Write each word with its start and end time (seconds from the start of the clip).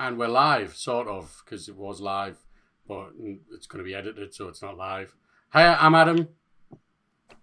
and 0.00 0.16
we're 0.18 0.28
live, 0.28 0.74
sort 0.76 1.06
of, 1.06 1.42
because 1.44 1.68
it 1.68 1.76
was 1.76 2.00
live, 2.00 2.38
but 2.88 3.10
it's 3.52 3.66
going 3.66 3.84
to 3.84 3.88
be 3.88 3.94
edited, 3.94 4.34
so 4.34 4.48
it's 4.48 4.62
not 4.62 4.76
live. 4.76 5.14
Hi, 5.50 5.74
I'm 5.74 5.94
Adam, 5.94 6.28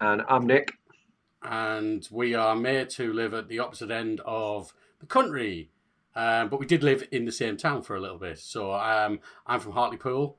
And 0.02 0.24
I'm 0.28 0.48
Nick. 0.48 0.74
and 1.44 2.08
we 2.12 2.34
are 2.34 2.56
mates 2.56 2.96
who 2.96 3.14
live 3.14 3.36
at 3.36 3.48
the 3.48 3.60
opposite 3.60 3.92
end 3.92 4.22
of 4.26 4.74
the 5.00 5.06
country, 5.06 5.70
um, 6.16 6.50
but 6.50 6.60
we 6.60 6.66
did 6.66 6.84
live 6.84 7.08
in 7.12 7.26
the 7.26 7.32
same 7.32 7.58
town 7.58 7.84
for 7.84 7.96
a 7.96 8.02
little 8.02 8.18
bit. 8.18 8.40
So 8.40 8.74
um, 8.74 9.20
I'm 9.46 9.60
from 9.60 9.74
Hartlepool. 9.74 10.38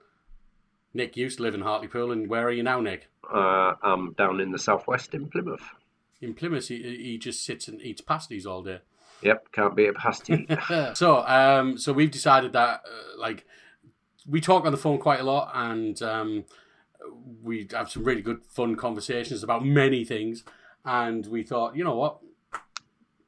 Nick 0.92 1.16
used 1.16 1.36
to 1.36 1.44
live 1.44 1.54
in 1.54 1.60
Hartlepool, 1.60 2.10
and 2.10 2.28
where 2.28 2.44
are 2.48 2.52
you 2.52 2.64
now, 2.64 2.80
Nick? 2.80 3.08
Uh, 3.32 3.74
I'm 3.80 4.14
down 4.14 4.40
in 4.40 4.50
the 4.50 4.58
southwest 4.58 5.14
in 5.14 5.28
Plymouth. 5.28 5.62
In 6.20 6.34
Plymouth, 6.34 6.66
he, 6.66 6.82
he 6.82 7.16
just 7.18 7.44
sits 7.44 7.68
and 7.68 7.80
eats 7.80 8.00
pasties 8.00 8.44
all 8.44 8.62
day. 8.64 8.80
Yep, 9.22 9.52
can't 9.52 9.74
be 9.74 9.86
a 9.86 9.92
pasty. 9.92 10.46
so, 10.94 11.26
um, 11.26 11.76
so 11.78 11.92
we've 11.92 12.10
decided 12.10 12.52
that, 12.52 12.82
uh, 12.84 13.18
like, 13.18 13.44
we 14.26 14.40
talk 14.40 14.64
on 14.64 14.72
the 14.72 14.78
phone 14.78 14.98
quite 14.98 15.20
a 15.20 15.24
lot, 15.24 15.50
and 15.54 16.00
um, 16.02 16.44
we 17.42 17.66
have 17.72 17.90
some 17.90 18.04
really 18.04 18.22
good, 18.22 18.44
fun 18.46 18.76
conversations 18.76 19.42
about 19.42 19.64
many 19.64 20.04
things. 20.04 20.44
And 20.84 21.26
we 21.26 21.42
thought, 21.42 21.76
you 21.76 21.84
know 21.84 21.96
what? 21.96 22.18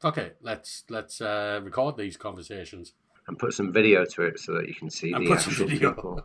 Okay, 0.02 0.32
let's 0.40 0.84
let's 0.88 1.20
uh, 1.20 1.60
record 1.62 1.96
these 1.96 2.16
conversations. 2.16 2.92
and 3.26 3.38
put 3.38 3.52
some 3.52 3.72
video 3.72 4.04
to 4.04 4.22
it 4.22 4.38
so 4.38 4.54
that 4.54 4.66
you 4.66 4.74
can 4.74 4.88
see 4.88 5.12
And 5.12 5.26
the 5.26 5.32
actual 5.32 5.66
people 5.66 6.22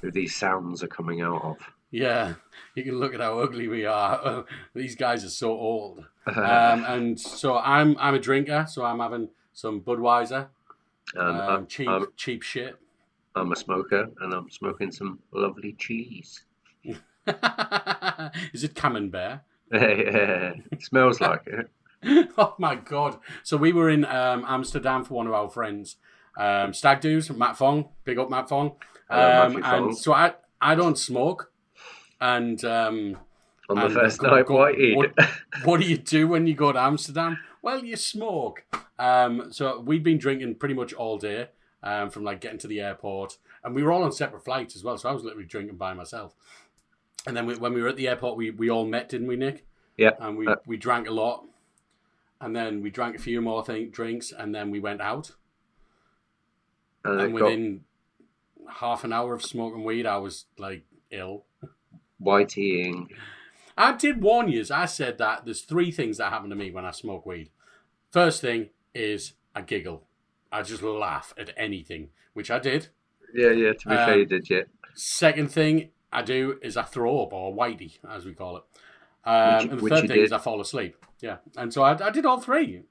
who 0.00 0.10
these 0.10 0.34
sounds 0.34 0.82
are 0.82 0.88
coming 0.88 1.20
out 1.20 1.42
of. 1.42 1.56
Yeah, 1.90 2.34
you 2.74 2.82
can 2.84 2.98
look 2.98 3.12
at 3.14 3.20
how 3.20 3.40
ugly 3.40 3.68
we 3.68 3.84
are. 3.84 4.46
These 4.74 4.96
guys 4.96 5.24
are 5.24 5.30
so 5.30 5.50
old. 5.50 6.06
Uh, 6.26 6.40
Um, 6.40 6.84
and 6.84 7.20
so 7.20 7.58
I'm 7.58 7.96
I'm 7.98 8.14
a 8.14 8.18
drinker, 8.18 8.66
so 8.68 8.84
I'm 8.84 9.00
having 9.00 9.28
some 9.52 9.80
Budweiser, 9.80 10.48
and 11.14 11.40
um, 11.40 11.50
I'm, 11.50 11.66
cheap 11.66 11.88
I'm, 11.88 12.06
cheap 12.16 12.42
shit. 12.42 12.76
I'm 13.34 13.50
a 13.52 13.56
smoker 13.56 14.08
and 14.20 14.34
I'm 14.34 14.50
smoking 14.50 14.92
some 14.92 15.18
lovely 15.32 15.72
cheese. 15.72 16.44
Is 16.84 18.64
it 18.64 18.74
Camembert? 18.74 19.40
it 19.70 20.82
smells 20.82 21.20
like 21.20 21.46
it. 21.46 21.70
oh 22.38 22.54
my 22.58 22.74
god! 22.74 23.18
So 23.42 23.56
we 23.56 23.72
were 23.72 23.88
in 23.88 24.04
um, 24.04 24.44
Amsterdam 24.46 25.04
for 25.04 25.14
one 25.14 25.26
of 25.26 25.32
our 25.32 25.48
friends, 25.48 25.96
um, 26.38 26.74
Stag 26.74 27.00
Do's, 27.00 27.30
Matt 27.30 27.56
Fong. 27.56 27.88
Big 28.04 28.18
up 28.18 28.28
Matt 28.28 28.48
Fong. 28.48 28.72
Um, 29.08 29.62
and 29.64 29.96
so 29.96 30.12
I 30.12 30.34
I 30.60 30.74
don't 30.74 30.98
smoke, 30.98 31.52
and 32.20 32.62
um, 32.64 33.18
On 33.72 33.78
the 33.78 33.84
And 33.86 33.94
first 33.94 34.18
go- 34.20 34.30
night, 34.30 34.48
what 34.50 34.74
what- 35.64 35.80
do 35.80 35.86
you 35.86 35.96
do 35.98 36.28
when 36.28 36.46
you 36.46 36.54
go 36.54 36.72
to 36.72 36.78
Amsterdam? 36.80 37.38
Well, 37.62 37.84
you 37.84 37.96
smoke. 37.96 38.64
Um, 38.98 39.52
so 39.52 39.80
we'd 39.80 40.02
been 40.04 40.18
drinking 40.18 40.56
pretty 40.56 40.74
much 40.74 40.92
all 40.92 41.16
day, 41.18 41.48
um, 41.82 42.10
from 42.10 42.24
like 42.24 42.40
getting 42.40 42.58
to 42.58 42.66
the 42.68 42.80
airport, 42.80 43.38
and 43.64 43.74
we 43.74 43.82
were 43.82 43.92
all 43.92 44.02
on 44.02 44.12
separate 44.12 44.44
flights 44.44 44.76
as 44.76 44.84
well. 44.84 44.96
So 44.98 45.08
I 45.08 45.12
was 45.12 45.22
literally 45.24 45.46
drinking 45.46 45.76
by 45.76 45.94
myself. 45.94 46.34
And 47.26 47.36
then 47.36 47.46
we, 47.46 47.54
when 47.56 47.72
we 47.72 47.80
were 47.82 47.88
at 47.88 47.96
the 47.96 48.08
airport, 48.08 48.36
we, 48.36 48.50
we 48.50 48.68
all 48.68 48.84
met, 48.84 49.08
didn't 49.08 49.28
we, 49.28 49.36
Nick? 49.36 49.64
Yeah. 49.96 50.10
And 50.18 50.36
we, 50.36 50.46
Uh, 50.48 50.56
we 50.66 50.76
drank 50.76 51.06
a 51.08 51.12
lot, 51.12 51.44
and 52.40 52.54
then 52.54 52.82
we 52.82 52.90
drank 52.90 53.14
a 53.16 53.20
few 53.20 53.40
more 53.40 53.62
drinks, 53.92 54.32
and 54.32 54.52
then 54.54 54.70
we 54.72 54.80
went 54.80 55.00
out. 55.00 55.30
and 57.04 57.20
And 57.20 57.30
it 57.34 57.38
got 57.38 57.44
within 57.44 57.84
half 58.68 59.04
an 59.04 59.12
hour 59.12 59.34
of 59.34 59.42
smoking 59.44 59.84
weed, 59.84 60.04
I 60.06 60.16
was 60.18 60.46
like 60.58 60.84
ill. 61.10 61.44
whiteing. 62.20 63.08
I 63.76 63.92
did 63.96 64.22
warn 64.22 64.48
you. 64.48 64.64
I 64.70 64.86
said 64.86 65.18
that 65.18 65.44
there's 65.44 65.62
three 65.62 65.90
things 65.90 66.18
that 66.18 66.30
happen 66.32 66.50
to 66.50 66.56
me 66.56 66.70
when 66.70 66.84
I 66.84 66.90
smoke 66.90 67.24
weed. 67.26 67.50
First 68.10 68.40
thing 68.40 68.70
is 68.94 69.32
I 69.54 69.62
giggle. 69.62 70.06
I 70.50 70.62
just 70.62 70.82
laugh 70.82 71.32
at 71.38 71.50
anything, 71.56 72.10
which 72.34 72.50
I 72.50 72.58
did. 72.58 72.88
Yeah, 73.34 73.50
yeah, 73.50 73.72
to 73.72 73.88
be 73.88 73.94
Um, 73.94 74.06
fair, 74.06 74.18
you 74.18 74.26
did, 74.26 74.50
yeah. 74.50 74.62
Second 74.94 75.50
thing 75.50 75.90
I 76.12 76.20
do 76.22 76.58
is 76.62 76.76
I 76.76 76.82
throw 76.82 77.22
up 77.22 77.32
or 77.32 77.54
whitey, 77.54 77.98
as 78.08 78.26
we 78.26 78.34
call 78.34 78.58
it. 78.58 78.62
Um, 79.24 79.54
Which- 79.54 79.70
and 79.70 79.80
the 79.80 79.88
third 79.88 80.08
thing 80.08 80.20
is. 80.20 80.32
I 80.32 80.38
fall 80.38 80.60
asleep. 80.60 80.96
Yeah, 81.20 81.38
and 81.56 81.72
so 81.72 81.82
I, 81.82 81.92
I 82.06 82.10
did 82.10 82.26
all 82.26 82.40
three. 82.40 82.82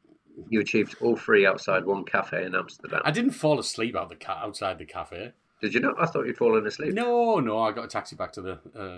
You 0.50 0.62
achieved 0.62 0.96
all 1.02 1.16
three 1.18 1.46
outside 1.46 1.86
one 1.86 2.06
cafe 2.06 2.46
in 2.46 2.56
Amsterdam. 2.56 3.02
I 3.04 3.12
didn't 3.12 3.32
fall 3.32 3.60
asleep 3.60 3.96
out 3.96 4.10
the 4.10 4.16
ca- 4.16 4.40
outside 4.42 4.80
the 4.80 4.86
cafe. 4.86 5.34
Did 5.62 5.76
you 5.76 5.80
not? 5.80 6.02
I 6.02 6.08
thought 6.08 6.26
you'd 6.26 6.38
fallen 6.38 6.66
asleep. 6.66 6.94
No, 6.94 7.40
no, 7.40 7.60
I 7.60 7.72
got 7.72 7.86
a 7.86 7.88
taxi 7.88 8.16
back 8.16 8.32
to 8.34 8.42
the 8.42 8.54
uh, 8.76 8.98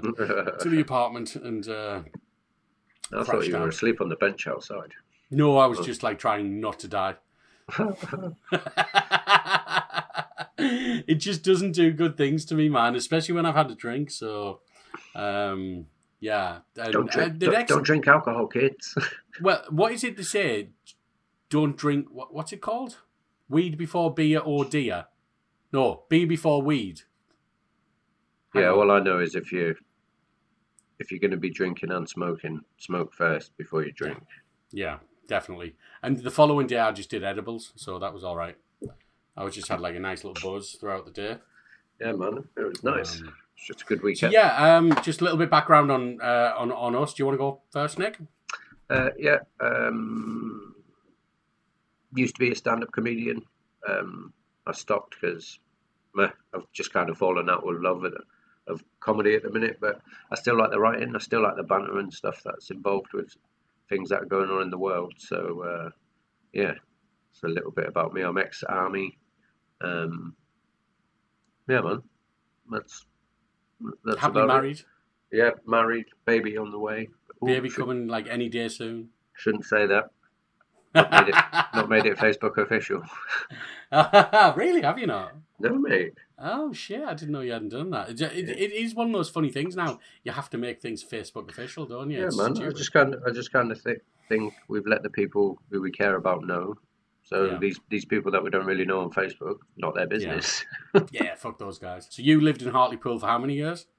to 0.60 0.70
the 0.70 0.80
apartment, 0.82 1.36
and 1.36 1.68
uh, 1.68 2.02
I 3.12 3.24
thought 3.24 3.46
you 3.46 3.58
were 3.58 3.68
asleep 3.68 4.00
on 4.00 4.10
the 4.10 4.16
bench 4.16 4.48
outside. 4.48 4.94
no, 5.30 5.58
I 5.58 5.66
was 5.66 5.86
just 5.86 6.04
like 6.04 6.20
trying 6.20 6.62
not 6.62 6.80
to 6.80 6.88
die. 6.88 7.16
it 10.58 11.16
just 11.16 11.44
doesn't 11.44 11.74
do 11.74 11.92
good 11.92 12.16
things 12.16 12.46
to 12.46 12.56
me, 12.56 12.70
man. 12.70 12.96
Especially 12.96 13.36
when 13.36 13.46
I've 13.46 13.56
had 13.56 13.70
a 13.70 13.76
drink. 13.76 14.10
So, 14.10 14.62
um, 15.16 15.88
yeah. 16.22 16.60
And, 16.78 16.94
Don't 16.94 17.10
uh, 17.10 17.14
drink, 17.14 17.40
the 17.40 17.46
don't, 17.48 17.54
next, 17.54 17.70
don't 17.70 17.84
drink 17.84 18.08
alcohol, 18.08 18.48
kids. 18.48 18.98
well, 19.42 19.64
what 19.70 19.92
is 19.92 20.06
it 20.06 20.16
to 20.16 20.24
say? 20.24 20.70
Don't 21.50 21.76
drink. 21.76 22.08
What, 22.10 22.34
what's 22.34 22.54
it 22.54 22.62
called? 22.62 23.00
Weed 23.50 23.78
before 23.78 24.14
beer 24.14 24.40
or 24.40 24.64
deer? 24.64 25.08
No, 25.74 26.04
beer 26.08 26.28
before 26.28 26.62
weed. 26.62 27.02
Hang 28.54 28.64
yeah, 28.64 28.70
on. 28.70 28.78
all 28.78 28.92
I 28.92 29.00
know 29.00 29.20
is 29.20 29.36
if 29.36 29.52
you 29.52 29.76
if 31.00 31.12
you're 31.12 31.20
going 31.20 31.32
to 31.32 31.38
be 31.38 31.50
drinking 31.50 31.92
and 31.92 32.08
smoking, 32.08 32.62
smoke 32.78 33.14
first 33.14 33.58
before 33.58 33.84
you 33.84 33.92
drink. 33.92 34.22
Yeah, 34.72 35.00
definitely. 35.28 35.76
And 36.04 36.18
the 36.20 36.30
following 36.32 36.68
day, 36.68 36.78
I 36.78 36.92
just 36.92 37.10
did 37.10 37.24
edibles, 37.24 37.74
so 37.76 37.98
that 38.00 38.14
was 38.14 38.24
all 38.24 38.38
right. 38.38 38.56
I 39.36 39.44
was 39.44 39.56
just 39.56 39.68
had 39.68 39.82
like 39.82 39.96
a 39.96 40.00
nice 40.00 40.24
little 40.24 40.52
buzz 40.52 40.74
throughout 40.80 41.06
the 41.06 41.12
day. 41.12 41.38
Yeah, 42.00 42.12
man, 42.12 42.44
it 42.56 42.62
was 42.64 42.84
nice. 42.84 43.20
Um, 43.22 43.34
it's 43.58 43.66
just 43.68 43.82
a 43.82 43.86
good 43.86 44.00
So 44.00 44.06
weekend. 44.06 44.34
yeah, 44.34 44.78
um, 44.78 44.94
just 45.02 45.22
a 45.22 45.24
little 45.24 45.40
bit 45.40 45.50
background 45.50 45.92
on 45.92 46.22
uh, 46.22 46.54
on 46.56 46.72
on 46.72 46.96
us. 46.96 47.16
Do 47.16 47.22
you 47.24 47.26
want 47.26 47.36
to 47.36 47.40
go 47.40 47.62
first, 47.72 47.98
Nick? 47.98 48.20
Uh, 48.92 49.10
yeah. 49.18 49.40
Um, 49.60 50.76
used 52.16 52.36
to 52.36 52.40
be 52.40 52.52
a 52.52 52.56
stand-up 52.56 52.92
comedian. 52.92 53.42
Um, 53.90 54.34
I 54.68 54.72
stopped 54.72 55.16
because 55.20 55.58
I've 56.18 56.72
just 56.74 56.94
kind 56.94 57.10
of 57.10 57.18
fallen 57.18 57.50
out 57.50 57.66
with 57.66 57.82
love 57.82 58.04
of, 58.04 58.14
of 58.68 58.84
comedy 59.00 59.36
at 59.36 59.44
the 59.44 59.52
minute. 59.52 59.78
But 59.82 60.02
I 60.32 60.36
still 60.36 60.58
like 60.58 60.72
the 60.72 60.80
writing. 60.80 61.16
I 61.16 61.20
still 61.20 61.42
like 61.42 61.56
the 61.56 61.64
banter 61.64 62.00
and 62.00 62.14
stuff 62.14 62.42
that's 62.44 62.70
involved 62.72 63.14
with 63.14 63.36
things 63.90 64.10
that 64.10 64.22
are 64.22 64.26
going 64.26 64.50
on 64.50 64.62
in 64.62 64.70
the 64.70 64.78
world. 64.78 65.14
So 65.18 65.64
uh, 65.64 65.90
yeah, 66.54 66.74
it's 67.32 67.44
a 67.44 67.48
little 67.48 67.72
bit 67.72 67.88
about 67.88 68.14
me. 68.14 68.22
I'm 68.22 68.38
ex-army. 68.38 69.18
Um, 69.82 70.36
yeah, 71.68 71.82
man. 71.82 72.04
That's 72.72 73.06
that's 74.06 74.20
Happily 74.20 74.44
about 74.44 74.54
it. 74.56 74.62
married, 74.62 74.82
Yeah, 75.32 75.50
married, 75.68 76.06
baby 76.26 76.58
on 76.58 76.72
the 76.72 76.80
way. 76.80 77.10
Ooh, 77.44 77.48
baby 77.48 77.70
should- 77.70 77.80
coming 77.82 78.08
like 78.08 78.28
any 78.30 78.50
day 78.50 78.68
soon. 78.70 79.10
Shouldn't 79.36 79.66
say 79.66 79.88
that. 79.88 80.12
Not 80.96 81.12
made 81.12 81.30
it- 81.30 81.46
Not 81.74 81.90
made 81.90 82.06
it 82.06 82.18
Facebook 82.18 82.58
official. 82.58 83.02
really? 84.56 84.82
Have 84.84 85.00
you 85.00 85.08
not? 85.08 85.34
No, 85.64 85.78
mate. 85.78 86.14
Oh 86.38 86.74
shit! 86.74 87.02
I 87.04 87.14
didn't 87.14 87.32
know 87.32 87.42
you 87.42 87.54
hadn't 87.54 87.70
done 87.70 87.90
that. 87.92 88.10
It, 88.10 88.22
it, 88.22 88.50
it 88.50 88.72
is 88.74 88.94
one 88.96 89.08
of 89.08 89.14
those 89.14 89.30
funny 89.30 89.50
things 89.50 89.76
now. 89.76 90.00
You 90.24 90.32
have 90.34 90.50
to 90.52 90.58
make 90.58 90.82
things 90.82 91.04
Facebook 91.04 91.50
official, 91.50 91.86
don't 91.86 92.10
you? 92.12 92.20
Yeah, 92.20 92.26
It's 92.28 92.38
man. 92.38 92.52
I 92.62 92.70
just 92.72 92.92
kind 92.92 93.14
of, 93.14 93.24
I 93.26 93.32
just 93.32 93.52
kind 93.54 93.72
of 93.72 93.82
th- 93.84 94.00
think 94.30 94.54
we've 94.68 94.86
let 94.86 95.04
the 95.04 95.10
people 95.10 95.58
who 95.72 95.82
we 95.82 95.92
care 95.92 96.16
about 96.18 96.46
know. 96.46 96.76
So 97.24 97.46
Yeah. 97.46 97.58
these 97.60 97.80
these 97.90 98.06
people 98.06 98.32
that 98.34 98.44
we 98.44 98.50
don't 98.50 98.66
really 98.66 98.86
know 98.86 99.00
on 99.02 99.12
Facebook, 99.12 99.60
not 99.78 99.96
their 99.96 100.08
business. 100.08 100.66
Yeah, 101.12 101.36
fuck 101.36 101.58
those 101.58 101.80
guys. 101.80 102.08
So 102.10 102.22
you 102.22 102.42
lived 102.42 102.62
in 102.62 102.70
Hartlepool 102.70 103.20
for 103.20 103.28
how 103.28 103.38
many 103.40 103.56
years? 103.56 103.88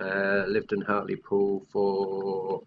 Uh, 0.00 0.44
lived 0.48 0.72
in 0.72 0.80
Hartlepool 0.80 1.66
for 1.70 2.62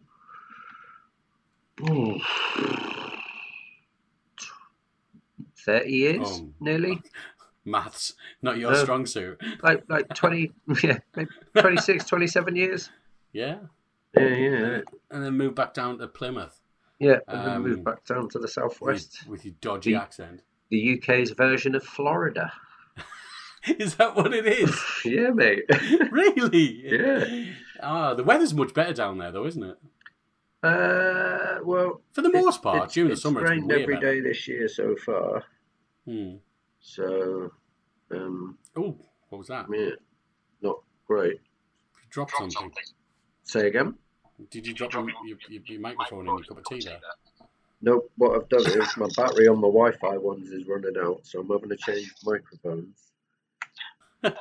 thirty 5.66 5.92
years, 5.92 6.28
Oh. 6.28 6.50
nearly. 6.60 7.02
Maths, 7.66 8.14
not 8.42 8.58
your 8.58 8.72
Uh, 8.72 8.76
strong 8.84 9.06
suit. 9.06 9.42
Like 9.64 9.84
like 9.90 10.08
twenty, 10.14 10.52
yeah, 10.84 11.00
maybe 11.16 11.30
26, 11.58 12.06
27 12.08 12.56
years. 12.56 12.90
Yeah, 13.34 13.58
Yeah, 14.16 14.28
yeah, 14.28 14.82
and 15.12 15.24
then 15.24 15.34
moved 15.36 15.56
back 15.56 15.74
down 15.74 15.98
to 16.00 16.08
Plymouth 16.08 16.62
yeah. 17.00 17.18
And 17.28 17.42
then 17.46 17.56
Um, 17.58 17.64
moved 17.64 17.84
back 17.84 18.06
down 18.06 18.30
to 18.30 18.40
the 18.40 18.48
southwest. 18.48 19.28
with 19.28 19.44
your 19.44 19.54
dodgy 19.60 19.92
The- 19.94 20.02
accent. 20.02 20.44
the 20.70 20.94
UK's 20.98 21.32
version 21.32 21.76
of 21.76 21.84
Florida. 21.84 22.54
Is 23.68 23.96
that 23.96 24.16
what 24.16 24.34
it 24.34 24.46
is? 24.46 24.74
Yeah, 25.04 25.32
mate. 25.32 25.66
really? 26.12 26.82
Yeah. 26.86 27.52
Ah, 27.82 28.14
the 28.14 28.24
weather's 28.24 28.54
much 28.54 28.74
better 28.74 28.94
down 28.94 29.18
there, 29.18 29.32
though, 29.34 29.46
isn't 29.46 29.64
it? 29.64 29.78
Uh, 30.64 31.60
well, 31.64 32.02
For 32.14 32.22
the 32.22 32.32
most 32.32 32.62
part, 32.62 32.78
it's- 32.78 32.94
during 32.94 33.10
the 33.10 33.18
summer, 33.18 33.42
it's 33.42 33.50
rained 33.50 33.72
every 33.72 34.00
day 34.00 34.20
this 34.22 34.48
year 34.48 34.68
so 34.70 34.96
far. 34.96 35.44
Hmm. 36.06 36.36
So, 36.80 37.52
um, 38.12 38.58
Oh, 38.76 38.98
what 39.30 39.40
was 39.40 39.48
that? 39.48 39.66
yeah, 39.72 39.92
not 40.62 40.78
great. 41.08 41.34
You 41.34 42.10
dropped 42.10 42.34
something. 42.38 42.72
Say 43.44 43.68
again? 43.68 43.96
Did 44.52 44.68
you 44.68 44.74
drop 44.74 44.94
your, 44.94 45.08
your, 45.26 45.38
your, 45.50 45.62
your 45.66 45.80
microphone 45.82 46.22
in 46.22 46.26
your 46.26 46.44
cup 46.44 46.58
of 46.58 46.66
tea 46.66 46.84
there? 46.84 47.00
No, 47.82 48.04
what 48.18 48.36
I've 48.36 48.50
done 48.50 48.66
is 48.66 48.98
my 48.98 49.08
battery 49.16 49.48
on 49.48 49.58
my 49.58 49.68
Wi-Fi 49.68 50.18
ones 50.18 50.50
is 50.50 50.68
running 50.68 50.96
out, 51.02 51.20
so 51.24 51.42
I'm 51.42 51.50
having 51.50 51.70
to 51.70 51.78
change 51.78 52.12
microphones 52.24 53.12
so 54.24 54.32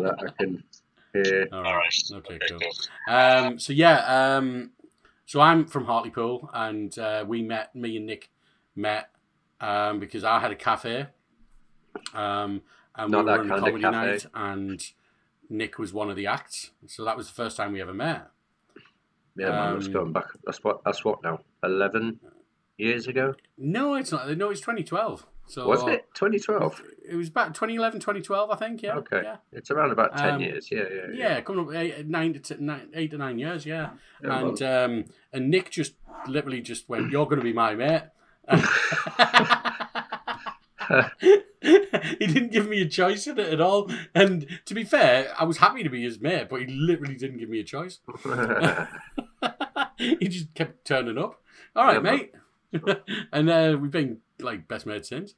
that 0.00 0.14
I 0.18 0.42
can 0.42 0.62
hear. 1.12 1.48
All 1.52 1.62
right. 1.62 1.94
Okay, 2.12 2.38
cool. 2.48 2.60
Um, 3.08 3.58
so 3.58 3.72
yeah, 3.72 4.36
um, 4.36 4.70
so 5.26 5.40
I'm 5.40 5.66
from 5.66 5.86
Hartlepool, 5.86 6.48
and 6.52 6.96
uh, 6.98 7.24
we 7.26 7.42
met. 7.42 7.74
Me 7.74 7.96
and 7.96 8.06
Nick 8.06 8.30
met 8.76 9.10
um, 9.60 9.98
because 9.98 10.24
I 10.24 10.38
had 10.38 10.52
a 10.52 10.56
cafe, 10.56 11.06
um, 12.14 12.62
and 12.94 13.10
Not 13.10 13.24
we 13.24 13.30
were 13.30 13.40
of 13.40 13.48
comedy 13.48 13.80
cafe. 13.80 13.90
night, 13.96 14.26
and 14.34 14.84
Nick 15.48 15.78
was 15.78 15.92
one 15.92 16.10
of 16.10 16.16
the 16.16 16.26
acts. 16.26 16.70
So 16.86 17.04
that 17.04 17.16
was 17.16 17.28
the 17.28 17.34
first 17.34 17.56
time 17.56 17.72
we 17.72 17.80
ever 17.80 17.94
met. 17.94 18.28
Yeah, 19.36 19.50
man, 19.50 19.74
that's 19.74 19.86
Um, 19.86 19.92
going 19.92 20.12
back. 20.12 20.26
That's 20.44 20.62
what. 20.62 20.82
That's 20.84 21.04
what 21.04 21.22
now. 21.22 21.40
Eleven 21.62 22.20
years 22.76 23.06
ago. 23.06 23.34
No, 23.56 23.94
it's 23.94 24.12
not. 24.12 24.28
No, 24.36 24.50
it's 24.50 24.60
2012. 24.60 25.26
So 25.46 25.66
Was 25.68 25.82
it 25.84 26.06
2012? 26.14 26.82
It 27.10 27.16
was 27.16 27.28
about 27.28 27.54
2011, 27.54 28.00
2012, 28.00 28.50
I 28.50 28.56
think. 28.56 28.82
Yeah. 28.82 28.96
Okay, 28.96 29.22
Yeah. 29.24 29.36
it's 29.52 29.70
around 29.70 29.90
about 29.90 30.16
ten 30.16 30.34
Um, 30.34 30.40
years. 30.40 30.70
Yeah, 30.70 30.84
yeah, 30.90 31.06
yeah. 31.12 31.28
Yeah, 31.28 31.40
coming 31.40 31.66
up 31.66 31.74
eight, 31.74 32.06
nine 32.06 32.32
to 32.34 32.40
t- 32.40 32.56
nine, 32.62 32.88
eight 32.94 33.10
to 33.10 33.18
nine 33.18 33.38
years, 33.38 33.66
yeah. 33.66 33.90
Yeah, 34.22 34.38
and 34.38 34.62
um, 34.62 35.04
and 35.32 35.50
Nick 35.50 35.70
just 35.70 35.94
literally 36.26 36.60
just 36.60 36.88
went, 36.88 37.10
"You're 37.10 37.26
going 37.26 37.40
to 37.40 37.44
be 37.44 37.52
my 37.52 37.74
mate." 37.74 38.02
he 42.18 42.26
didn't 42.26 42.52
give 42.52 42.68
me 42.68 42.82
a 42.82 42.88
choice 42.88 43.26
in 43.26 43.38
it 43.38 43.52
at 43.52 43.60
all. 43.60 43.90
And 44.14 44.46
to 44.66 44.74
be 44.74 44.84
fair, 44.84 45.32
I 45.38 45.44
was 45.44 45.58
happy 45.58 45.82
to 45.82 45.88
be 45.90 46.02
his 46.02 46.20
mate, 46.20 46.48
but 46.50 46.60
he 46.60 46.66
literally 46.66 47.14
didn't 47.16 47.38
give 47.38 47.48
me 47.48 47.60
a 47.60 47.64
choice. 47.64 48.00
he 49.98 50.28
just 50.28 50.54
kept 50.54 50.84
turning 50.84 51.18
up. 51.18 51.40
All 51.76 51.84
right, 51.86 51.94
Yeah, 51.94 52.00
mate. 52.00 52.34
and 53.32 53.50
uh, 53.50 53.76
we've 53.80 53.90
been 53.90 54.18
like 54.40 54.66
best 54.68 54.86
mates 54.86 55.08
since, 55.08 55.34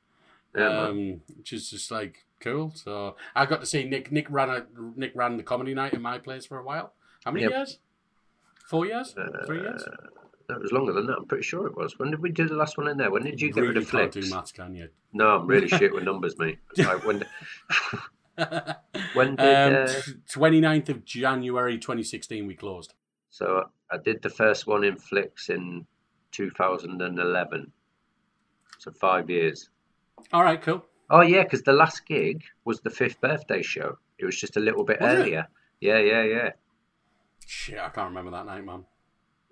yeah, 0.57 0.69
um, 0.87 1.21
which 1.37 1.53
is 1.53 1.69
just 1.71 1.91
like 1.91 2.25
cool. 2.41 2.73
So 2.75 3.17
I 3.35 3.47
got 3.47 3.61
to 3.61 3.67
see 3.67 3.85
Nick. 3.85 4.13
Nick 4.13 4.27
ran 4.31 4.51
a 4.51 4.67
Nick 4.97 5.13
ran 5.15 5.37
the 5.37 5.43
comedy 5.43 5.75
night 5.75 5.95
in 5.95 6.03
my 6.03 6.19
place 6.19 6.47
for 6.47 6.59
a 6.59 6.65
while. 6.65 6.93
How 7.25 7.31
many 7.33 7.43
Yep. 7.43 7.51
years? 7.53 7.79
Four 8.69 8.87
years? 8.87 9.15
Three 9.47 9.61
years? 9.61 9.85
Uh, 10.49 10.55
That 10.55 10.61
was 10.63 10.73
longer 10.73 10.93
than 10.93 11.07
that. 11.07 11.17
I'm 11.19 11.27
pretty 11.27 11.45
sure 11.45 11.67
it 11.67 11.77
was. 11.77 11.99
When 11.99 12.11
did 12.11 12.21
we 12.21 12.31
do 12.31 12.47
the 12.49 12.55
last 12.55 12.77
one 12.79 12.89
in 12.89 12.97
there? 12.97 13.11
When 13.11 13.23
did 13.25 13.41
you 13.41 13.53
get 13.53 13.61
rid 13.61 13.69
really 13.71 13.83
of 13.83 13.91
can't 13.91 14.13
flicks? 14.13 14.29
do 14.29 14.35
maths, 14.35 14.53
can 14.53 14.75
you? 14.75 14.89
No, 15.13 15.37
I'm 15.39 15.47
really 15.47 15.69
shit 15.69 15.93
with 15.95 16.05
numbers, 16.11 16.39
mate. 16.39 16.59
Like 16.79 17.05
when, 17.07 17.25
when 19.15 19.37
did 19.37 19.41
um, 19.41 19.75
uh, 19.85 20.03
29th 20.29 20.89
of 20.89 21.05
January 21.05 21.79
2016, 21.79 22.47
we 22.47 22.55
closed. 22.55 22.95
so 23.31 23.71
I 23.91 23.99
did 23.99 24.23
the 24.23 24.31
first 24.31 24.67
one 24.67 24.83
in 24.85 24.97
flicks 24.97 25.49
in 25.51 25.87
2011. 26.33 27.73
So 28.79 28.91
five 28.93 29.31
years. 29.31 29.71
All 30.33 30.43
right, 30.43 30.61
cool. 30.61 30.85
Oh 31.11 31.21
yeah, 31.21 31.43
because 31.45 31.63
the 31.63 31.73
last 31.73 32.07
gig 32.07 32.43
was 32.65 32.81
the 32.81 32.91
fifth 32.91 33.21
birthday 33.21 33.63
show. 33.63 33.99
It 34.19 34.25
was 34.25 34.39
just 34.39 34.57
a 34.57 34.61
little 34.61 34.85
bit 34.85 35.01
Was 35.01 35.13
it? 35.13 35.17
earlier. 35.17 35.49
Yeah, 35.81 35.99
yeah, 36.01 36.23
yeah. 36.25 36.51
Shit, 37.47 37.79
I 37.79 37.89
can't 37.91 38.09
remember 38.09 38.31
that 38.33 38.47
night, 38.47 38.65
man. 38.65 38.85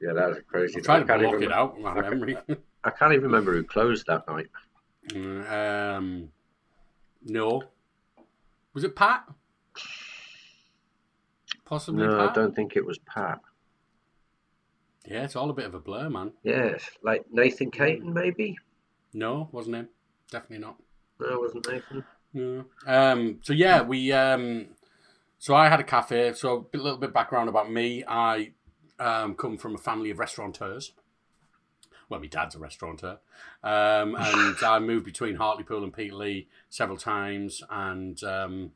Yeah, 0.02 0.14
that 0.14 0.28
was 0.30 0.38
crazy. 0.48 0.78
I'm 0.78 0.82
trying 0.84 0.96
I 0.96 1.00
to 1.02 1.06
can't 1.06 1.22
block 1.22 1.34
even 1.34 1.42
it 1.44 1.52
out 1.52 1.80
my 1.80 1.90
I 1.92 2.00
memory. 2.10 2.36
I 2.84 2.90
can't 2.90 3.12
even 3.12 3.24
remember 3.24 3.52
who 3.52 3.62
closed 3.62 4.06
that 4.08 4.24
night. 4.26 4.48
um, 5.96 6.28
no. 7.24 7.62
Was 8.74 8.82
it 8.84 8.96
Pat? 8.96 9.24
Possibly 11.64 12.06
No, 12.06 12.16
Pat? 12.16 12.30
I 12.30 12.32
don't 12.34 12.54
think 12.54 12.76
it 12.76 12.84
was 12.84 12.98
Pat. 12.98 13.40
Yeah, 15.06 15.24
it's 15.24 15.36
all 15.36 15.50
a 15.50 15.54
bit 15.54 15.66
of 15.66 15.74
a 15.74 15.80
blur, 15.80 16.08
man. 16.08 16.32
Yes, 16.42 16.88
like 17.02 17.24
Nathan 17.30 17.70
Caton, 17.70 18.12
maybe. 18.12 18.56
No, 19.12 19.48
wasn't 19.52 19.76
him. 19.76 19.88
Definitely 20.30 20.58
not. 20.64 20.76
No, 21.20 21.28
it 21.28 21.40
wasn't 21.40 21.68
Nathan. 21.70 22.04
No. 22.34 22.64
Um, 22.86 23.38
so 23.42 23.52
yeah, 23.52 23.82
we 23.82 24.10
um, 24.12 24.68
so 25.38 25.54
I 25.54 25.68
had 25.68 25.80
a 25.80 25.84
cafe. 25.84 26.32
So 26.34 26.68
a 26.72 26.76
little 26.76 26.98
bit 26.98 27.12
background 27.12 27.48
about 27.48 27.70
me. 27.70 28.04
I 28.06 28.52
um, 29.02 29.34
come 29.34 29.58
from 29.58 29.74
a 29.74 29.78
family 29.78 30.10
of 30.10 30.18
restaurateurs. 30.18 30.92
Well, 32.08 32.20
my 32.20 32.26
dad's 32.26 32.54
a 32.54 32.58
restaurateur, 32.58 33.18
um, 33.62 34.14
and 34.18 34.56
I 34.62 34.78
moved 34.78 35.04
between 35.04 35.36
Hartlepool 35.36 35.82
and 35.82 35.92
Peterlee 35.92 36.46
several 36.68 36.98
times, 36.98 37.62
and 37.70 38.22
um, 38.24 38.72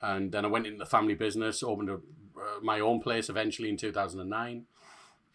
and 0.00 0.32
then 0.32 0.44
I 0.44 0.48
went 0.48 0.66
into 0.66 0.78
the 0.78 0.86
family 0.86 1.14
business, 1.14 1.62
opened 1.62 1.90
a, 1.90 1.94
uh, 1.94 2.60
my 2.62 2.80
own 2.80 3.00
place 3.00 3.28
eventually 3.28 3.68
in 3.68 3.76
two 3.76 3.92
thousand 3.92 4.20
and 4.20 4.30
nine. 4.30 4.66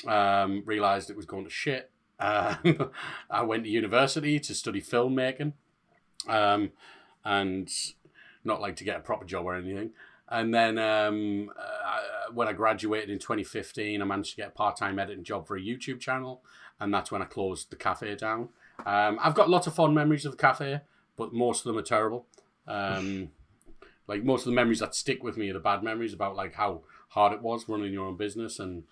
Um, 0.07 0.63
realized 0.65 1.09
it 1.09 1.17
was 1.17 1.25
going 1.25 1.43
to 1.43 1.51
shit. 1.51 1.91
Um, 2.19 2.91
I 3.29 3.43
went 3.43 3.65
to 3.65 3.69
university 3.69 4.39
to 4.39 4.55
study 4.55 4.81
filmmaking. 4.81 5.53
Um, 6.27 6.71
and 7.23 7.71
not 8.43 8.61
like 8.61 8.75
to 8.77 8.83
get 8.83 8.97
a 8.97 9.01
proper 9.01 9.25
job 9.25 9.45
or 9.45 9.55
anything. 9.55 9.91
And 10.31 10.53
then 10.53 10.77
um, 10.79 11.51
uh, 11.59 12.31
when 12.33 12.47
I 12.47 12.53
graduated 12.53 13.09
in 13.09 13.19
2015, 13.19 14.01
I 14.01 14.05
managed 14.05 14.31
to 14.31 14.37
get 14.37 14.47
a 14.47 14.51
part-time 14.51 14.97
editing 14.97 15.23
job 15.25 15.45
for 15.45 15.57
a 15.57 15.61
YouTube 15.61 15.99
channel, 15.99 16.41
and 16.79 16.93
that's 16.93 17.11
when 17.11 17.21
I 17.21 17.25
closed 17.25 17.69
the 17.69 17.75
cafe 17.75 18.15
down. 18.15 18.49
Um, 18.85 19.19
I've 19.21 19.35
got 19.35 19.49
lots 19.49 19.67
of 19.67 19.75
fond 19.75 19.93
memories 19.93 20.25
of 20.25 20.31
the 20.31 20.37
cafe, 20.37 20.79
but 21.17 21.33
most 21.33 21.59
of 21.59 21.65
them 21.65 21.77
are 21.77 21.85
terrible. 21.85 22.25
Um, 22.67 23.29
like 24.07 24.23
most 24.23 24.41
of 24.41 24.45
the 24.45 24.55
memories 24.55 24.79
that 24.79 24.95
stick 24.95 25.21
with 25.21 25.35
me 25.37 25.49
are 25.49 25.53
the 25.53 25.59
bad 25.59 25.83
memories 25.83 26.13
about 26.13 26.35
like 26.35 26.55
how 26.55 26.81
hard 27.09 27.33
it 27.33 27.41
was 27.41 27.67
running 27.67 27.91
your 27.91 28.07
own 28.07 28.15
business 28.15 28.57
and 28.57 28.83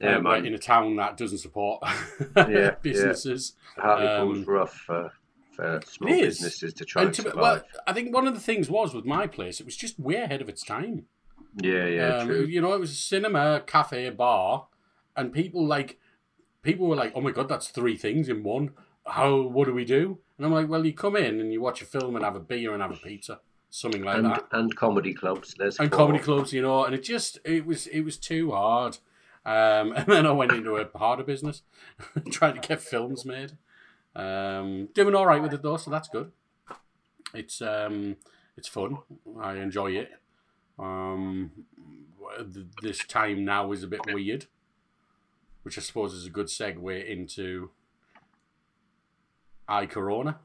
Yeah, 0.00 0.16
um, 0.18 0.26
in 0.44 0.54
a 0.54 0.58
town 0.58 0.96
that 0.96 1.16
doesn't 1.16 1.38
support 1.38 1.82
yeah. 2.36 2.72
businesses. 2.82 3.54
Hartlepool's 3.76 4.38
Um, 4.38 4.44
rough 4.44 4.74
for, 4.74 5.12
for 5.56 5.80
small 5.86 6.10
businesses 6.10 6.72
to 6.74 6.84
try 6.84 7.02
And 7.02 7.08
and 7.08 7.14
to, 7.16 7.22
survive. 7.22 7.36
well, 7.36 7.62
I 7.86 7.92
think 7.92 8.14
one 8.14 8.26
of 8.26 8.34
the 8.34 8.40
things 8.40 8.68
was 8.70 8.94
with 8.94 9.04
my 9.04 9.26
place, 9.26 9.58
it 9.60 9.66
was 9.66 9.76
just 9.76 9.98
way 9.98 10.16
ahead 10.16 10.40
of 10.42 10.48
its 10.48 10.62
time. 10.62 11.06
yeah, 11.60 11.86
yeah, 11.86 12.16
um, 12.18 12.26
true. 12.26 12.44
You 12.44 12.60
know, 12.60 12.72
it 12.74 12.80
was 12.80 12.90
a 12.92 12.94
cinema, 12.94 13.62
cafe, 13.66 14.10
bar, 14.10 14.66
and 15.16 15.32
people 15.32 15.66
like 15.66 15.98
people 16.62 16.86
were 16.86 16.96
like, 16.96 17.12
"Oh 17.14 17.20
my 17.20 17.30
god, 17.30 17.48
that's 17.48 17.68
three 17.68 17.96
things 17.96 18.28
in 18.28 18.42
one. 18.42 18.70
How? 19.06 19.40
What 19.40 19.66
do 19.66 19.72
we 19.74 19.84
do?" 19.84 20.18
And 20.36 20.44
I'm 20.46 20.52
like, 20.52 20.68
"Well, 20.68 20.84
you 20.84 20.92
come 20.92 21.16
in 21.16 21.40
and 21.40 21.52
you 21.52 21.60
watch 21.62 21.80
a 21.80 21.86
film 21.86 22.14
and 22.16 22.24
have 22.24 22.36
a 22.36 22.40
beer 22.40 22.72
and 22.74 22.82
have 22.82 22.90
a 22.92 22.96
pizza, 22.96 23.40
something 23.70 24.02
like 24.02 24.18
and 24.18 24.26
that." 24.26 24.44
and 24.52 24.74
comedy 24.76 25.14
clubs. 25.14 25.54
There's 25.58 25.78
And 25.78 25.90
four. 25.90 25.98
comedy 25.98 26.18
clubs, 26.18 26.52
you 26.52 26.60
know, 26.60 26.84
and 26.84 26.94
it 26.94 27.02
just 27.02 27.38
it 27.44 27.64
was 27.64 27.86
it 27.86 28.02
was 28.02 28.18
too 28.18 28.50
hard. 28.52 28.98
Um, 29.46 29.92
and 29.96 30.06
then 30.08 30.26
I 30.26 30.32
went 30.32 30.52
into 30.52 30.76
a 30.76 30.86
harder 30.98 31.22
business, 31.22 31.62
trying 32.30 32.60
to 32.60 32.68
get 32.68 32.82
films 32.82 33.24
made. 33.24 33.52
Um, 34.16 34.88
doing 34.94 35.14
all 35.14 35.26
right 35.26 35.42
with 35.42 35.52
it 35.52 35.62
though, 35.62 35.76
so 35.76 35.90
that's 35.90 36.08
good. 36.08 36.32
It's 37.34 37.60
um, 37.60 38.16
it's 38.56 38.66
fun. 38.68 38.98
I 39.40 39.56
enjoy 39.56 39.92
it. 39.92 40.10
Um, 40.78 41.50
th- 42.38 42.66
this 42.82 43.04
time 43.04 43.44
now 43.44 43.72
is 43.72 43.82
a 43.82 43.86
bit 43.86 44.00
weird, 44.06 44.46
which 45.62 45.76
I 45.76 45.82
suppose 45.82 46.14
is 46.14 46.26
a 46.26 46.30
good 46.30 46.46
segue 46.46 47.06
into 47.06 47.70
I 49.68 49.84
Corona. 49.84 50.38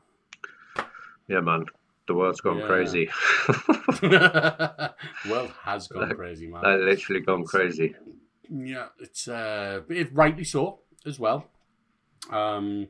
Yeah, 1.28 1.40
man. 1.40 1.66
The 2.08 2.16
world's 2.16 2.42
gone 2.42 2.60
Yeah. 2.60 2.68
crazy. 2.68 3.10
well, 5.30 5.48
has 5.64 5.88
gone 5.88 6.14
crazy, 6.16 6.48
man. 6.48 6.62
Like, 6.64 6.80
literally 6.80 7.22
gone 7.22 7.46
crazy. 7.46 7.96
Yeah, 8.50 8.88
it's 9.00 9.30
uh, 9.30 9.82
it, 9.88 10.14
rightly 10.14 10.44
so 10.44 10.80
as 11.06 11.18
well. 11.20 11.48
Um, 12.30 12.90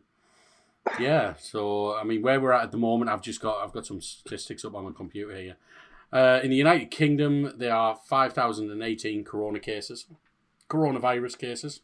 yeah. 1.00 1.34
So 1.40 1.96
I 1.96 2.04
mean, 2.04 2.22
where 2.22 2.40
we're 2.40 2.52
at 2.54 2.64
at 2.64 2.72
the 2.72 2.78
moment, 2.78 3.10
I've 3.12 3.22
just 3.22 3.42
got 3.42 3.64
I've 3.64 3.74
got 3.74 3.86
some 3.86 4.02
statistics 4.02 4.64
up 4.66 4.76
on 4.76 4.86
my 4.86 4.92
computer 4.92 5.36
here. 5.36 5.56
Uh, 6.14 6.40
in 6.44 6.50
the 6.50 6.56
United 6.58 6.92
Kingdom, 6.92 7.54
there 7.58 7.74
are 7.74 7.98
five 8.08 8.34
thousand 8.34 8.70
and 8.72 8.84
eighteen 8.84 9.24
corona 9.24 9.60
cases, 9.60 10.08
coronavirus 10.70 11.38
cases. 11.38 11.82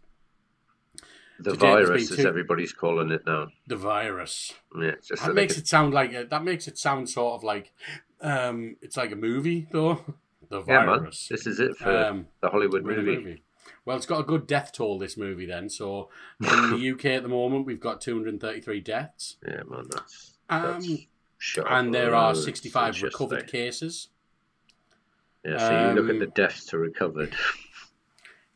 The 1.40 1.52
Today 1.52 1.68
virus, 1.68 1.88
been 2.10 2.18
as 2.18 2.24
two- 2.24 2.28
everybody's 2.28 2.74
calling 2.74 3.12
it 3.12 3.22
now. 3.28 3.48
The 3.68 3.76
virus. 3.76 4.54
Yeah, 4.80 4.94
just 5.08 5.24
That 5.24 5.36
makes 5.36 5.56
it 5.58 5.68
sound 5.68 5.94
like 5.94 6.12
a, 6.14 6.24
that 6.26 6.44
makes 6.44 6.68
it 6.68 6.80
sound 6.80 7.10
sort 7.10 7.36
of 7.36 7.44
like 7.44 7.72
um, 8.22 8.76
it's 8.82 8.98
like 8.98 9.12
a 9.12 9.16
movie 9.16 9.68
though. 9.72 10.04
The 10.50 10.64
yeah, 10.68 10.86
man. 10.86 11.00
virus. 11.02 11.28
This 11.30 11.46
is 11.46 11.60
it 11.60 11.76
for 11.78 11.96
Um, 11.96 12.28
the 12.42 12.50
Hollywood 12.50 12.86
Really 12.86 13.18
movie. 13.18 13.44
Well, 13.88 13.96
it's 13.96 14.06
got 14.06 14.20
a 14.20 14.24
good 14.24 14.48
death 14.48 14.74
toll, 14.74 15.00
this 15.00 15.16
movie, 15.16 15.46
then. 15.46 15.70
So, 15.70 16.10
in 16.42 16.72
the 16.72 16.92
UK 16.94 17.06
at 17.06 17.24
the 17.24 17.30
moment, 17.30 17.66
we've 17.66 17.80
got 17.80 18.02
233 18.02 18.82
deaths. 18.82 19.38
Yeah, 19.48 19.64
man. 19.66 19.86
That's, 19.90 20.34
that's 20.50 20.86
Um, 20.86 20.98
and 21.70 21.96
there 21.96 22.14
are 22.14 22.36
65 22.36 23.02
recovered 23.02 23.48
cases. 23.48 24.10
Yeah, 25.46 25.58
so 25.58 25.88
you 25.88 25.96
look 26.02 26.10
Um, 26.10 26.12
at 26.12 26.20
the 26.20 26.26
deaths 26.26 26.66
to 26.66 26.78
recovered. 26.78 27.34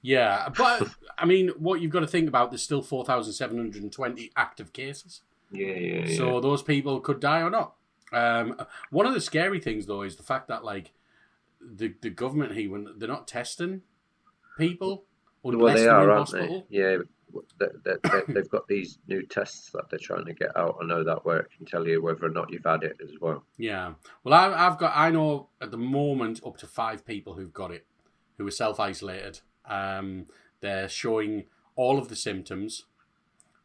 Yeah, 0.01 0.49
but, 0.49 0.89
I 1.17 1.23
mean, 1.23 1.47
what 1.57 1.79
you've 1.79 1.91
got 1.91 2.01
to 2.01 2.07
think 2.07 2.27
about, 2.27 2.51
there's 2.51 2.61
still 2.63 2.81
4,720 2.81 4.31
active 4.35 4.73
cases. 4.73 5.21
Yeah, 5.49 5.67
yeah, 5.67 6.05
yeah. 6.07 6.17
So, 6.17 6.41
those 6.41 6.61
people 6.61 6.99
could 6.99 7.21
die 7.21 7.39
or 7.39 7.49
not. 7.49 7.75
Um, 8.11 8.57
one 8.89 9.05
of 9.05 9.13
the 9.13 9.21
scary 9.21 9.61
things, 9.61 9.85
though, 9.85 10.01
is 10.01 10.17
the 10.17 10.23
fact 10.23 10.49
that, 10.49 10.65
like, 10.65 10.91
the, 11.61 11.93
the 12.01 12.09
government 12.09 12.51
here, 12.51 12.69
when 12.69 12.89
they're 12.97 13.07
not 13.07 13.29
testing 13.29 13.83
people 14.57 15.05
well, 15.43 15.75
they 15.75 15.87
are, 15.87 16.09
aren't 16.09 16.19
hospital. 16.19 16.65
they? 16.69 16.77
Yeah, 16.77 16.97
that 17.59 18.25
they've 18.27 18.49
got 18.49 18.67
these 18.67 18.99
new 19.07 19.25
tests 19.25 19.69
that 19.71 19.89
they're 19.89 19.99
trying 19.99 20.25
to 20.25 20.33
get 20.33 20.55
out. 20.55 20.77
I 20.81 20.85
know 20.85 21.03
that 21.03 21.25
where 21.25 21.39
it 21.39 21.51
can 21.55 21.65
tell 21.65 21.87
you 21.87 22.01
whether 22.01 22.25
or 22.25 22.29
not 22.29 22.51
you've 22.51 22.65
had 22.65 22.83
it 22.83 22.97
as 23.03 23.11
well. 23.19 23.43
Yeah. 23.57 23.93
Well, 24.23 24.33
I, 24.33 24.67
I've 24.67 24.77
got. 24.77 24.93
I 24.95 25.09
know 25.09 25.49
at 25.61 25.71
the 25.71 25.77
moment 25.77 26.41
up 26.45 26.57
to 26.57 26.67
five 26.67 27.05
people 27.05 27.33
who've 27.33 27.53
got 27.53 27.71
it, 27.71 27.85
who 28.37 28.47
are 28.47 28.51
self 28.51 28.79
isolated. 28.79 29.39
Um, 29.65 30.25
they're 30.59 30.89
showing 30.89 31.45
all 31.75 31.97
of 31.97 32.09
the 32.09 32.15
symptoms, 32.15 32.85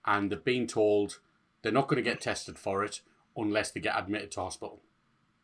and 0.05 0.31
they've 0.31 0.45
been 0.45 0.67
told 0.67 1.19
they're 1.63 1.73
not 1.73 1.89
going 1.89 2.03
to 2.03 2.09
get 2.09 2.21
tested 2.21 2.59
for 2.59 2.85
it 2.85 3.01
unless 3.37 3.71
they 3.71 3.81
get 3.81 3.99
admitted 3.99 4.31
to 4.33 4.41
hospital. 4.41 4.81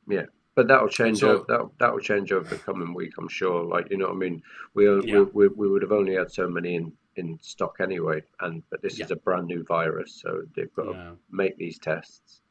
Yeah. 0.09 0.27
But 0.55 0.69
that'll 0.69 0.89
change. 0.89 1.19
So- 1.21 1.31
over, 1.31 1.45
that 1.49 1.71
that'll 1.79 1.99
change 2.01 2.31
over 2.33 2.49
the 2.49 2.61
coming 2.63 2.93
week, 2.95 3.13
I'm 3.19 3.29
sure. 3.29 3.65
Like 3.65 3.91
you 3.91 3.97
know, 3.97 4.07
what 4.09 4.17
I 4.17 4.19
mean, 4.19 4.43
we, 4.75 4.85
Yeah. 4.85 5.21
we, 5.21 5.47
we 5.47 5.49
we 5.49 5.69
would 5.69 5.83
have 5.83 5.93
only 5.93 6.15
had 6.15 6.31
so 6.31 6.49
many 6.49 6.75
in, 6.75 6.93
in 7.17 7.39
stock 7.43 7.77
anyway, 7.81 8.23
and 8.41 8.63
but 8.71 8.83
this 8.83 8.99
Yeah. 8.99 9.07
is 9.07 9.11
a 9.13 9.17
brand 9.17 9.47
new 9.47 9.65
virus, 9.65 10.13
so 10.21 10.43
they've 10.55 10.73
got 10.75 10.93
to 10.93 11.17
make 11.31 11.57
these 11.57 11.79
tests, 11.79 12.43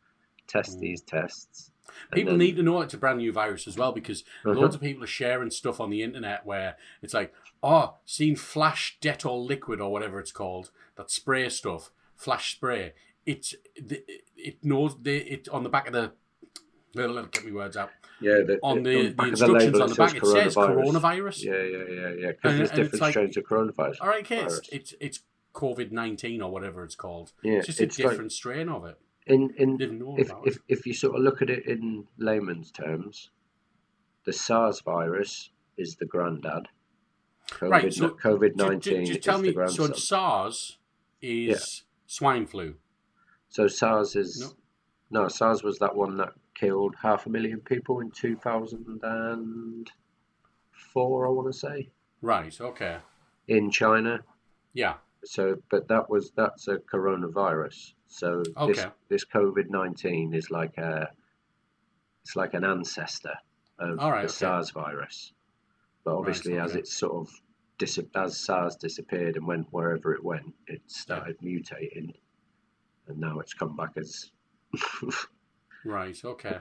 test 0.48 0.77
Mm. 0.77 0.81
these 0.81 1.01
tests. 1.01 1.72
People 2.12 2.34
then- 2.34 2.39
need 2.39 2.55
to 2.55 2.63
know 2.63 2.81
it's 2.81 2.93
a 2.93 2.98
brand 2.98 3.17
new 3.20 3.31
virus 3.31 3.67
as 3.67 3.77
well 3.77 3.91
because 3.91 4.24
Uh-huh. 4.46 4.53
loads 4.60 4.75
of 4.75 4.81
people 4.81 5.03
are 5.03 5.08
sharing 5.08 5.51
stuff 5.51 5.79
on 5.79 5.89
the 5.89 6.01
internet 6.03 6.46
where 6.46 6.77
it's 7.01 7.13
like, 7.13 7.34
oh, 7.62 7.98
seen 8.05 8.36
Flash 8.36 8.98
Dettol 9.01 9.46
liquid 9.46 9.79
or 9.81 9.91
whatever 9.91 10.20
it's 10.20 10.31
called, 10.31 10.72
that 10.96 11.12
spray 11.12 11.48
stuff, 11.50 11.91
Flash 12.15 12.55
spray. 12.55 12.93
It's 13.25 13.53
the- 13.79 14.03
it 14.36 14.63
knows 14.63 14.96
the 15.03 15.17
it 15.31 15.48
on 15.50 15.62
the 15.63 15.70
back 15.70 15.86
of 15.88 15.93
the. 15.93 16.13
Let 16.94 17.10
me 17.10 17.24
get 17.32 17.46
me 17.46 17.52
words 17.54 17.78
out. 17.78 17.90
Yeah, 18.20 18.42
the, 18.46 18.60
On 18.62 18.84
the, 18.84 19.14
the, 19.14 19.22
of 19.22 19.28
instructions 19.30 19.74
label, 19.74 19.84
on 19.84 19.90
the 19.90 19.96
back, 19.96 20.16
it 20.16 20.26
says 20.26 20.56
coronavirus. 20.56 21.44
Yeah, 21.44 21.54
yeah, 21.64 21.84
yeah, 21.90 22.14
yeah. 22.20 22.32
Because 22.34 22.58
there's 22.58 22.72
different 22.72 23.02
like- 23.02 23.12
strains 23.12 23.38
of 23.38 23.44
coronavirus. 23.46 23.96
All 24.02 24.08
right, 24.08 24.24
okay, 24.24 24.42
it's 24.44 24.60
it's, 24.72 24.94
it's 25.00 25.20
COVID 25.54 25.92
nineteen 25.92 26.42
or 26.42 26.52
whatever 26.52 26.84
it's 26.84 26.96
called. 26.96 27.32
Yeah, 27.44 27.54
It's 27.54 27.68
just 27.68 27.80
a 27.80 27.84
it's 27.84 27.98
like- 28.00 28.10
different 28.10 28.32
strain 28.32 28.70
of 28.70 28.86
it. 28.86 28.98
In 29.28 29.54
in 29.58 29.78
Didn't 29.78 30.00
know 30.00 30.16
if, 30.18 30.30
about 30.30 30.48
if 30.48 30.56
it. 30.58 30.62
if 30.68 30.86
you 30.86 30.94
sort 30.94 31.16
of 31.16 31.22
look 31.22 31.42
at 31.42 31.50
it 31.50 31.66
in 31.66 32.08
layman's 32.18 32.72
terms, 32.72 33.30
the 34.26 34.34
SARS 34.34 34.82
virus 34.82 35.52
is 35.78 35.96
the 35.96 36.06
granddad. 36.06 36.68
COVID, 37.52 37.70
Right, 37.70 37.94
so 37.94 38.10
COVID 38.10 38.56
nineteen 38.56 39.06
Just, 39.06 39.20
is 39.20 39.26
tell 39.26 39.40
the 39.40 39.54
me. 39.54 39.68
So. 39.70 39.92
SARS 39.94 40.78
is 41.22 41.84
swine 42.08 42.46
flu. 42.48 42.76
So 43.50 43.68
SARS 43.68 44.16
is 44.16 44.54
No. 45.12 45.24
no. 45.24 45.28
SARS 45.28 45.64
was 45.64 45.80
that 45.80 45.96
one 45.96 46.18
that 46.18 46.34
killed 46.62 46.96
half 47.01 47.25
a 47.25 47.30
million 47.30 47.60
people 47.60 48.00
in 48.01 48.12
two 48.12 48.36
thousand 48.36 49.00
and 49.03 49.91
four, 50.94 51.27
I 51.27 51.30
want 51.32 51.48
to 51.51 51.58
say, 51.68 51.89
Right. 52.22 52.56
Okay. 52.62 52.98
in 53.48 53.72
China. 53.72 54.20
Yeah. 54.74 54.96
So, 55.24 55.58
but 55.70 55.88
that 55.88 56.10
was 56.10 56.32
that's 56.36 56.68
a 56.68 56.77
coronavirus. 56.77 57.94
So 58.08 58.44
this 58.68 58.80
Okay. 58.80 58.89
this 59.10 59.25
COVID 59.25 59.70
nineteen 59.70 60.34
is 60.34 60.50
like 60.51 60.77
a 60.77 61.10
it's 62.24 62.36
like 62.36 62.53
an 62.53 62.63
ancestor 62.63 63.36
of 63.80 63.98
right, 63.98 64.12
the 64.12 64.18
okay. 64.20 64.27
SARS 64.27 64.70
virus. 64.72 65.34
But 66.03 66.15
obviously, 66.15 66.58
as 66.60 66.72
okay. 66.72 66.80
it 66.80 66.88
sort 66.88 67.13
of 67.13 67.41
dis- 67.77 68.00
as 68.15 68.38
SARS 68.38 68.75
disappeared 68.75 69.36
and 69.38 69.46
went 69.48 69.68
wherever 69.72 70.13
it 70.13 70.24
went, 70.24 70.53
it 70.68 70.82
started 70.88 71.38
mutating, 71.39 72.13
and 73.08 73.18
now 73.20 73.39
it's 73.39 73.53
come 73.53 73.75
back 73.75 73.94
as 73.98 74.32
Right. 75.86 76.18
Okay. 76.24 76.60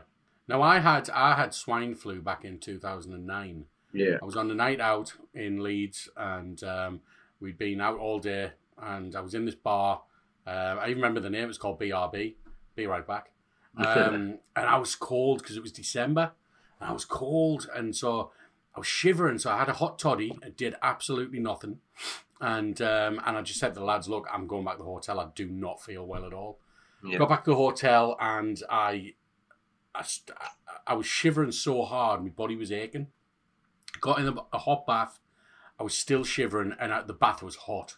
Now 0.48 0.62
I 0.62 0.78
had 0.80 1.08
I 1.10 1.34
had 1.34 1.54
swine 1.54 1.94
flu 1.94 2.20
back 2.20 2.44
in 2.44 2.58
two 2.58 2.78
thousand 2.78 3.12
and 3.14 3.26
nine. 3.26 3.66
yeah, 3.92 4.16
I 4.20 4.24
was 4.24 4.36
on 4.36 4.50
a 4.50 4.54
night 4.54 4.80
out 4.80 5.12
in 5.34 5.62
Leeds, 5.62 6.08
and 6.16 6.62
um, 6.64 7.00
we'd 7.40 7.58
been 7.58 7.80
out 7.80 7.98
all 7.98 8.18
day, 8.18 8.52
and 8.80 9.14
I 9.14 9.20
was 9.20 9.34
in 9.34 9.44
this 9.44 9.54
bar. 9.54 10.02
Uh, 10.46 10.76
I 10.80 10.86
even 10.86 10.96
remember 10.96 11.20
the 11.20 11.30
name. 11.30 11.44
It 11.44 11.48
was 11.48 11.58
called 11.58 11.78
BRB. 11.80 12.34
Be 12.74 12.86
right 12.86 13.06
back. 13.06 13.30
Um, 13.76 14.38
and 14.56 14.66
I 14.66 14.78
was 14.78 14.96
cold 14.96 15.38
because 15.38 15.56
it 15.56 15.62
was 15.62 15.70
December, 15.70 16.32
and 16.80 16.90
I 16.90 16.92
was 16.92 17.04
cold, 17.04 17.68
and 17.72 17.94
so 17.94 18.32
I 18.74 18.80
was 18.80 18.88
shivering. 18.88 19.38
So 19.38 19.50
I 19.50 19.58
had 19.58 19.68
a 19.68 19.74
hot 19.74 19.98
toddy. 19.98 20.36
It 20.42 20.56
did 20.56 20.74
absolutely 20.82 21.38
nothing, 21.38 21.78
and 22.40 22.80
um, 22.82 23.20
and 23.24 23.36
I 23.36 23.42
just 23.42 23.60
said 23.60 23.74
to 23.74 23.80
the 23.80 23.86
lads, 23.86 24.08
"Look, 24.08 24.26
I'm 24.32 24.48
going 24.48 24.64
back 24.64 24.74
to 24.78 24.82
the 24.82 24.88
hotel. 24.88 25.20
I 25.20 25.28
do 25.36 25.46
not 25.48 25.80
feel 25.80 26.04
well 26.04 26.24
at 26.26 26.32
all." 26.32 26.58
Yeah, 27.04 27.18
Got 27.18 27.28
back 27.28 27.44
to 27.44 27.50
the 27.50 27.56
hotel, 27.56 28.16
and 28.20 28.60
I, 28.70 29.14
I, 29.94 30.04
I 30.86 30.94
was 30.94 31.06
shivering 31.06 31.52
so 31.52 31.82
hard, 31.84 32.22
my 32.22 32.28
body 32.30 32.56
was 32.56 32.70
aching. 32.72 33.08
Got 34.00 34.18
in 34.20 34.28
a, 34.28 34.34
a 34.52 34.58
hot 34.58 34.86
bath. 34.86 35.18
I 35.78 35.82
was 35.82 35.94
still 35.94 36.24
shivering, 36.24 36.74
and 36.78 36.92
uh, 36.92 37.02
the 37.02 37.12
bath 37.14 37.42
was 37.42 37.56
hot. 37.56 37.96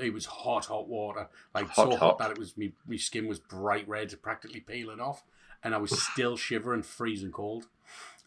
It 0.00 0.12
was 0.12 0.26
hot, 0.26 0.66
hot 0.66 0.88
water, 0.88 1.28
like 1.54 1.72
so 1.72 1.90
Hot, 1.90 1.90
hot, 1.90 1.98
hot. 1.98 2.18
that 2.18 2.30
it 2.32 2.38
was 2.38 2.56
me. 2.56 2.72
My 2.86 2.96
skin 2.96 3.28
was 3.28 3.38
bright 3.38 3.88
red, 3.88 4.12
practically 4.22 4.58
peeling 4.60 4.98
off, 5.00 5.22
and 5.62 5.72
I 5.74 5.78
was 5.78 6.00
still 6.02 6.36
shivering, 6.36 6.82
freezing 6.82 7.30
cold. 7.30 7.68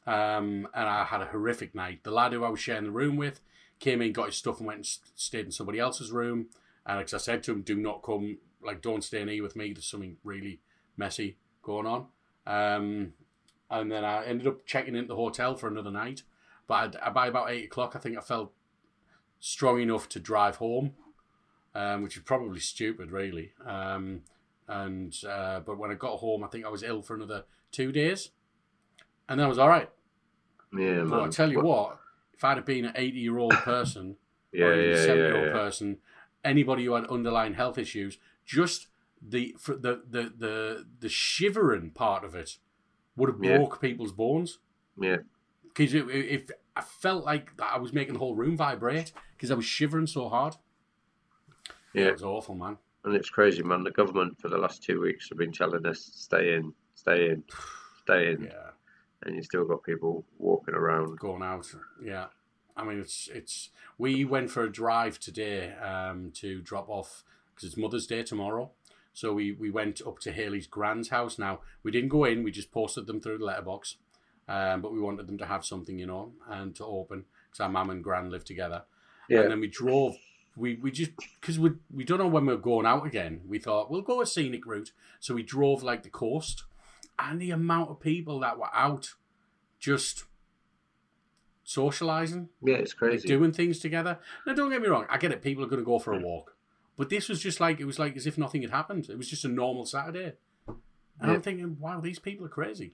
Um, 0.08 0.68
and 0.74 0.88
I 0.88 1.04
had 1.04 1.22
a 1.22 1.26
horrific 1.26 1.76
night. 1.76 2.04
The 2.04 2.12
lad 2.12 2.32
who 2.34 2.44
I 2.46 2.50
was 2.50 2.60
sharing 2.60 2.86
the 2.86 2.92
room 2.92 3.18
with 3.18 3.42
came 3.80 4.02
in, 4.02 4.14
got 4.14 4.28
his 4.28 4.36
stuff, 4.38 4.60
and 4.60 4.68
went 4.68 4.78
and 4.78 4.86
st- 4.86 5.12
stayed 5.20 5.46
in 5.46 5.52
somebody 5.52 5.78
else's 5.78 6.12
room. 6.12 6.48
And 6.86 6.98
like 6.98 7.14
I 7.14 7.18
said 7.18 7.44
to 7.44 7.52
him, 7.52 7.62
do 7.64 7.76
not 7.76 8.02
come, 8.02 8.38
like, 8.64 8.82
don't 8.82 9.04
stay 9.04 9.22
in 9.22 9.28
here 9.28 9.44
with 9.44 9.56
me. 9.56 9.74
There's 9.74 9.86
something 9.86 10.18
really 10.24 10.60
messy 10.98 11.38
going 11.64 11.86
on. 11.86 12.08
Um, 12.46 13.14
and 13.70 13.92
then 13.92 14.04
I 14.04 14.26
ended 14.26 14.48
up 14.48 14.66
checking 14.66 14.96
into 14.96 15.10
the 15.10 15.16
hotel 15.16 15.56
for 15.56 15.68
another 15.68 15.92
night. 15.92 16.24
But 16.68 16.98
I'd, 17.02 17.14
by 17.14 17.28
about 17.28 17.52
eight 17.52 17.66
o'clock, 17.66 17.96
I 17.96 18.00
think 18.00 18.18
I 18.18 18.22
felt 18.22 18.52
strong 19.40 19.82
enough 19.82 20.08
to 20.10 20.20
drive 20.20 20.58
home, 20.58 20.94
um, 21.76 22.04
which 22.04 22.18
is 22.18 22.24
probably 22.24 22.60
stupid, 22.60 23.12
really. 23.12 23.54
Um, 23.66 24.22
and 24.68 25.16
uh, 25.28 25.60
but 25.62 25.78
when 25.78 25.92
I 25.92 25.96
got 25.96 26.20
home, 26.20 26.44
I 26.44 26.48
think 26.48 26.66
I 26.66 26.70
was 26.70 26.84
ill 26.84 27.02
for 27.02 27.16
another 27.16 27.44
two 27.72 27.92
days, 27.92 28.30
and 29.28 29.40
then 29.40 29.46
I 29.46 29.50
was 29.50 29.58
all 29.58 29.68
right. 29.70 29.90
yeah, 30.78 31.04
But 31.04 31.22
I 31.22 31.28
tell 31.30 31.52
you 31.52 31.62
what, 31.62 31.98
if 32.34 32.44
I'd 32.44 32.58
have 32.58 32.66
been 32.66 32.86
an 32.86 32.94
eighty-year-old 32.96 33.54
person 33.54 34.16
yeah, 34.54 34.66
or 34.66 34.74
even 34.74 34.86
yeah, 34.86 34.96
a 34.96 35.00
yeah, 35.00 35.06
seventy-year-old 35.06 35.48
yeah. 35.48 35.52
person, 35.52 35.98
anybody 36.46 36.86
who 36.86 36.94
had 36.94 37.06
underlying 37.08 37.56
health 37.56 37.78
issues, 37.78 38.18
just 38.46 38.88
the 39.22 39.56
the 39.68 40.02
the 40.10 40.34
the 40.38 40.86
the 41.00 41.10
shivering 41.10 41.92
part 41.92 42.24
of 42.24 42.34
it 42.36 42.58
would 43.16 43.30
have 43.30 43.44
Yeah. 43.44 43.58
broke 43.58 43.80
people's 43.82 44.12
bones 44.12 44.60
yeah. 45.00 45.18
because 45.64 45.94
it, 45.94 46.08
it, 46.10 46.26
it- 46.32 46.52
I 46.74 46.82
felt 46.82 47.26
like 47.26 47.52
I 47.62 47.78
was 47.80 47.92
making 47.92 48.14
the 48.14 48.20
whole 48.20 48.34
room 48.34 48.56
vibrate 48.56 49.12
because 49.36 49.52
I 49.52 49.56
was 49.56 49.66
shivering 49.66 50.08
so 50.08 50.30
hard. 50.30 50.56
Yeah. 51.94 52.06
it 52.08 52.14
was 52.14 52.24
awful, 52.24 52.56
man. 52.56 52.78
And 53.04 53.14
it's 53.16 53.30
crazy, 53.30 53.62
man. 53.62 53.84
The 53.84 53.92
government 53.92 54.40
for 54.40 54.48
the 54.48 54.58
last 54.58 54.82
two 54.82 55.02
weeks 55.02 55.28
have 55.30 55.38
been 55.38 55.52
telling 55.52 55.86
us 55.86 56.00
stay 56.00 56.54
in, 56.56 56.74
stay 56.96 57.30
in, 57.32 57.44
stay 58.04 58.32
in, 58.32 58.44
Yeah, 58.44 58.70
and 59.24 59.36
you 59.36 59.44
still 59.44 59.66
got 59.66 59.84
people 59.84 60.24
walking 60.38 60.74
around. 60.76 61.20
going 61.20 61.44
out. 61.44 61.68
Yeah, 62.02 62.28
I 62.78 62.86
mean 62.86 63.00
it's 63.00 63.28
it's. 63.34 63.72
We 63.98 64.24
went 64.24 64.50
for 64.50 64.64
a 64.64 64.72
drive 64.72 65.20
today 65.20 65.74
um, 65.74 66.32
to 66.36 66.62
drop 66.62 66.88
off 66.90 67.24
because 67.62 67.74
it's 67.74 67.82
Mother's 67.82 68.08
Day 68.08 68.24
tomorrow. 68.24 68.72
So 69.14 69.34
we, 69.34 69.52
we 69.52 69.70
went 69.70 70.02
up 70.06 70.20
to 70.20 70.32
Haley's 70.32 70.68
grand's 70.68 71.10
house. 71.10 71.38
Now 71.38 71.60
we 71.84 71.92
didn't 71.92 72.10
go 72.10 72.26
in; 72.26 72.44
we 72.44 72.52
just 72.52 72.72
posted 72.72 73.08
them 73.08 73.22
through 73.22 73.38
the 73.38 73.46
letterbox. 73.46 73.98
Um, 74.48 74.82
but 74.82 74.92
we 74.92 75.00
wanted 75.00 75.28
them 75.28 75.38
to 75.38 75.46
have 75.46 75.64
something, 75.66 75.98
you 75.98 76.08
know, 76.08 76.34
and 76.50 76.76
to 76.76 76.86
open 76.86 77.26
because 77.46 77.62
our 77.62 77.70
mum 77.70 77.90
and 77.90 78.04
gran 78.04 78.30
live 78.30 78.44
together. 78.44 78.84
Yeah, 79.30 79.42
And 79.42 79.52
then 79.52 79.60
we 79.60 79.68
drove. 79.68 80.16
We 80.58 80.76
we 80.76 80.92
just 80.92 81.12
because 81.40 81.60
we 81.60 81.72
we 81.94 82.04
don't 82.04 82.18
know 82.18 82.28
when 82.28 82.46
we're 82.46 82.58
going 82.58 82.86
out 82.86 83.06
again. 83.06 83.42
We 83.48 83.60
thought 83.60 83.92
we'll 83.92 84.02
go 84.02 84.22
a 84.22 84.26
scenic 84.26 84.66
route, 84.66 84.92
so 85.20 85.36
we 85.36 85.44
drove 85.44 85.84
like 85.84 86.04
the 86.04 86.10
coast, 86.10 86.64
and 87.20 87.40
the 87.40 87.52
amount 87.52 87.92
of 87.92 88.00
people 88.00 88.40
that 88.40 88.58
were 88.58 88.74
out, 88.74 89.14
just 89.80 90.26
socializing, 91.64 92.50
yeah, 92.62 92.76
it's 92.76 92.94
like 92.94 92.98
crazy. 92.98 93.28
doing 93.28 93.54
things 93.54 93.80
together. 93.80 94.20
Now, 94.46 94.54
don't 94.54 94.70
get 94.70 94.82
me 94.82 94.88
wrong. 94.90 95.06
I 95.10 95.18
get 95.18 95.32
it. 95.32 95.42
People 95.42 95.64
are 95.64 95.68
going 95.68 95.82
to 95.82 95.86
go 95.86 96.00
for 96.00 96.14
a 96.14 96.20
walk, 96.20 96.56
but 96.98 97.10
this 97.10 97.30
was 97.30 97.42
just 97.42 97.60
like 97.60 97.80
it 97.80 97.86
was 97.86 98.00
like 98.00 98.16
as 98.16 98.28
if 98.28 98.38
nothing 98.38 98.62
had 98.62 98.72
happened. 98.72 99.08
It 99.10 99.18
was 99.18 99.30
just 99.30 99.46
a 99.46 99.48
normal 99.48 99.86
Saturday, 99.86 100.34
and 100.68 100.78
Yeah. 101.24 101.32
I'm 101.34 101.42
thinking, 101.42 101.78
wow, 101.80 102.00
these 102.00 102.20
people 102.20 102.46
are 102.46 102.50
crazy. 102.50 102.94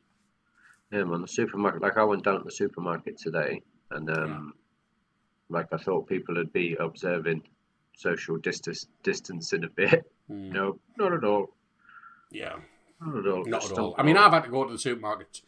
Yeah, 0.91 1.03
man. 1.03 1.21
The 1.21 1.27
supermarket. 1.27 1.81
Like 1.81 1.97
I 1.97 2.03
went 2.03 2.23
down 2.23 2.37
to 2.39 2.43
the 2.45 2.51
supermarket 2.51 3.17
today, 3.17 3.61
and 3.91 4.09
um, 4.09 4.53
like 5.49 5.67
I 5.73 5.77
thought 5.77 6.07
people 6.07 6.35
would 6.35 6.53
be 6.53 6.75
observing 6.79 7.43
social 7.95 8.37
distance 8.37 8.87
distancing 9.03 9.63
a 9.63 9.69
bit. 9.69 10.09
Hmm. 10.27 10.49
No, 10.51 10.79
not 10.97 11.13
at 11.13 11.23
all. 11.23 11.55
Yeah. 12.31 12.55
Not 13.01 13.17
at 13.17 13.27
all. 13.27 13.45
Not 13.45 13.61
Just 13.61 13.73
at 13.73 13.79
all. 13.79 13.95
I 13.97 14.03
mean. 14.03 14.17
I've 14.17 14.31
had 14.33 14.43
to 14.43 14.49
go 14.49 14.65
to 14.65 14.71
the 14.73 14.79
supermarket 14.79 15.41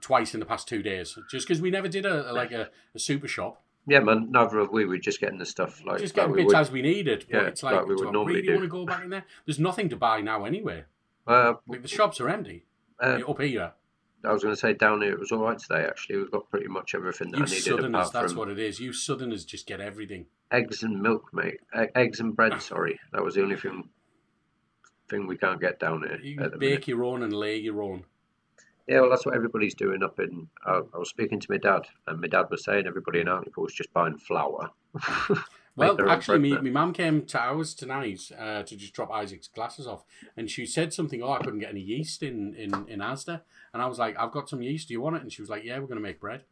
twice 0.00 0.34
in 0.34 0.40
the 0.40 0.46
past 0.46 0.66
two 0.66 0.82
days 0.82 1.16
just 1.30 1.46
because 1.46 1.60
we 1.62 1.70
never 1.70 1.86
did 1.86 2.04
a, 2.04 2.30
a- 2.30 2.32
like 2.32 2.50
a, 2.50 2.70
a 2.94 2.98
super 2.98 3.28
shop. 3.28 3.62
Yeah, 3.86 4.00
man. 4.00 4.30
Neither 4.30 4.60
have 4.60 4.70
we. 4.70 4.84
We're 4.86 4.98
just 4.98 5.20
getting 5.20 5.38
the 5.38 5.46
stuff 5.46 5.84
like 5.84 5.98
just 5.98 6.16
like 6.16 6.26
getting 6.26 6.36
we 6.36 6.42
bits 6.44 6.54
as 6.54 6.70
we 6.70 6.82
needed. 6.82 7.26
But 7.30 7.36
Yeah, 7.42 7.48
it's 7.48 7.62
like, 7.62 7.74
like 7.74 7.86
we 7.86 7.94
would 7.94 8.02
do 8.02 8.08
I 8.08 8.12
normally 8.12 8.34
really 8.36 8.46
do. 8.46 8.52
want 8.54 8.64
to 8.64 8.68
go 8.68 8.86
back 8.86 9.04
in 9.04 9.10
there? 9.10 9.24
There's 9.44 9.58
nothing 9.58 9.88
to 9.88 9.96
buy 9.96 10.20
now 10.20 10.44
anyway. 10.44 10.84
Uh, 11.26 11.54
Like 11.66 11.82
the 11.82 11.88
shops 11.88 12.20
are 12.20 12.28
empty 12.28 12.64
uh, 13.00 13.20
up 13.28 13.40
here. 13.40 13.72
I 14.24 14.32
was 14.32 14.42
going 14.44 14.54
to 14.54 14.60
say 14.60 14.72
down 14.72 15.02
here 15.02 15.12
it 15.12 15.18
was 15.18 15.32
all 15.32 15.42
right 15.42 15.58
today. 15.58 15.84
Actually, 15.84 16.18
we've 16.18 16.30
got 16.30 16.48
pretty 16.48 16.68
much 16.68 16.94
everything 16.94 17.32
that 17.32 17.38
You 17.38 17.42
I 17.44 17.46
needed 17.46 17.62
Southerners, 17.64 18.10
that's 18.12 18.34
what 18.34 18.48
it 18.48 18.58
is. 18.58 18.78
You 18.78 18.92
Southerners 18.92 19.44
just 19.44 19.66
get 19.66 19.80
everything. 19.80 20.26
eggs 20.52 20.84
and 20.84 21.02
milk, 21.02 21.30
mate. 21.32 21.58
Eggs 21.74 22.20
and 22.20 22.36
bread. 22.36 22.62
Sorry, 22.62 23.00
that 23.12 23.24
was 23.24 23.34
the 23.34 23.42
only 23.42 23.56
thing 23.56 23.88
thing 25.08 25.26
we 25.26 25.36
can't 25.36 25.60
get 25.60 25.80
down 25.80 26.02
here. 26.02 26.18
You 26.22 26.36
bake 26.38 26.58
minute. 26.58 26.88
your 26.88 27.04
own 27.04 27.22
and 27.22 27.32
lay 27.32 27.56
your 27.56 27.82
own. 27.82 28.04
Yeah, 28.88 29.00
well, 29.00 29.10
that's 29.10 29.24
what 29.24 29.34
everybody's 29.34 29.74
doing 29.74 30.02
up 30.02 30.18
in. 30.18 30.48
I, 30.64 30.80
I 30.94 30.98
was 30.98 31.08
speaking 31.08 31.38
to 31.40 31.46
my 31.50 31.58
dad, 31.58 31.82
and 32.06 32.20
my 32.20 32.26
dad 32.26 32.46
was 32.50 32.64
saying 32.64 32.86
everybody 32.86 33.20
in 33.20 33.28
Hartlepool 33.28 33.64
was 33.64 33.74
just 33.74 33.92
buying 33.92 34.18
flour. 34.18 34.70
Well, 35.74 35.96
actually, 36.10 36.38
me, 36.38 36.50
my 36.50 36.68
mum 36.68 36.92
came 36.92 37.24
to 37.24 37.40
ours 37.40 37.72
tonight 37.72 38.30
uh, 38.38 38.62
to 38.62 38.76
just 38.76 38.92
drop 38.92 39.10
Isaac's 39.10 39.48
glasses 39.48 39.86
off, 39.86 40.04
and 40.36 40.50
she 40.50 40.66
said 40.66 40.92
something. 40.92 41.22
Oh, 41.22 41.30
I 41.32 41.38
couldn't 41.38 41.60
get 41.60 41.70
any 41.70 41.80
yeast 41.80 42.22
in 42.22 42.54
in 42.56 42.74
in 42.88 43.00
Asda, 43.00 43.40
and 43.72 43.82
I 43.82 43.86
was 43.86 43.98
like, 43.98 44.14
I've 44.18 44.32
got 44.32 44.50
some 44.50 44.60
yeast. 44.60 44.88
Do 44.88 44.94
you 44.94 45.00
want 45.00 45.16
it? 45.16 45.22
And 45.22 45.32
she 45.32 45.40
was 45.40 45.48
like, 45.48 45.64
Yeah, 45.64 45.78
we're 45.78 45.86
gonna 45.86 46.00
make 46.00 46.20
bread. 46.20 46.42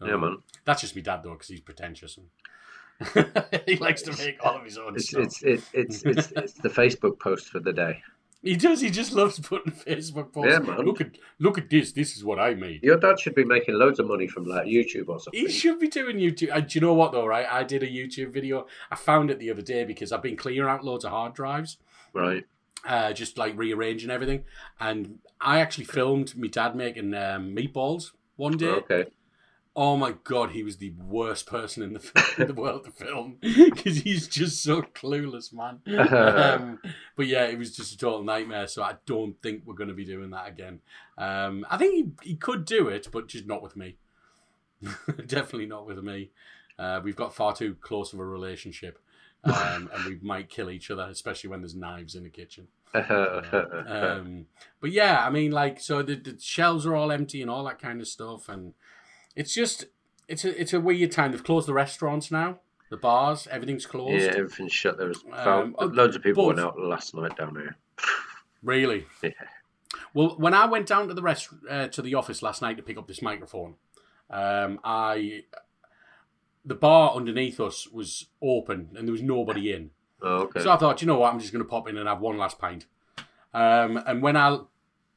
So, 0.00 0.06
yeah, 0.06 0.16
man. 0.16 0.38
That's 0.64 0.80
just 0.80 0.96
me 0.96 1.02
dad 1.02 1.22
though, 1.22 1.34
because 1.34 1.46
he's 1.46 1.60
pretentious 1.60 2.18
and 2.18 3.26
he 3.66 3.76
likes 3.76 4.02
to 4.02 4.16
make 4.16 4.44
all 4.44 4.56
of 4.56 4.64
his 4.64 4.78
own 4.78 4.96
It's 4.96 5.10
stuff. 5.10 5.22
it's 5.22 5.42
it's 5.44 5.70
it's 5.72 6.02
it's, 6.02 6.32
it's 6.32 6.52
the 6.54 6.68
Facebook 6.68 7.20
post 7.20 7.50
for 7.50 7.60
the 7.60 7.72
day. 7.72 8.02
He 8.46 8.56
does. 8.56 8.80
He 8.80 8.90
just 8.90 9.12
loves 9.12 9.38
putting 9.40 9.72
Facebook 9.72 10.32
posts. 10.32 10.52
Yeah, 10.52 10.58
man. 10.60 10.86
Look 10.86 11.00
at 11.00 11.18
look 11.38 11.58
at 11.58 11.68
this. 11.68 11.92
This 11.92 12.16
is 12.16 12.24
what 12.24 12.38
I 12.38 12.54
made. 12.54 12.82
Your 12.82 12.96
dad 12.96 13.18
should 13.20 13.34
be 13.34 13.44
making 13.44 13.74
loads 13.74 13.98
of 13.98 14.06
money 14.06 14.28
from 14.28 14.44
like 14.44 14.66
YouTube 14.66 15.08
or 15.08 15.18
something. 15.20 15.40
He 15.40 15.50
should 15.50 15.78
be 15.80 15.88
doing 15.88 16.16
YouTube. 16.16 16.50
And 16.54 16.66
do 16.66 16.78
you 16.78 16.80
know 16.80 16.94
what 16.94 17.12
though? 17.12 17.26
Right, 17.26 17.46
I 17.50 17.62
did 17.64 17.82
a 17.82 17.88
YouTube 17.88 18.32
video. 18.32 18.66
I 18.90 18.96
found 18.96 19.30
it 19.30 19.38
the 19.38 19.50
other 19.50 19.62
day 19.62 19.84
because 19.84 20.12
I've 20.12 20.22
been 20.22 20.36
clearing 20.36 20.68
out 20.70 20.84
loads 20.84 21.04
of 21.04 21.10
hard 21.10 21.34
drives. 21.34 21.78
Right. 22.12 22.44
uh, 22.86 23.12
just 23.12 23.36
like 23.36 23.56
rearranging 23.58 24.10
everything. 24.10 24.44
And 24.80 25.18
I 25.40 25.60
actually 25.60 25.84
filmed 25.84 26.36
my 26.36 26.48
dad 26.48 26.74
making 26.76 27.14
um, 27.14 27.54
meatballs 27.54 28.12
one 28.36 28.56
day. 28.56 28.68
Okay. 28.68 29.06
Oh 29.78 29.98
my 29.98 30.14
god, 30.24 30.52
he 30.52 30.62
was 30.62 30.78
the 30.78 30.94
worst 31.06 31.46
person 31.46 31.82
in 31.82 31.92
the 31.92 32.34
in 32.38 32.46
the 32.46 32.54
world 32.54 32.84
to 32.86 32.90
film 32.92 33.36
because 33.42 33.98
he's 33.98 34.26
just 34.26 34.62
so 34.62 34.80
clueless, 34.80 35.52
man. 35.52 35.80
um, 35.98 36.78
but 37.14 37.26
yeah, 37.26 37.44
it 37.44 37.58
was 37.58 37.76
just 37.76 37.92
a 37.92 37.98
total 37.98 38.24
nightmare. 38.24 38.68
So 38.68 38.82
I 38.82 38.94
don't 39.04 39.40
think 39.42 39.64
we're 39.66 39.74
going 39.74 39.88
to 39.88 39.94
be 39.94 40.06
doing 40.06 40.30
that 40.30 40.48
again. 40.48 40.80
Um, 41.18 41.66
I 41.68 41.76
think 41.76 42.16
he, 42.22 42.30
he 42.30 42.36
could 42.36 42.64
do 42.64 42.88
it, 42.88 43.08
but 43.12 43.28
just 43.28 43.46
not 43.46 43.62
with 43.62 43.76
me. 43.76 43.98
Definitely 45.26 45.66
not 45.66 45.86
with 45.86 46.02
me. 46.02 46.30
Uh, 46.78 47.00
we've 47.04 47.16
got 47.16 47.34
far 47.34 47.54
too 47.54 47.76
close 47.80 48.14
of 48.14 48.20
a 48.20 48.24
relationship. 48.24 48.98
Um, 49.44 49.90
and 49.94 50.04
we 50.06 50.18
might 50.22 50.48
kill 50.48 50.70
each 50.70 50.90
other, 50.90 51.06
especially 51.08 51.50
when 51.50 51.60
there's 51.60 51.76
knives 51.76 52.16
in 52.16 52.24
the 52.24 52.30
kitchen. 52.30 52.66
Um, 52.92 54.46
but 54.80 54.90
yeah, 54.90 55.24
I 55.24 55.30
mean, 55.30 55.52
like, 55.52 55.80
so 55.80 56.02
the, 56.02 56.16
the 56.16 56.36
shelves 56.40 56.84
are 56.84 56.96
all 56.96 57.12
empty 57.12 57.42
and 57.42 57.50
all 57.50 57.64
that 57.64 57.78
kind 57.78 58.00
of 58.00 58.08
stuff, 58.08 58.48
and 58.48 58.74
it's 59.36 59.54
just 59.54 59.84
it's 60.28 60.44
a 60.44 60.60
it's 60.60 60.72
a 60.72 60.80
weird 60.80 61.12
time. 61.12 61.30
They've 61.32 61.44
closed 61.44 61.68
the 61.68 61.74
restaurants 61.74 62.30
now, 62.32 62.58
the 62.90 62.96
bars, 62.96 63.46
everything's 63.50 63.86
closed. 63.86 64.24
yeah, 64.24 64.30
everything's 64.36 64.72
shut. 64.72 64.98
There 64.98 65.08
was 65.08 65.22
Um, 65.32 65.74
found, 65.74 65.94
loads 65.94 66.16
of 66.16 66.22
people 66.22 66.46
went 66.46 66.58
out 66.60 66.78
last 66.78 67.14
night 67.14 67.36
down 67.36 67.54
here. 67.54 67.76
Really? 68.62 69.06
Yeah. 69.22 69.30
Well, 70.12 70.34
when 70.36 70.52
I 70.52 70.66
went 70.66 70.86
down 70.86 71.08
to 71.08 71.14
the 71.14 71.22
rest 71.22 71.48
uh, 71.70 71.86
to 71.88 72.02
the 72.02 72.14
office 72.16 72.42
last 72.42 72.60
night 72.60 72.76
to 72.76 72.82
pick 72.82 72.98
up 72.98 73.06
this 73.06 73.22
microphone, 73.22 73.74
um, 74.30 74.80
I 74.82 75.44
the 76.64 76.74
bar 76.74 77.14
underneath 77.14 77.60
us 77.60 77.86
was 77.86 78.26
open 78.42 78.88
and 78.96 79.06
there 79.06 79.12
was 79.12 79.22
nobody 79.22 79.72
in. 79.72 79.90
Oh, 80.20 80.38
okay. 80.44 80.60
So 80.60 80.70
I 80.72 80.76
thought, 80.76 81.00
you 81.00 81.06
know 81.06 81.18
what, 81.18 81.32
I'm 81.32 81.38
just 81.38 81.52
going 81.52 81.64
to 81.64 81.68
pop 81.68 81.88
in 81.88 81.96
and 81.96 82.08
have 82.08 82.20
one 82.20 82.36
last 82.36 82.58
pint. 82.58 82.86
Um, 83.54 84.02
and 84.06 84.20
when 84.22 84.36
I, 84.36 84.58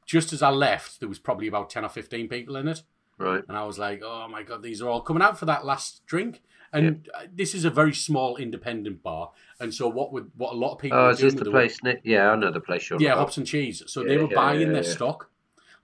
just 0.06 0.32
as 0.32 0.42
I 0.42 0.50
left, 0.50 1.00
there 1.00 1.08
was 1.08 1.18
probably 1.18 1.48
about 1.48 1.68
ten 1.70 1.84
or 1.84 1.88
fifteen 1.88 2.28
people 2.28 2.54
in 2.56 2.68
it, 2.68 2.82
right. 3.20 3.44
and 3.48 3.56
I 3.56 3.64
was 3.64 3.78
like, 3.78 4.02
oh 4.04 4.26
my 4.28 4.42
god, 4.42 4.62
these 4.62 4.82
are 4.82 4.88
all 4.88 5.00
coming 5.02 5.22
out 5.22 5.38
for 5.38 5.46
that 5.46 5.64
last 5.64 6.04
drink. 6.06 6.42
And 6.72 7.08
uh 7.14 7.22
this 7.34 7.54
is 7.54 7.64
a 7.64 7.70
very 7.70 7.92
small 7.92 8.36
independent 8.36 9.02
bar, 9.02 9.32
and 9.58 9.74
so 9.74 9.88
what 9.88 10.12
would 10.12 10.30
what 10.36 10.52
a 10.52 10.56
lot 10.56 10.72
of 10.74 10.78
people 10.78 10.98
Oh, 10.98 11.08
is 11.10 11.18
this 11.18 11.34
the 11.34 11.44
place? 11.50 11.82
Nick? 11.82 12.00
Yeah, 12.04 12.30
I 12.30 12.36
know 12.36 12.52
the 12.52 12.60
place 12.60 12.88
you're 12.88 13.00
yeah, 13.00 13.08
about. 13.12 13.18
hops 13.22 13.36
and 13.38 13.46
cheese. 13.46 13.82
So 13.86 14.02
Yeah, 14.02 14.08
they 14.08 14.18
were 14.18 14.28
yeah, 14.30 14.36
buying 14.36 14.68
yeah, 14.68 14.72
their 14.74 14.84
stock. 14.84 15.30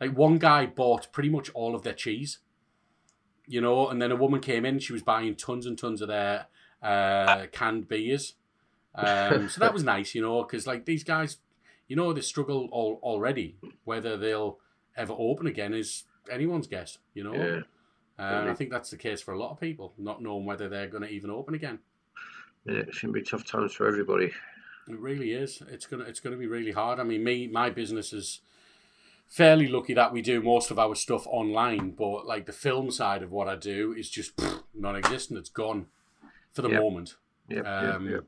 Like 0.01 0.17
one 0.17 0.39
guy 0.39 0.67
bought 0.67 1.11
pretty 1.13 1.29
much 1.29 1.51
all 1.55 1.75
of 1.75 1.83
their 1.83 1.93
cheese, 1.95 2.39
you 3.47 3.61
know, 3.61 3.89
and 3.89 4.01
then 4.01 4.13
a 4.13 4.17
woman 4.17 4.41
came 4.41 4.65
in. 4.65 4.79
She 4.79 4.93
was 4.93 5.03
buying 5.03 5.35
tons 5.35 5.67
and 5.67 5.77
tons 5.79 6.01
of 6.03 6.09
their 6.09 6.47
uh, 6.83 7.47
canned 7.51 7.89
beers. 7.89 8.35
Um, 8.95 9.49
so 9.49 9.61
that 9.61 9.73
was 9.73 9.83
nice, 9.95 10.15
you 10.15 10.23
know, 10.23 10.43
because 10.43 10.67
like 10.67 10.85
these 10.85 11.03
guys, 11.05 11.39
you 11.89 11.97
know, 11.97 12.13
they 12.13 12.21
struggle 12.21 12.69
all, 12.73 13.01
already. 13.03 13.57
Whether 13.85 14.17
they'll 14.17 14.59
ever 14.97 15.15
open 15.19 15.47
again 15.47 15.75
is 15.75 16.05
anyone's 16.31 16.67
guess, 16.67 16.99
you 17.15 17.25
know. 17.25 17.35
Yeah. 17.35 17.61
Uh, 18.19 18.41
and 18.41 18.51
I 18.51 18.55
think 18.55 18.71
that's 18.71 18.91
the 18.91 18.97
case 18.97 19.21
for 19.21 19.35
a 19.35 19.39
lot 19.39 19.51
of 19.51 19.61
people, 19.61 19.93
not 19.99 20.23
knowing 20.23 20.47
whether 20.47 20.69
they're 20.69 20.87
going 20.89 21.03
to 21.03 21.09
even 21.11 21.31
open 21.31 21.55
again. 21.55 21.79
yeah, 22.65 22.79
it 22.81 22.95
should 22.95 23.13
be 23.13 23.23
tough 23.23 23.45
times 23.45 23.73
for 23.75 23.87
everybody. 23.87 24.33
It 24.89 24.99
really 24.99 25.33
is. 25.33 25.63
It's 25.69 25.85
gonna 25.87 26.05
it's 26.05 26.21
gonna 26.21 26.37
be 26.37 26.47
really 26.47 26.71
hard. 26.71 27.01
I 27.01 27.03
mean, 27.03 27.25
me 27.25 27.49
my 27.49 27.71
business 27.71 28.13
is 28.13 28.41
fairly 29.27 29.67
lucky 29.67 29.95
that 29.95 30.13
we 30.13 30.23
do 30.23 30.41
most 30.41 30.71
of 30.71 30.79
our 30.79 30.95
stuff 30.95 31.27
online, 31.27 31.91
but 31.91 32.25
like 32.25 32.47
the 32.47 32.53
film 32.53 32.93
side 32.93 33.23
of 33.25 33.33
what 33.33 33.49
I 33.49 33.57
do 33.57 33.93
is 33.93 34.09
just 34.09 34.37
pfft, 34.37 34.63
non-existent. 34.75 35.41
It's 35.41 35.49
gone 35.51 35.87
for 36.53 36.63
the 36.63 36.71
Yep. 36.71 36.81
moment. 36.81 37.17
Yep, 37.49 37.67
Um, 37.67 38.05
yep, 38.05 38.13
yep. 38.15 38.25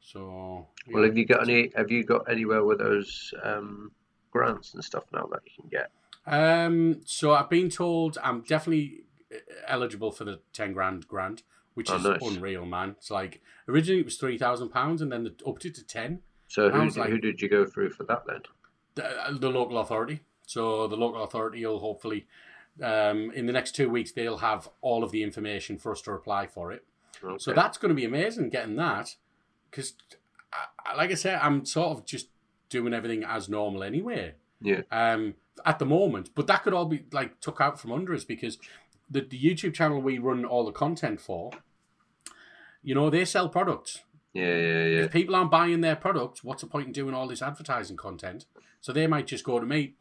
So 0.00 0.66
Well, 0.90 1.04
have 1.04 1.16
you 1.18 1.26
got 1.26 1.42
any? 1.42 1.70
Have 1.76 1.90
you 1.90 2.02
got 2.02 2.30
anywhere 2.30 2.64
with 2.64 2.78
those 2.78 3.32
um, 3.42 3.92
grants 4.34 4.74
and 4.74 4.84
stuff 4.84 5.04
now 5.12 5.26
that 5.32 5.40
you 5.46 5.52
can 5.62 5.68
get? 5.70 5.90
um, 6.26 7.00
so 7.06 7.32
I've 7.32 7.48
been 7.50 7.70
told 7.70 8.18
I'm 8.22 8.40
definitely 8.42 9.04
uh, 9.32 9.36
eligible 9.68 10.10
for 10.10 10.24
the 10.24 10.40
ten 10.52 10.72
grand 10.72 11.06
grant, 11.08 11.42
which 11.74 11.90
Oh, 11.90 11.96
is 11.96 12.04
nice. 12.04 12.20
unreal, 12.22 12.64
man. 12.66 12.90
It's 12.98 13.10
like 13.10 13.40
originally 13.68 14.00
it 14.00 14.04
was 14.04 14.16
three 14.16 14.36
thousand 14.38 14.68
pounds, 14.70 15.00
and 15.02 15.10
then 15.12 15.24
they 15.24 15.30
upped 15.46 15.64
it 15.64 15.74
to 15.76 15.84
ten. 15.86 16.20
So 16.48 16.70
who, 16.70 16.82
was 16.82 16.96
like- 16.98 17.10
who 17.10 17.18
did 17.18 17.40
you 17.40 17.48
go 17.48 17.64
through 17.64 17.90
for 17.90 18.04
that 18.04 18.26
then? 18.26 18.42
the, 18.96 19.36
the 19.40 19.48
local 19.50 19.78
authority. 19.78 20.20
So 20.46 20.86
the 20.86 20.96
local 20.96 21.24
authority 21.24 21.64
will 21.66 21.80
hopefully, 21.80 22.26
um, 22.82 23.30
in 23.32 23.46
the 23.46 23.52
next 23.52 23.72
two 23.74 23.88
weeks, 23.90 24.12
they'll 24.12 24.36
have 24.38 24.68
all 24.82 25.02
of 25.02 25.10
the 25.10 25.22
information 25.22 25.78
for 25.78 25.90
us 25.90 26.00
to 26.02 26.12
apply 26.12 26.46
for 26.46 26.70
it. 26.70 26.84
Okay. 27.24 27.36
So 27.38 27.52
that's 27.52 27.76
going 27.78 27.88
to 27.88 27.94
be 27.94 28.04
amazing 28.04 28.50
getting 28.50 28.76
that, 28.76 29.16
because, 29.70 29.94
like 30.96 31.10
I 31.10 31.14
said, 31.14 31.40
I'm 31.42 31.64
sort 31.64 31.98
of 31.98 32.04
just 32.06 32.28
doing 32.74 32.92
everything 32.92 33.24
as 33.24 33.48
normal 33.48 33.84
anyway. 33.84 34.34
Yeah. 34.60 34.82
Um, 34.90 35.34
at 35.64 35.78
the 35.78 35.86
moment, 35.86 36.30
but 36.34 36.48
that 36.48 36.64
could 36.64 36.74
all 36.74 36.86
be 36.86 37.04
like 37.12 37.40
took 37.40 37.60
out 37.60 37.80
from 37.80 37.92
under 37.92 38.12
us 38.12 38.24
because 38.24 38.58
the, 39.08 39.20
the 39.20 39.40
YouTube 39.40 39.72
channel 39.72 40.02
we 40.02 40.18
run 40.18 40.44
all 40.44 40.66
the 40.66 40.72
content 40.72 41.20
for, 41.20 41.52
you 42.82 42.94
know, 42.94 43.08
they 43.08 43.24
sell 43.24 43.48
products. 43.48 44.00
Yeah, 44.32 44.56
yeah, 44.56 44.84
yeah. 44.84 45.04
If 45.04 45.12
people 45.12 45.36
aren't 45.36 45.52
buying 45.52 45.80
their 45.80 45.94
products, 45.94 46.42
what's 46.42 46.62
the 46.62 46.66
point 46.66 46.88
in 46.88 46.92
doing 46.92 47.14
all 47.14 47.28
this 47.28 47.40
advertising 47.40 47.96
content? 47.96 48.46
So 48.80 48.92
they 48.92 49.06
might 49.06 49.28
just 49.28 49.44
go 49.44 49.60
to 49.60 49.66
me, 49.66 49.94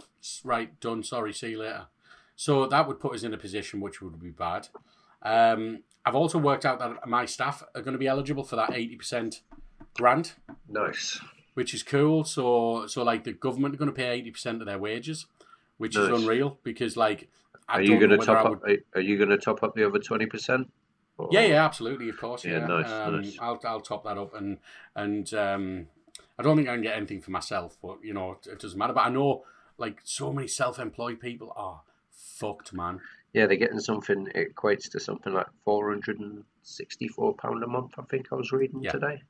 right, 0.43 0.77
done, 0.79 1.03
sorry, 1.03 1.33
see 1.33 1.51
you 1.51 1.59
later. 1.59 1.85
So 2.35 2.65
that 2.65 2.87
would 2.87 2.99
put 2.99 3.13
us 3.13 3.21
in 3.21 3.33
a 3.33 3.37
position 3.37 3.79
which 3.79 4.01
would 4.01 4.19
be 4.19 4.31
bad. 4.31 4.69
Um, 5.21 5.83
I've 6.03 6.15
also 6.15 6.39
worked 6.39 6.65
out 6.65 6.79
that 6.79 7.07
my 7.07 7.25
staff 7.25 7.63
are 7.75 7.81
going 7.81 7.93
to 7.93 7.99
be 7.99 8.07
eligible 8.07 8.43
for 8.43 8.55
that 8.55 8.71
80% 8.71 9.41
grant, 9.93 10.35
Nice. 10.67 11.19
Which 11.53 11.73
is 11.73 11.83
cool. 11.83 12.23
So, 12.23 12.87
so 12.87 13.03
like 13.03 13.23
the 13.23 13.33
government 13.33 13.73
are 13.75 13.77
going 13.77 13.91
to 13.91 13.95
pay 13.95 14.21
80% 14.21 14.59
of 14.59 14.65
their 14.65 14.77
wages, 14.79 15.25
which 15.77 15.95
is 15.95 16.07
unreal 16.09 16.57
because 16.63 16.97
like, 16.97 17.29
I 17.69 17.77
Are 17.77 17.81
you 17.81 17.97
going 17.99 18.09
to 18.11 18.17
top 18.17 18.49
would- 18.49 18.71
up? 18.71 18.79
Are, 18.95 19.01
you 19.01 19.17
going 19.17 19.29
to 19.29 19.37
top 19.37 19.63
up 19.63 19.73
the 19.75 19.85
other 19.87 19.99
twenty 19.99 20.25
percent? 20.25 20.69
Yeah, 21.31 21.45
yeah, 21.45 21.63
absolutely, 21.63 22.09
of 22.09 22.17
course. 22.17 22.43
Yeah, 22.43 22.57
Yeah, 22.59 22.65
nice, 22.67 22.91
um, 22.91 23.21
nice. 23.21 23.37
I'll 23.39 23.59
I'll 23.65 23.79
top 23.81 24.03
that 24.03 24.17
up, 24.17 24.33
and 24.33 24.57
and 24.95 25.31
um, 25.33 25.87
I 26.37 26.43
don't 26.43 26.57
think 26.57 26.67
I 26.67 26.73
can 26.73 26.81
get 26.81 26.97
anything 26.97 27.21
for 27.21 27.31
myself, 27.31 27.77
but 27.81 27.99
you 28.03 28.13
know, 28.13 28.31
it, 28.33 28.47
it 28.53 28.59
doesn't 28.59 28.77
matter. 28.77 28.91
But 28.93 29.05
I 29.05 29.09
know, 29.09 29.43
like, 29.77 30.01
so 30.03 30.33
many 30.33 30.47
self-employed 30.47 31.19
people 31.21 31.53
are 31.55 31.81
fucked, 32.11 32.73
man. 32.73 32.99
Yeah, 33.31 33.45
they're 33.47 33.55
getting 33.57 33.79
something. 33.79 34.27
It 34.35 34.53
equates 34.55 34.89
to 34.91 34.99
something 34.99 35.31
like 35.33 35.47
four 35.63 35.89
hundred 35.89 36.19
and 36.19 36.43
sixty-four 36.63 37.35
pound 37.35 37.63
a 37.63 37.67
month. 37.67 37.93
I 37.97 38.01
think 38.03 38.27
I 38.31 38.35
was 38.35 38.51
reading 38.51 38.83
Yeah. 38.83 38.91
today. 38.91 39.21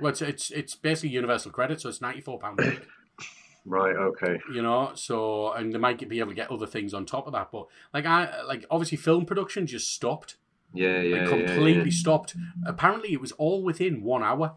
Well, 0.00 0.10
it's 0.10 0.22
it's, 0.22 0.50
it's 0.50 0.74
basically 0.74 1.10
universal 1.10 1.50
credit, 1.52 1.80
so 1.80 1.88
it's 1.88 2.00
ninety-four 2.00 2.38
pound 2.38 2.60
a 2.60 2.70
week. 2.70 2.82
Right. 3.64 3.94
Okay. 3.94 4.40
You 4.52 4.60
know, 4.60 4.90
so 4.94 5.52
and 5.52 5.72
they 5.72 5.78
might 5.78 6.08
be 6.08 6.18
able 6.18 6.30
to 6.30 6.34
get 6.34 6.50
other 6.50 6.66
things 6.66 6.92
on 6.92 7.06
top 7.06 7.28
of 7.28 7.32
that, 7.34 7.50
but 7.52 7.66
like 7.94 8.04
I 8.04 8.42
like 8.42 8.64
obviously 8.72 8.98
film 8.98 9.24
production 9.24 9.68
just 9.68 9.94
stopped, 9.94 10.36
Yeah. 10.74 11.00
Yeah. 11.00 11.20
like 11.20 11.28
completely 11.28 11.84
yeah. 11.90 11.96
stopped. 11.96 12.34
Apparently, 12.66 13.12
it 13.12 13.20
was 13.20 13.30
all 13.32 13.62
within 13.62 14.02
one 14.02 14.24
hour. 14.24 14.56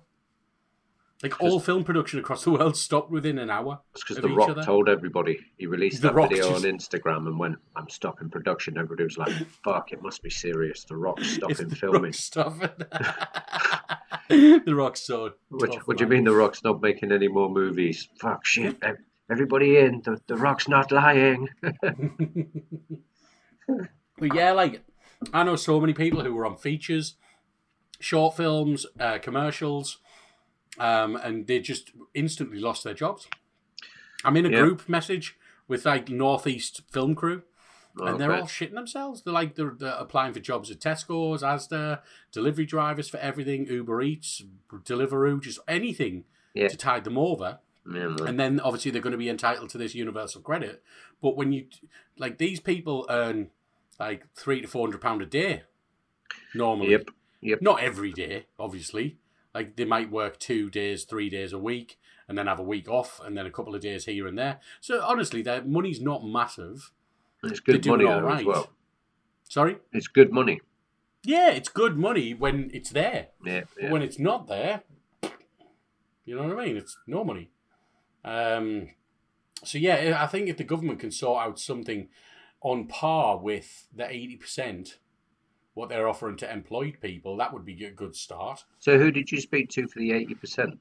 Like 1.24 1.40
all 1.42 1.60
film 1.60 1.84
production 1.84 2.20
across 2.20 2.44
the 2.44 2.52
world 2.52 2.76
stopped 2.88 3.10
within 3.12 3.38
an 3.38 3.50
hour. 3.52 3.80
It's 3.94 4.04
because 4.04 4.22
The 4.22 4.28
Rock 4.28 4.50
other. 4.50 4.64
told 4.64 4.90
everybody. 4.90 5.40
He 5.58 5.66
released 5.68 6.02
The 6.02 6.08
that 6.10 6.16
Rock 6.16 6.30
video 6.30 6.50
just- 6.50 6.66
on 6.66 6.72
Instagram 6.72 7.28
and 7.28 7.38
went, 7.40 7.58
"I'm 7.76 7.88
stopping 7.90 8.30
production." 8.32 8.76
Everybody 8.76 9.04
was 9.04 9.18
like, 9.20 9.32
"Fuck! 9.64 9.92
It 9.94 10.02
must 10.02 10.24
be 10.24 10.32
serious." 10.32 10.84
The 10.84 10.98
Rock's 10.98 11.22
It's 11.22 11.34
stopping 11.36 11.68
the 11.70 11.76
filming. 11.76 12.02
Rock 12.06 12.14
stuff. 12.16 12.60
The 14.30 14.74
Rock's 14.76 15.02
so. 15.02 15.34
Which, 15.50 15.76
what 15.86 15.98
do 15.98 16.04
you 16.04 16.10
mean 16.10 16.24
The 16.24 16.34
Rock's 16.36 16.64
not 16.64 16.82
making 16.82 17.12
any 17.12 17.28
more 17.28 17.50
movies? 17.50 18.08
Fuck 18.20 18.46
shit! 18.46 18.78
everybody 19.30 19.78
in. 19.78 20.02
The 20.02 20.20
the 20.28 20.36
rock's 20.36 20.68
not 20.68 20.92
lying. 20.92 21.50
But 24.18 24.34
yeah, 24.34 24.52
like 24.54 24.82
I 25.34 25.44
know 25.44 25.56
so 25.56 25.80
many 25.82 25.94
people 25.94 26.24
who 26.24 26.34
were 26.34 26.46
on 26.46 26.56
features, 26.58 27.16
short 28.00 28.38
films, 28.38 28.86
uh, 29.00 29.18
commercials, 29.18 29.98
um, 30.80 31.16
and 31.18 31.48
they 31.48 31.60
just 31.60 31.92
instantly 32.14 32.60
lost 32.60 32.84
their 32.84 32.94
jobs. 32.94 33.28
I'm 34.24 34.38
in 34.38 34.46
a 34.46 34.50
Yeah. 34.50 34.62
group 34.62 34.88
message 34.88 35.36
with 35.68 35.86
like 35.86 36.10
Northeast 36.10 36.82
film 36.92 37.14
crew, 37.16 37.44
and 37.98 38.10
oh, 38.16 38.18
they're 38.18 38.32
Okay. 38.32 38.40
all 38.42 38.48
shitting 38.48 38.74
themselves. 38.74 39.22
They're 39.22 39.34
like 39.34 39.56
they're, 39.56 39.76
they're 39.78 39.96
applying 39.98 40.34
for 40.34 40.40
jobs 40.40 40.70
at 40.72 40.80
Tesco's, 40.80 41.42
Asda, 41.44 42.02
delivery 42.32 42.66
drivers 42.66 43.08
for 43.10 43.18
everything, 43.18 43.68
Uber 43.68 44.02
Eats, 44.02 44.44
Deliveroo, 44.72 45.42
just 45.42 45.60
anything 45.68 46.26
Yeah. 46.54 46.68
to 46.68 46.78
tide 46.78 47.04
them 47.06 47.18
over 47.18 47.60
Yeah, 47.90 48.16
and 48.26 48.40
then 48.40 48.60
obviously 48.60 48.92
they're 48.92 49.02
going 49.02 49.12
to 49.12 49.18
be 49.18 49.30
entitled 49.30 49.70
to 49.70 49.78
this 49.78 49.94
universal 49.96 50.42
credit. 50.42 50.84
But 51.22 51.38
when 51.38 51.52
you 51.54 51.68
like 52.18 52.38
these 52.38 52.60
people 52.60 53.06
earn 53.10 53.52
like 54.00 54.26
three 54.36 54.62
to 54.62 54.68
four 54.68 54.86
hundred 54.86 55.02
pound 55.02 55.22
a 55.22 55.26
day 55.26 55.64
normally. 56.54 56.92
Yep. 56.92 57.10
Yep. 57.42 57.62
Not 57.62 57.82
every 57.82 58.12
day, 58.12 58.48
obviously. 58.60 59.18
Like 59.54 59.76
they 59.78 59.86
might 59.86 60.12
work 60.12 60.40
two 60.40 60.70
days, 60.70 61.04
three 61.06 61.30
days 61.30 61.54
a 61.54 61.60
week, 61.60 61.98
and 62.28 62.38
then 62.38 62.48
have 62.48 62.60
a 62.60 62.64
week 62.64 62.90
off, 62.90 63.22
and 63.24 63.38
then 63.38 63.46
a 63.46 63.52
couple 63.52 63.74
of 63.76 63.82
days 63.82 64.06
here 64.06 64.28
and 64.28 64.38
there. 64.38 64.60
So 64.82 65.02
honestly, 65.02 65.42
their 65.42 65.64
money's 65.64 66.02
not 66.02 66.26
massive. 66.26 66.92
It's 67.46 67.60
good 67.60 67.86
money 67.86 68.06
all 68.06 68.22
though, 68.22 68.30
as 68.30 68.44
well. 68.46 68.70
Sorry. 69.48 69.78
It's 69.94 70.08
good 70.08 70.32
money. 70.32 70.62
Yeah, 71.24 71.52
it's 71.52 71.70
good 71.70 71.98
money 71.98 72.34
when 72.34 72.70
it's 72.74 72.90
there. 72.92 73.28
Yeah, 73.44 73.62
But 73.76 73.84
yeah. 73.84 73.92
when 73.92 74.02
it's 74.02 74.20
not 74.20 74.48
there, 74.48 74.82
you 76.26 76.36
know 76.36 76.48
what 76.48 76.60
I 76.60 76.66
mean? 76.66 76.78
It's 76.78 76.98
no 77.08 77.24
money. 77.24 77.50
Um, 78.24 78.90
so 79.64 79.78
yeah, 79.78 80.18
I 80.22 80.28
think 80.28 80.50
if 80.50 80.58
the 80.58 80.64
government 80.64 81.00
can 81.00 81.12
sort 81.12 81.44
out 81.46 81.60
something 81.60 82.10
on 82.62 82.88
par 82.88 83.38
with 83.38 83.88
the 83.96 84.10
eighty 84.10 84.36
percent 84.36 84.98
what 85.74 85.90
they're 85.90 86.08
offering 86.08 86.38
to 86.38 86.52
employed 86.52 86.98
people, 87.02 87.36
that 87.38 87.54
would 87.54 87.66
be 87.66 87.84
a 87.86 87.92
good 87.92 88.16
start. 88.16 88.64
So 88.80 88.98
who 88.98 89.12
did 89.12 89.32
you 89.32 89.42
speak 89.42 89.70
to 89.72 89.88
for 89.88 90.00
the 90.00 90.12
eighty 90.14 90.34
percent? 90.34 90.80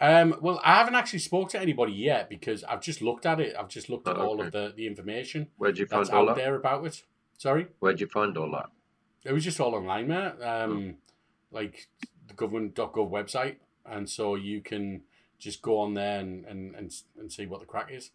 Um, 0.00 0.34
well, 0.40 0.60
I 0.64 0.76
haven't 0.76 0.94
actually 0.94 1.18
spoke 1.18 1.50
to 1.50 1.60
anybody 1.60 1.92
yet 1.92 2.30
because 2.30 2.64
I've 2.64 2.80
just 2.80 3.02
looked 3.02 3.26
at 3.26 3.38
it. 3.38 3.54
I've 3.58 3.68
just 3.68 3.90
looked 3.90 4.08
at 4.08 4.16
Oh, 4.16 4.26
all 4.26 4.40
of 4.40 4.50
the, 4.52 4.72
the 4.74 4.86
information 4.86 5.48
Where'd 5.58 5.78
you 5.78 5.86
find 5.86 6.00
that's 6.04 6.10
all 6.10 6.28
out 6.30 6.36
that? 6.36 6.42
there 6.42 6.54
about 6.54 6.86
it. 6.86 7.02
Sorry, 7.36 7.66
Where'd 7.80 8.00
you 8.00 8.06
find 8.06 8.36
all 8.36 8.50
that? 8.52 8.70
it 9.24 9.32
was 9.32 9.44
just 9.44 9.60
all 9.60 9.74
online, 9.74 10.08
mate. 10.08 10.32
Hmm. 10.40 10.42
Um, 10.48 10.94
like 11.50 11.88
the 12.28 12.34
government.gov 12.34 13.10
website, 13.10 13.56
and 13.84 14.08
so 14.08 14.34
you 14.36 14.62
can 14.62 15.02
just 15.38 15.60
go 15.62 15.78
on 15.80 15.94
there 15.94 16.20
and, 16.20 16.44
and, 16.46 16.74
and, 16.74 16.92
and 17.18 17.30
see 17.32 17.46
what 17.46 17.60
the 17.60 17.66
crack 17.66 17.88
is. 17.92 18.10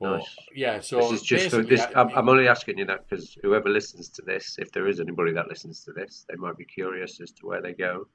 But 0.00 0.18
Nice. 0.18 0.36
yeah, 0.54 0.80
so 0.80 0.98
this 0.98 1.12
is 1.12 1.22
just 1.22 1.50
this. 1.68 1.80
I- 1.80 2.00
I'm, 2.00 2.08
I'm 2.14 2.28
only 2.28 2.46
asking 2.46 2.78
you 2.78 2.84
that 2.86 3.08
because 3.08 3.36
whoever 3.42 3.68
listens 3.68 4.08
to 4.10 4.22
this, 4.22 4.56
if 4.58 4.70
there 4.72 4.86
is 4.86 5.00
anybody 5.00 5.32
that 5.32 5.48
listens 5.48 5.82
to 5.84 5.92
this, 5.92 6.24
they 6.28 6.36
might 6.36 6.56
be 6.56 6.64
curious 6.64 7.20
as 7.20 7.32
to 7.32 7.46
where 7.46 7.60
they 7.60 7.72
go. 7.72 8.06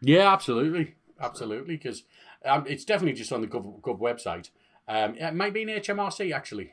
Yeah, 0.00 0.32
absolutely, 0.32 0.94
absolutely, 1.20 1.76
because 1.76 2.04
um, 2.44 2.64
it's 2.68 2.84
definitely 2.84 3.14
just 3.16 3.32
on 3.32 3.40
the 3.40 3.46
Gov, 3.46 3.80
Gov 3.80 4.00
website. 4.00 4.50
Um, 4.86 5.14
it 5.16 5.34
might 5.34 5.54
be 5.54 5.62
in 5.62 5.68
HMRC 5.68 6.32
actually. 6.34 6.72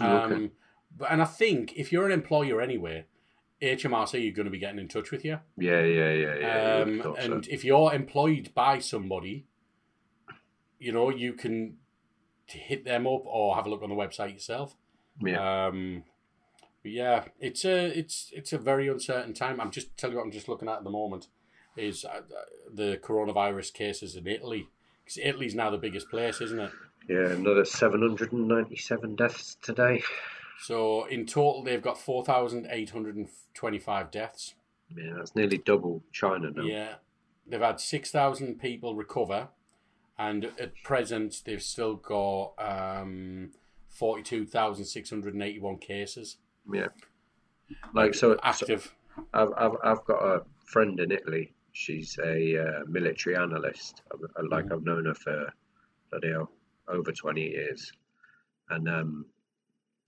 Um, 0.00 0.08
Okay. 0.32 0.50
but, 0.96 1.10
and 1.10 1.22
I 1.22 1.24
think 1.24 1.72
if 1.76 1.92
you're 1.92 2.06
an 2.06 2.12
employer 2.12 2.60
anyway, 2.60 3.06
HMRC 3.62 4.30
are 4.30 4.34
going 4.36 4.44
to 4.44 4.50
be 4.50 4.58
getting 4.58 4.78
in 4.78 4.88
touch 4.88 5.10
with 5.10 5.24
you. 5.24 5.38
Yeah, 5.56 5.80
yeah, 5.82 6.12
yeah, 6.12 6.34
yeah. 6.38 6.82
um, 6.82 7.00
thought 7.00 7.16
so. 7.22 7.32
and 7.32 7.48
if 7.48 7.64
you're 7.64 7.92
employed 7.94 8.50
by 8.54 8.78
somebody, 8.80 9.46
you 10.78 10.92
know 10.92 11.08
you 11.10 11.32
can 11.32 11.78
hit 12.46 12.84
them 12.84 13.06
up 13.06 13.22
or 13.24 13.56
have 13.56 13.66
a 13.66 13.70
look 13.70 13.82
on 13.82 13.88
the 13.88 13.94
website 13.96 14.32
yourself. 14.34 14.76
yeah, 15.22 15.66
Um, 15.68 16.04
yeah, 16.84 17.24
it's 17.40 17.64
a 17.64 17.86
it's 17.98 18.30
it's 18.34 18.52
a 18.52 18.58
very 18.58 18.88
uncertain 18.88 19.32
time. 19.32 19.60
I'm 19.60 19.70
just 19.70 19.96
telling 19.96 20.12
you 20.12 20.18
what 20.18 20.26
I'm 20.26 20.32
just 20.32 20.48
looking 20.48 20.68
at 20.68 20.76
at 20.78 20.84
the 20.84 20.90
moment 20.90 21.28
is 21.76 22.04
uh, 22.04 22.22
the 22.72 22.98
coronavirus 23.02 23.72
cases 23.72 24.16
in 24.16 24.26
Italy 24.26 24.68
because 25.04 25.18
Italy's 25.18 25.54
now 25.54 25.70
the 25.70 25.78
biggest 25.78 26.08
place, 26.10 26.40
isn't 26.40 26.58
it? 26.58 26.70
yeah. 27.08 27.30
Another 27.30 27.64
797 27.64 29.14
deaths 29.14 29.56
today. 29.62 30.02
So 30.58 31.04
in 31.06 31.26
total, 31.26 31.62
they've 31.62 31.82
got 31.82 31.98
four 31.98 32.24
thousand 32.24 32.66
eight 32.70 32.90
hundred 32.90 33.16
and 33.16 33.28
twenty-five 33.54 34.10
deaths. 34.10 34.54
Yeah, 34.96 35.14
that's 35.18 35.36
nearly 35.36 35.58
double 35.58 36.02
China 36.12 36.50
now. 36.50 36.62
Yeah, 36.62 36.94
they've 37.46 37.60
had 37.60 37.80
six 37.80 38.10
thousand 38.10 38.58
people 38.60 38.94
recover, 38.94 39.48
and 40.18 40.46
at 40.58 40.72
present 40.82 41.42
they've 41.44 41.62
still 41.62 41.96
got 41.96 42.54
um, 42.58 43.50
forty-two 43.90 44.46
thousand 44.46 44.86
six 44.86 45.10
hundred 45.10 45.34
and 45.34 45.42
eighty-one 45.42 45.76
cases 45.78 46.38
Yeah. 46.72 46.88
Like 47.94 48.14
so, 48.14 48.34
so 48.34 48.40
active. 48.42 48.94
I've, 49.34 49.50
I've 49.58 49.76
I've 49.82 50.04
got 50.04 50.22
a 50.22 50.42
friend 50.64 50.98
in 51.00 51.10
Italy. 51.10 51.52
She's 51.78 52.18
a 52.24 52.56
uh, 52.66 52.84
military 52.88 53.36
analyst. 53.36 54.00
I- 54.10 54.40
I- 54.40 54.46
Like 54.54 54.72
I've 54.72 54.82
known 54.82 55.04
her 55.04 55.14
for 55.14 55.52
bloody 56.10 56.30
hell, 56.30 56.50
over 56.88 57.12
twenty 57.12 57.50
years, 57.50 57.92
and 58.70 58.88
um, 58.88 59.26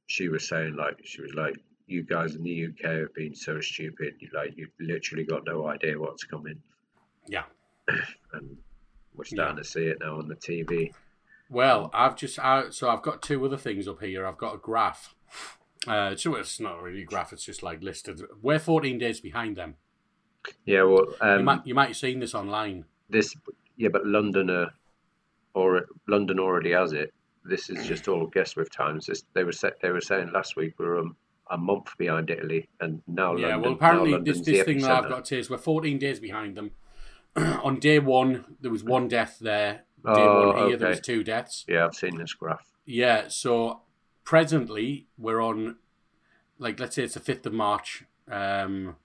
she 0.07 0.29
was 0.29 0.49
saying 0.49 0.77
like 0.77 0.99
she 1.05 1.21
was 1.21 1.35
like, 1.35 1.57
"You 1.87 2.03
guys 2.05 2.37
in 2.37 2.43
the 2.43 2.67
UK 2.69 2.85
have 3.01 3.13
been 3.15 3.35
so 3.35 3.61
stupid. 3.61 4.15
You 4.19 4.31
like 4.33 4.55
you've 4.57 4.71
literally 4.81 5.25
got 5.25 5.45
no 5.45 5.67
idea 5.69 5.99
what's 6.01 6.25
coming." 6.25 6.59
Yeah. 7.29 7.45
and 8.33 8.57
we're 9.15 9.25
starting 9.25 9.59
to 9.59 9.65
see 9.65 9.85
it 9.89 9.99
now 10.01 10.17
on 10.19 10.27
the 10.29 10.37
TV. 10.37 10.91
Well, 11.51 11.91
I've 11.93 12.17
just 12.17 12.39
I, 12.39 12.71
so 12.71 12.89
I've 12.89 13.03
got 13.03 13.21
two 13.21 13.45
other 13.45 13.59
things 13.59 13.87
up 13.87 14.01
here. 14.03 14.27
I've 14.27 14.39
got 14.39 14.55
a 14.55 14.59
graph. 14.59 15.15
Uh, 15.87 16.17
so 16.17 16.35
it's 16.35 16.59
not 16.61 16.83
really 16.83 17.03
a 17.03 17.05
graph. 17.05 17.35
It's 17.35 17.45
just 17.45 17.63
like 17.63 17.83
listed. 17.83 18.23
We're 18.41 18.59
14 18.59 18.97
days 18.99 19.21
behind 19.21 19.57
them. 19.57 19.77
Yeah, 20.65 20.83
well, 20.83 21.07
you 21.07 21.17
um, 21.21 21.45
might 21.45 21.67
you 21.67 21.75
might 21.75 21.89
have 21.89 21.97
seen 21.97 22.21
this 22.21 22.35
online. 22.35 22.85
this 23.09 23.35
yeah, 23.77 23.89
but 23.89 24.07
London 24.07 24.51
uh, 24.51 24.71
or 25.55 25.87
London 26.07 26.39
already 26.39 26.73
has 26.73 26.93
it. 26.93 27.13
This 27.45 27.71
is 27.71 27.87
just 27.87 28.09
all 28.09 28.27
guesswork 28.27 28.71
times. 28.71 29.07
This, 29.07 29.25
they 29.33 29.45
were 29.45 29.53
sa- 29.53 29.71
they 29.81 29.91
were 29.91 30.01
saying 30.01 30.33
last 30.33 30.57
week 30.57 30.75
we 30.79 30.87
were 30.87 30.99
um, 30.99 31.17
a 31.51 31.57
month 31.57 31.97
behind 31.97 32.31
Italy, 32.31 32.69
and 32.81 33.01
now 33.07 33.29
London. 33.29 33.43
yeah. 33.43 33.49
London. 33.55 33.63
well, 33.63 33.73
apparently 33.73 34.19
this 34.21 34.41
this 34.41 34.65
thing 34.65 34.81
that 34.83 34.91
I've 34.91 35.09
got 35.09 35.33
is 35.33 35.49
we're 35.49 35.59
14 35.59 35.99
days 35.99 36.21
behind 36.21 36.57
them. 36.57 36.73
On 37.37 37.79
day 37.79 37.99
one, 37.99 38.57
there 38.61 38.71
was 38.71 38.85
one 38.85 39.09
death 39.09 39.39
there. 39.41 39.85
Day 40.05 40.13
Oh, 40.13 40.53
one 40.53 40.69
here, 40.69 40.77
there 40.77 40.91
was 40.91 41.01
two 41.01 41.25
deaths. 41.25 41.65
Yeah, 41.69 41.85
I've 41.85 41.95
seen 41.95 42.17
this 42.17 42.33
graph. 42.33 42.67
Yeah, 42.87 43.29
so 43.29 43.83
presently 44.25 45.07
we're 45.19 45.41
on, 45.41 45.77
like, 46.59 46.79
let's 46.79 46.95
say 46.95 47.03
it's 47.03 47.15
the 47.15 47.21
fifth 47.21 47.45
of 47.47 47.53
March. 47.53 48.05
Um, 48.31 48.97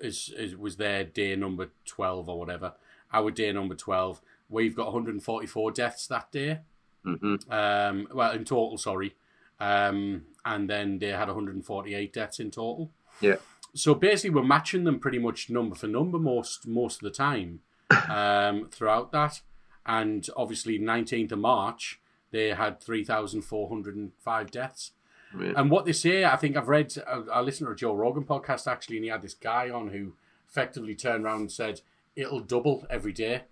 is 0.00 0.32
is 0.36 0.56
was 0.56 0.76
their 0.76 1.04
day 1.04 1.36
number 1.36 1.68
twelve 1.84 2.28
or 2.28 2.38
whatever? 2.38 2.74
Our 3.12 3.30
day 3.30 3.52
number 3.52 3.74
twelve. 3.74 4.20
We've 4.48 4.74
got 4.74 4.86
144 4.86 5.70
deaths 5.70 6.08
that 6.08 6.32
day. 6.32 6.58
hmm 7.04 7.36
Um, 7.48 8.08
well, 8.12 8.32
in 8.32 8.44
total, 8.44 8.78
sorry. 8.78 9.14
Um, 9.60 10.22
and 10.44 10.68
then 10.68 10.98
they 10.98 11.10
had 11.10 11.28
148 11.28 12.12
deaths 12.12 12.40
in 12.40 12.50
total. 12.50 12.90
Yeah. 13.20 13.36
So 13.74 13.94
basically, 13.94 14.30
we're 14.34 14.42
matching 14.42 14.82
them 14.82 14.98
pretty 14.98 15.20
much 15.20 15.50
number 15.50 15.76
for 15.76 15.86
number 15.86 16.18
most 16.18 16.66
most 16.66 16.96
of 16.96 17.02
the 17.02 17.10
time 17.10 17.60
um, 18.08 18.68
throughout 18.72 19.12
that. 19.12 19.40
And 19.86 20.28
obviously, 20.36 20.78
19th 20.80 21.32
of 21.32 21.38
March, 21.38 22.00
they 22.32 22.48
had 22.48 22.80
3,405 22.80 24.50
deaths. 24.50 24.92
Yeah. 25.38 25.52
And 25.56 25.70
what 25.70 25.84
they 25.84 25.92
say, 25.92 26.24
I 26.24 26.36
think 26.36 26.56
I've 26.56 26.68
read, 26.68 26.92
I, 27.06 27.22
I 27.34 27.40
listened 27.40 27.68
to 27.68 27.72
a 27.72 27.76
Joe 27.76 27.94
Rogan 27.94 28.24
podcast 28.24 28.66
actually, 28.66 28.96
and 28.96 29.04
he 29.04 29.10
had 29.10 29.22
this 29.22 29.34
guy 29.34 29.70
on 29.70 29.88
who 29.88 30.14
effectively 30.48 30.94
turned 30.94 31.24
around 31.24 31.40
and 31.40 31.52
said, 31.52 31.80
it'll 32.16 32.40
double 32.40 32.86
every 32.90 33.12
day. 33.12 33.42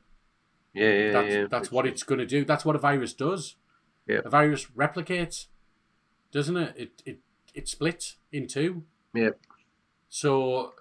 Yeah, 0.74 0.90
yeah, 0.90 1.12
That's, 1.12 1.34
yeah. 1.34 1.46
that's 1.50 1.72
what 1.72 1.86
it's 1.86 2.02
going 2.02 2.18
to 2.18 2.26
do. 2.26 2.44
That's 2.44 2.64
what 2.64 2.76
a 2.76 2.78
virus 2.78 3.12
does. 3.12 3.56
Yeah. 4.06 4.20
A 4.24 4.30
virus 4.30 4.66
replicates, 4.76 5.46
doesn't 6.32 6.56
it? 6.56 6.74
It 6.76 7.02
it 7.04 7.18
it 7.54 7.68
splits 7.68 8.16
in 8.32 8.46
two. 8.46 8.84
Yeah. 9.14 9.30
So 10.08 10.72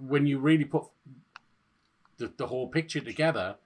when 0.00 0.26
you 0.26 0.38
really 0.38 0.64
put 0.64 0.84
the, 2.18 2.32
the 2.36 2.46
whole 2.48 2.68
picture 2.68 3.00
together, 3.00 3.56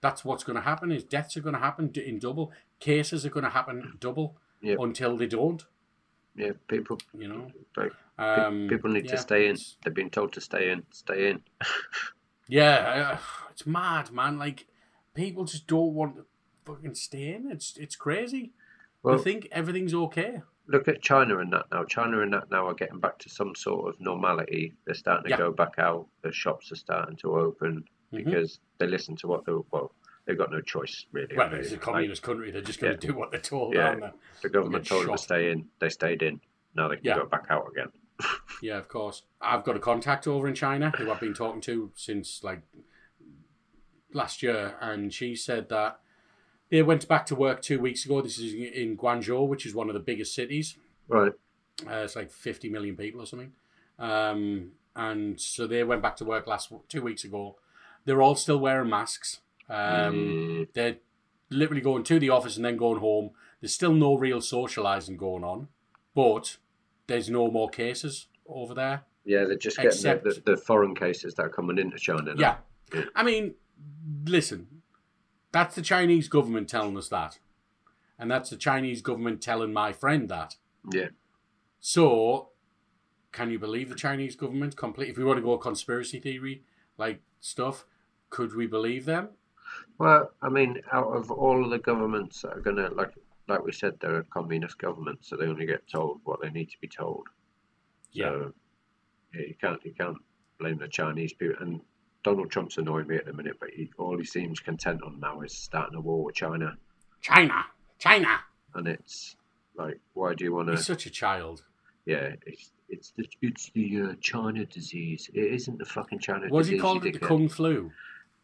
that's 0.00 0.24
what's 0.24 0.44
going 0.44 0.56
to 0.56 0.62
happen. 0.62 0.92
Is 0.92 1.02
deaths 1.04 1.36
are 1.36 1.40
going 1.40 1.54
to 1.54 1.60
happen 1.60 1.90
in 1.94 2.18
double, 2.18 2.52
cases 2.78 3.24
are 3.26 3.30
going 3.30 3.44
to 3.44 3.50
happen 3.50 3.96
double 4.00 4.36
Yeah. 4.60 4.76
until 4.78 5.16
they 5.16 5.26
don't. 5.26 5.64
Yeah, 6.36 6.52
people 6.68 6.98
You 7.18 7.28
know, 7.28 7.50
like, 7.76 7.92
um, 8.18 8.66
people 8.68 8.90
need 8.90 9.06
yeah, 9.06 9.12
to 9.12 9.18
stay 9.18 9.48
in. 9.48 9.56
They've 9.82 9.94
been 9.94 10.10
told 10.10 10.32
to 10.34 10.40
stay 10.40 10.70
in. 10.70 10.84
Stay 10.92 11.30
in. 11.30 11.42
Yeah, 12.48 13.14
uh, 13.14 13.18
it's 13.50 13.66
mad, 13.66 14.12
man. 14.12 14.38
Like 14.38 14.66
people 15.14 15.44
just 15.44 15.66
don't 15.66 15.94
want 15.94 16.14
to 16.16 16.26
fucking 16.64 16.94
stay 16.94 17.34
in. 17.34 17.50
It's 17.50 17.76
it's 17.76 17.96
crazy. 17.96 18.52
Well, 19.02 19.16
they 19.16 19.24
think 19.24 19.48
everything's 19.50 19.94
okay. 19.94 20.42
look 20.68 20.86
at 20.86 21.02
China 21.02 21.38
and 21.38 21.52
that 21.52 21.66
now. 21.72 21.82
China 21.84 22.20
and 22.20 22.32
that 22.32 22.48
now 22.50 22.68
are 22.68 22.74
getting 22.74 23.00
back 23.00 23.18
to 23.20 23.28
some 23.28 23.54
sort 23.56 23.88
of 23.92 24.00
normality. 24.00 24.74
They're 24.84 24.94
starting 24.94 25.24
to 25.24 25.30
Yeah. 25.30 25.38
go 25.38 25.50
back 25.52 25.74
out. 25.78 26.06
The 26.22 26.30
shops 26.32 26.70
are 26.70 26.76
starting 26.76 27.16
to 27.16 27.34
open 27.36 27.84
Mhm. 28.12 28.24
because 28.24 28.60
they 28.78 28.86
listen 28.86 29.16
to 29.16 29.26
what 29.26 29.44
the 29.44 29.62
well, 29.72 29.92
they've 30.26 30.36
got 30.38 30.50
no 30.50 30.60
choice 30.60 31.06
really. 31.12 31.34
Well, 31.36 31.52
it's 31.54 31.70
a 31.70 31.74
Like, 31.74 31.80
communist 31.80 32.22
country. 32.22 32.50
They're 32.50 32.60
just 32.62 32.80
going 32.80 32.98
to 32.98 33.06
do 33.06 33.14
what 33.14 33.30
they're 33.30 33.40
told, 33.40 33.74
Yeah. 33.74 33.88
aren't 33.88 34.00
they? 34.02 34.10
the 34.42 34.48
government 34.50 34.86
told 34.86 35.06
them 35.06 35.12
to 35.16 35.18
stay 35.22 35.50
in, 35.50 35.66
they 35.78 35.88
stayed 35.88 36.22
in. 36.22 36.40
Now 36.74 36.88
they 36.88 36.96
can 36.96 37.04
Yeah. 37.04 37.16
go 37.16 37.26
back 37.26 37.46
out 37.50 37.66
again. 37.70 37.90
Yeah, 38.62 38.78
of 38.78 38.88
course. 38.88 39.22
I've 39.40 39.64
got 39.64 39.76
a 39.76 39.78
contact 39.78 40.26
over 40.26 40.48
in 40.48 40.54
China 40.54 40.90
who 40.96 41.10
I've 41.10 41.20
been 41.20 41.34
talking 41.34 41.60
to 41.62 41.92
since 41.94 42.42
like 42.42 42.62
last 44.12 44.42
year, 44.42 44.76
and 44.80 45.12
she 45.12 45.36
said 45.36 45.68
that 45.68 46.00
they 46.70 46.82
went 46.82 47.06
back 47.06 47.26
to 47.26 47.34
work 47.34 47.60
two 47.62 47.78
weeks 47.78 48.04
ago. 48.06 48.22
This 48.22 48.38
is 48.38 48.54
in 48.54 48.96
Guangzhou, 48.96 49.46
which 49.46 49.66
is 49.66 49.74
one 49.74 49.88
of 49.88 49.94
the 49.94 50.00
biggest 50.00 50.34
cities. 50.34 50.76
Right. 51.08 51.32
Uh, 51.86 51.96
it's 51.96 52.16
like 52.16 52.30
50 52.30 52.70
million 52.70 52.96
people 52.96 53.20
or 53.20 53.26
something. 53.26 53.52
Um, 53.98 54.72
and 54.94 55.38
so 55.40 55.66
they 55.66 55.84
went 55.84 56.00
back 56.02 56.16
to 56.16 56.24
work 56.24 56.46
last 56.46 56.72
two 56.88 57.02
weeks 57.02 57.24
ago. 57.24 57.56
They're 58.06 58.22
all 58.22 58.34
still 58.34 58.58
wearing 58.58 58.88
masks. 58.88 59.40
Um, 59.68 60.14
Mm, 60.14 60.68
They're 60.74 60.96
literally 61.50 61.80
going 61.80 62.04
to 62.04 62.18
the 62.18 62.30
office 62.30 62.56
and 62.56 62.64
then 62.64 62.76
going 62.76 63.00
home. 63.00 63.30
There's 63.60 63.74
still 63.74 63.92
no 63.94 64.16
real 64.16 64.40
socializing 64.40 65.16
going 65.16 65.44
on, 65.44 65.68
but 66.14 66.56
there's 67.06 67.30
no 67.30 67.50
more 67.50 67.68
cases 67.68 68.28
over 68.48 68.74
there. 68.74 69.04
yeah, 69.24 69.44
they're 69.44 69.56
just 69.56 69.76
getting 69.76 69.90
Except- 69.90 70.24
the, 70.24 70.30
the, 70.44 70.52
the 70.52 70.56
foreign 70.56 70.94
cases 70.94 71.34
that 71.34 71.42
are 71.46 71.48
coming 71.48 71.78
into 71.78 71.98
China. 71.98 72.34
Now. 72.34 72.58
Yeah. 72.94 73.02
I 73.14 73.22
mean, 73.24 73.54
listen, 74.24 74.68
that's 75.52 75.74
the 75.74 75.82
Chinese 75.82 76.28
government 76.28 76.68
telling 76.68 76.96
us 76.96 77.08
that. 77.08 77.38
And 78.18 78.30
that's 78.30 78.50
the 78.50 78.56
Chinese 78.56 79.02
government 79.02 79.40
telling 79.42 79.72
my 79.72 79.92
friend 79.92 80.28
that. 80.28 80.56
Yeah. 80.92 81.08
So, 81.80 82.50
can 83.32 83.50
you 83.50 83.58
believe 83.58 83.88
the 83.88 83.94
Chinese 83.94 84.36
government 84.36 84.76
complete? 84.76 85.08
If 85.10 85.18
we 85.18 85.24
want 85.24 85.38
to 85.38 85.42
go 85.42 85.58
conspiracy 85.58 86.18
theory 86.20 86.62
like 86.96 87.20
stuff, 87.40 87.84
could 88.30 88.54
we 88.54 88.66
believe 88.66 89.04
them? 89.04 89.30
Well, 89.98 90.30
I 90.42 90.48
mean, 90.48 90.80
out 90.92 91.08
of 91.08 91.30
all 91.30 91.64
of 91.64 91.70
the 91.70 91.78
governments 91.78 92.42
that 92.42 92.52
are 92.56 92.60
gonna 92.60 92.90
like, 92.90 93.12
like 93.48 93.64
we 93.64 93.72
said, 93.72 93.94
they're 94.00 94.18
a 94.18 94.24
communist 94.24 94.78
government, 94.78 95.20
so 95.22 95.36
they 95.36 95.46
only 95.46 95.66
get 95.66 95.86
told 95.88 96.20
what 96.24 96.40
they 96.42 96.50
need 96.50 96.70
to 96.70 96.80
be 96.80 96.88
told. 96.88 97.26
So, 98.12 98.52
yeah, 99.34 99.40
you 99.40 99.54
can't 99.60 99.84
you 99.84 99.92
can't 99.92 100.18
blame 100.58 100.78
the 100.78 100.88
Chinese 100.88 101.32
people. 101.32 101.56
And 101.60 101.80
Donald 102.24 102.50
Trump's 102.50 102.76
annoying 102.78 103.06
me 103.06 103.16
at 103.16 103.24
the 103.26 103.32
minute, 103.32 103.56
but 103.60 103.70
he, 103.70 103.90
all 103.98 104.18
he 104.18 104.24
seems 104.24 104.58
content 104.60 105.02
on 105.02 105.20
now 105.20 105.40
is 105.42 105.52
starting 105.52 105.96
a 105.96 106.00
war 106.00 106.24
with 106.24 106.34
China, 106.34 106.76
China, 107.20 107.64
China. 107.98 108.40
and 108.74 108.88
it's 108.88 109.36
like, 109.76 110.00
why 110.14 110.34
do 110.34 110.44
you 110.44 110.52
want 110.54 110.68
to? 110.68 110.72
He's 110.74 110.86
such 110.86 111.06
a 111.06 111.10
child. 111.10 111.62
Yeah, 112.04 112.34
it's 112.46 112.72
it's 112.88 113.12
the 113.16 113.28
it's 113.42 113.70
the 113.74 114.02
uh, 114.02 114.14
China 114.20 114.64
disease. 114.66 115.30
It 115.34 115.52
isn't 115.52 115.78
the 115.78 115.84
fucking 115.84 116.18
China 116.20 116.46
What 116.48 116.60
disease. 116.62 116.74
he 116.74 116.78
call 116.80 117.04
it? 117.04 117.12
The. 117.12 117.18
Kung 117.18 117.48
Flu. 117.48 117.90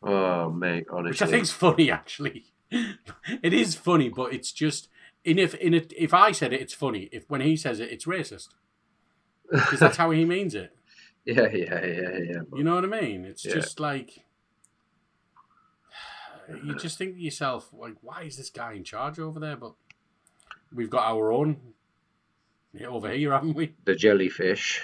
Oh 0.02 0.50
mate, 0.50 0.86
honestly, 0.90 1.10
which 1.10 1.22
I 1.22 1.26
think's 1.26 1.50
funny 1.50 1.90
actually. 1.90 2.46
it 2.70 3.52
is 3.52 3.74
funny, 3.74 4.08
but 4.08 4.32
it's 4.32 4.52
just 4.52 4.88
in 5.24 5.38
if 5.38 5.54
in 5.54 5.74
a, 5.74 5.82
if 5.96 6.12
I 6.14 6.32
said 6.32 6.52
it, 6.52 6.60
it's 6.60 6.74
funny. 6.74 7.08
If 7.12 7.24
when 7.28 7.40
he 7.40 7.56
says 7.56 7.80
it, 7.80 7.90
it's 7.90 8.04
racist 8.06 8.48
because 9.50 9.78
that's 9.80 9.96
how 9.96 10.10
he 10.10 10.24
means 10.24 10.54
it. 10.54 10.74
yeah, 11.24 11.48
yeah, 11.52 11.84
yeah, 11.84 12.18
yeah. 12.18 12.40
You 12.54 12.64
know 12.64 12.74
what 12.74 12.84
I 12.84 13.00
mean? 13.00 13.24
It's 13.24 13.44
Yeah. 13.44 13.54
just 13.54 13.78
like 13.78 14.24
you 16.64 16.74
just 16.74 16.98
think 16.98 17.14
to 17.14 17.20
yourself, 17.20 17.68
like, 17.72 17.94
why 18.00 18.22
is 18.22 18.36
this 18.36 18.50
guy 18.50 18.72
in 18.72 18.84
charge 18.84 19.18
over 19.18 19.38
there? 19.38 19.56
But 19.56 19.74
we've 20.74 20.90
got 20.90 21.04
our 21.06 21.30
own 21.32 21.58
over 22.88 23.10
here, 23.10 23.32
haven't 23.32 23.54
we? 23.54 23.74
The 23.84 23.94
jellyfish. 23.94 24.80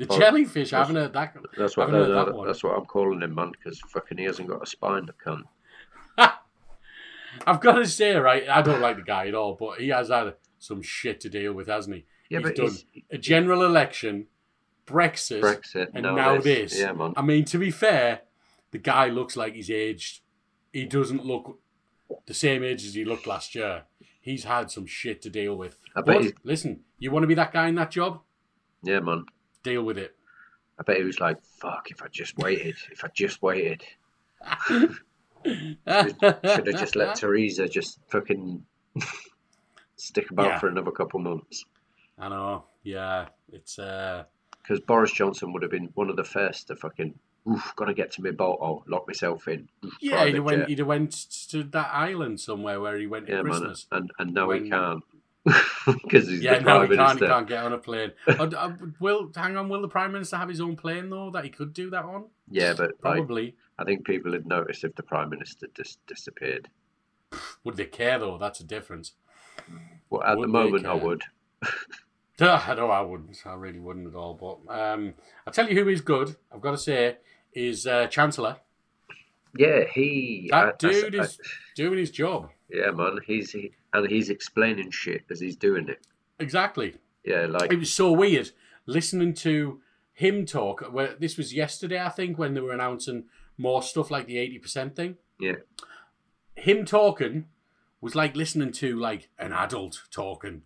The 0.00 0.06
Well, 0.06 0.18
jellyfish. 0.18 0.72
I 0.72 0.78
haven't 0.78 0.96
heard 0.96 1.12
that. 1.12 1.36
That's 1.58 1.76
what 1.76 1.88
Haven't 1.90 2.00
heard 2.00 2.08
no, 2.08 2.24
that 2.24 2.34
one. 2.34 2.46
that's 2.46 2.64
what 2.64 2.74
I'm 2.74 2.86
calling 2.86 3.20
him, 3.20 3.34
man. 3.34 3.50
Because 3.52 3.78
fucking 3.80 4.16
he 4.16 4.24
hasn't 4.24 4.48
got 4.48 4.62
a 4.62 4.66
spine, 4.66 5.04
the 5.04 5.12
cunt. 5.12 5.42
I've 7.46 7.60
got 7.60 7.74
to 7.74 7.86
say, 7.86 8.14
right, 8.16 8.48
I 8.48 8.62
don't 8.62 8.80
like 8.80 8.96
the 8.96 9.02
guy 9.02 9.28
at 9.28 9.34
all, 9.34 9.56
but 9.60 9.78
he 9.78 9.88
has 9.88 10.08
had 10.08 10.36
some 10.58 10.80
shit 10.80 11.20
to 11.20 11.28
deal 11.28 11.52
with, 11.52 11.68
hasn't 11.68 11.96
he? 11.96 12.06
Yeah, 12.30 12.38
He's 12.38 12.46
but 12.48 12.56
done 12.56 12.66
he's, 12.66 12.84
a 13.10 13.18
general 13.18 13.62
election, 13.62 14.28
Brexit, 14.86 15.42
Brexit 15.42 15.90
and 15.92 16.04
now, 16.04 16.40
this. 16.40 16.78
Yeah, 16.78 16.92
man. 16.92 17.12
I 17.14 17.20
mean, 17.20 17.44
to 17.46 17.58
be 17.58 17.70
fair, 17.70 18.22
the 18.70 18.78
guy 18.78 19.08
looks 19.08 19.36
like 19.36 19.52
he's 19.54 19.70
aged. 19.70 20.22
He 20.72 20.86
doesn't 20.86 21.26
look 21.26 21.58
the 22.24 22.32
same 22.34 22.64
age 22.64 22.86
as 22.86 22.94
he 22.94 23.04
looked 23.04 23.26
last 23.26 23.54
year. 23.54 23.82
He's 24.22 24.44
had 24.44 24.70
some 24.70 24.86
shit 24.86 25.20
to 25.22 25.30
deal 25.30 25.56
with. 25.56 25.76
I 25.94 26.00
But 26.00 26.24
listen, 26.42 26.80
you 26.98 27.10
want 27.10 27.24
to 27.24 27.26
be 27.26 27.34
that 27.34 27.52
guy 27.52 27.68
in 27.68 27.74
that 27.74 27.90
job? 27.90 28.20
Yeah, 28.82 29.00
man. 29.00 29.26
Deal 29.62 29.82
with 29.82 29.98
it. 29.98 30.14
I 30.78 30.82
bet 30.82 30.96
he 30.96 31.04
was 31.04 31.20
like, 31.20 31.42
"Fuck! 31.42 31.90
If 31.90 32.02
I 32.02 32.08
just 32.08 32.38
waited, 32.38 32.76
if 32.90 33.04
I 33.04 33.08
just 33.14 33.42
waited, 33.42 33.82
should 34.66 34.96
have 35.86 36.64
just 36.78 36.96
let 36.96 37.16
Theresa 37.16 37.68
just 37.68 37.98
fucking 38.08 38.64
stick 39.96 40.30
about 40.30 40.46
Yeah. 40.46 40.58
for 40.58 40.68
another 40.68 40.90
couple 40.90 41.20
months." 41.20 41.64
I 42.18 42.28
know. 42.28 42.64
Yeah, 42.82 43.26
it's 43.52 43.78
uh, 43.78 44.24
Because 44.62 44.80
Boris 44.80 45.12
Johnson 45.12 45.52
would 45.52 45.62
have 45.62 45.70
been 45.70 45.90
one 45.94 46.10
of 46.10 46.16
the 46.16 46.24
first 46.24 46.68
to 46.68 46.76
fucking, 46.76 47.14
oof, 47.50 47.72
gotta 47.76 47.94
get 47.94 48.10
to 48.12 48.22
my 48.22 48.30
boat, 48.30 48.58
oh, 48.60 48.82
lock 48.86 49.06
myself 49.06 49.48
in. 49.48 49.68
Oof, 49.84 49.94
yeah. 50.00 50.24
He'd 50.26 50.34
have, 50.36 50.44
went, 50.44 50.60
jet. 50.60 50.68
he'd 50.68 50.78
have 50.78 50.86
went 50.86 51.12
to 51.50 51.62
that 51.64 51.90
island 51.92 52.40
somewhere 52.40 52.80
where 52.80 52.96
he 52.98 53.06
went 53.06 53.28
yeah, 53.28 53.36
man. 53.36 53.44
Christmas. 53.44 53.86
And 53.92 54.10
and 54.18 54.32
now 54.34 54.48
When- 54.48 54.64
he 54.64 54.70
can't 54.70 55.02
because 55.86 56.28
he's 56.28 56.40
Yeah, 56.42 56.58
the 56.58 56.64
no, 56.64 56.78
prime 56.86 56.90
he 56.90 56.96
can't. 56.96 57.20
He 57.20 57.26
can't 57.26 57.48
get 57.48 57.64
on 57.64 57.72
a 57.72 57.78
plane. 57.78 58.12
Uh, 58.28 58.44
uh, 58.56 58.72
will 58.98 59.30
hang 59.34 59.56
on? 59.56 59.68
Will 59.68 59.80
the 59.82 59.88
prime 59.88 60.12
minister 60.12 60.36
have 60.36 60.48
his 60.48 60.60
own 60.60 60.76
plane 60.76 61.08
though 61.10 61.30
that 61.30 61.44
he 61.44 61.50
could 61.50 61.72
do 61.72 61.90
that 61.90 62.04
on? 62.04 62.26
Yeah, 62.50 62.74
but 62.76 62.90
like, 63.02 63.16
Probably. 63.16 63.56
I 63.78 63.84
think 63.84 64.04
people 64.04 64.32
would 64.32 64.46
notice 64.46 64.84
if 64.84 64.94
the 64.94 65.02
prime 65.02 65.30
minister 65.30 65.66
just 65.74 66.04
disappeared. 66.06 66.68
Would 67.64 67.76
they 67.76 67.86
care 67.86 68.18
though? 68.18 68.36
That's 68.38 68.60
a 68.60 68.64
difference. 68.64 69.12
Well, 70.10 70.22
at 70.22 70.36
Would 70.36 70.48
the 70.48 70.52
moment, 70.52 70.86
I 70.86 70.94
would. 70.94 71.22
I 72.40 72.74
know 72.74 72.90
I 72.90 73.00
wouldn't. 73.02 73.36
I 73.46 73.54
really 73.54 73.78
wouldn't 73.78 74.08
at 74.08 74.14
all. 74.14 74.34
But 74.34 74.74
um, 74.74 75.14
I'll 75.46 75.52
tell 75.52 75.68
you 75.68 75.82
who 75.82 75.88
is 75.90 76.00
good. 76.00 76.36
I've 76.52 76.60
got 76.60 76.72
to 76.72 76.78
say 76.78 77.18
is 77.52 77.86
uh, 77.86 78.06
Chancellor. 78.08 78.56
Yeah, 79.56 79.84
he. 79.92 80.48
That 80.50 80.64
I- 80.64 80.68
I- 80.68 80.72
dude 80.78 81.14
I- 81.16 81.22
is 81.24 81.38
doing 81.76 81.98
his 81.98 82.10
job 82.10 82.50
yeah, 82.72 82.90
man. 82.92 83.18
He's 83.26 83.50
he, 83.50 83.72
and 83.92 84.10
he's 84.10 84.30
explaining 84.30 84.90
shit 84.90 85.22
as 85.30 85.40
he's 85.40 85.56
doing 85.56 85.88
it. 85.88 86.06
exactly. 86.38 86.96
Yeah, 87.24 87.46
like 87.46 87.72
It 87.72 87.78
was 87.78 87.92
so 87.92 88.12
weird 88.12 88.50
listening 88.86 89.34
to 89.34 89.80
him 90.12 90.46
talk. 90.46 90.80
Where 90.92 91.14
this 91.18 91.36
was 91.36 91.52
yesterday, 91.54 92.00
I 92.02 92.08
think, 92.08 92.38
when 92.38 92.54
they 92.54 92.60
were 92.60 92.72
announcing 92.72 93.24
more 93.58 93.82
stuff 93.82 94.10
like 94.10 94.26
the 94.26 94.38
eighty 94.38 94.58
percent 94.58 94.96
thing. 94.96 95.16
yeah, 95.38 95.56
Him 96.56 96.84
talking 96.84 97.46
was 98.00 98.14
like 98.14 98.34
listening 98.36 98.72
to 98.72 98.98
like 98.98 99.28
an 99.38 99.52
adult 99.52 100.02
talking, 100.10 100.62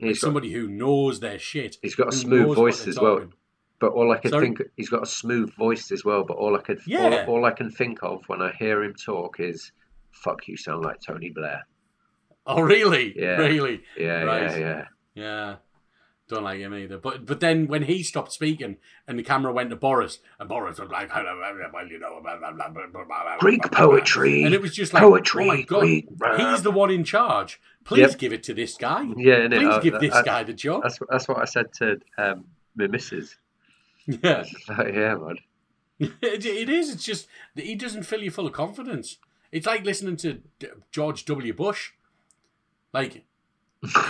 like 0.00 0.12
got, 0.12 0.16
somebody 0.18 0.52
who 0.52 0.68
knows 0.68 1.18
their 1.20 1.38
shit. 1.38 1.76
he's 1.82 1.94
got 1.96 2.12
a 2.12 2.16
smooth 2.16 2.54
voice 2.54 2.86
as 2.86 2.98
well. 2.98 3.26
But 3.78 3.92
all 3.92 4.10
I 4.12 4.18
could 4.18 4.30
Sorry? 4.30 4.46
think, 4.46 4.62
he's 4.76 4.88
got 4.88 5.02
a 5.02 5.06
smooth 5.06 5.52
voice 5.54 5.90
as 5.92 6.04
well. 6.04 6.24
But 6.24 6.36
all 6.38 6.56
I 6.56 6.60
could, 6.60 6.80
Yeah. 6.86 7.24
all, 7.28 7.34
all 7.38 7.44
I 7.44 7.50
can 7.50 7.70
think 7.70 7.98
of 8.02 8.22
when 8.28 8.40
I 8.40 8.52
hear 8.58 8.82
him 8.82 8.94
talk 8.94 9.38
is, 9.40 9.72
"Fuck, 10.12 10.48
you 10.48 10.56
sound 10.56 10.82
like 10.84 11.00
Tony 11.00 11.30
Blair." 11.30 11.66
Oh, 12.46 12.60
really? 12.62 13.12
Yeah. 13.18 13.36
Really? 13.38 13.82
Yeah, 13.98 14.22
Right. 14.22 14.42
yeah, 14.50 14.56
yeah. 14.58 14.84
Yeah. 15.14 15.56
Don't 16.28 16.42
like 16.42 16.58
him 16.58 16.74
either. 16.74 16.98
But 16.98 17.24
but 17.24 17.38
then 17.38 17.68
when 17.68 17.82
he 17.84 18.02
stopped 18.02 18.32
speaking 18.32 18.78
and 19.06 19.16
the 19.16 19.22
camera 19.22 19.52
went 19.52 19.70
to 19.70 19.76
Boris, 19.76 20.18
and 20.40 20.48
Boris 20.48 20.78
was 20.80 20.90
like, 20.90 21.14
well, 21.14 21.86
you 21.88 22.00
know, 22.00 22.20
blah, 22.20 22.36
blah, 22.36 22.50
blah, 22.52 22.68
Greek 22.68 22.92
blah, 22.92 23.04
blah, 23.04 23.24
blah." 23.70 23.86
poetry. 23.88 24.42
And 24.42 24.52
it 24.52 24.60
was 24.60 24.74
just 24.74 24.92
like, 24.92 25.04
Poetry, 25.04 25.44
oh 25.44 25.46
my 25.46 25.62
God, 25.62 25.80
Greek, 25.80 26.08
he's 26.36 26.62
the 26.62 26.72
one 26.72 26.90
in 26.90 27.04
charge. 27.04 27.60
Please 27.84 28.00
Yep. 28.10 28.18
give 28.18 28.32
it 28.32 28.42
to 28.44 28.54
this 28.54 28.76
guy. 28.76 29.04
Yeah? 29.16 29.46
Please 29.46 29.68
Uh, 29.68 29.78
give 29.78 30.00
this 30.00 30.12
uh, 30.14 30.22
guy 30.22 30.42
the 30.42 30.52
job. 30.52 30.82
That's 30.82 30.98
that's 31.08 31.28
what 31.28 31.38
I 31.38 31.44
said 31.44 31.72
to 31.74 32.00
um, 32.18 32.44
my 32.74 32.88
missus. 32.88 33.36
Yeah. 34.06 34.42
Like, 34.68 34.94
yeah, 34.94 35.14
man. 35.14 35.36
it, 36.00 36.44
it 36.44 36.68
is. 36.68 36.90
It's 36.92 37.04
just 37.04 37.28
he 37.54 37.76
doesn't 37.76 38.02
fill 38.02 38.22
you 38.22 38.32
full 38.32 38.46
of 38.48 38.52
confidence. 38.52 39.18
It's 39.52 39.66
like 39.66 39.84
listening 39.84 40.16
to 40.18 40.42
George 40.90 41.24
W. 41.26 41.52
Bush. 41.54 41.92
Like 42.92 43.24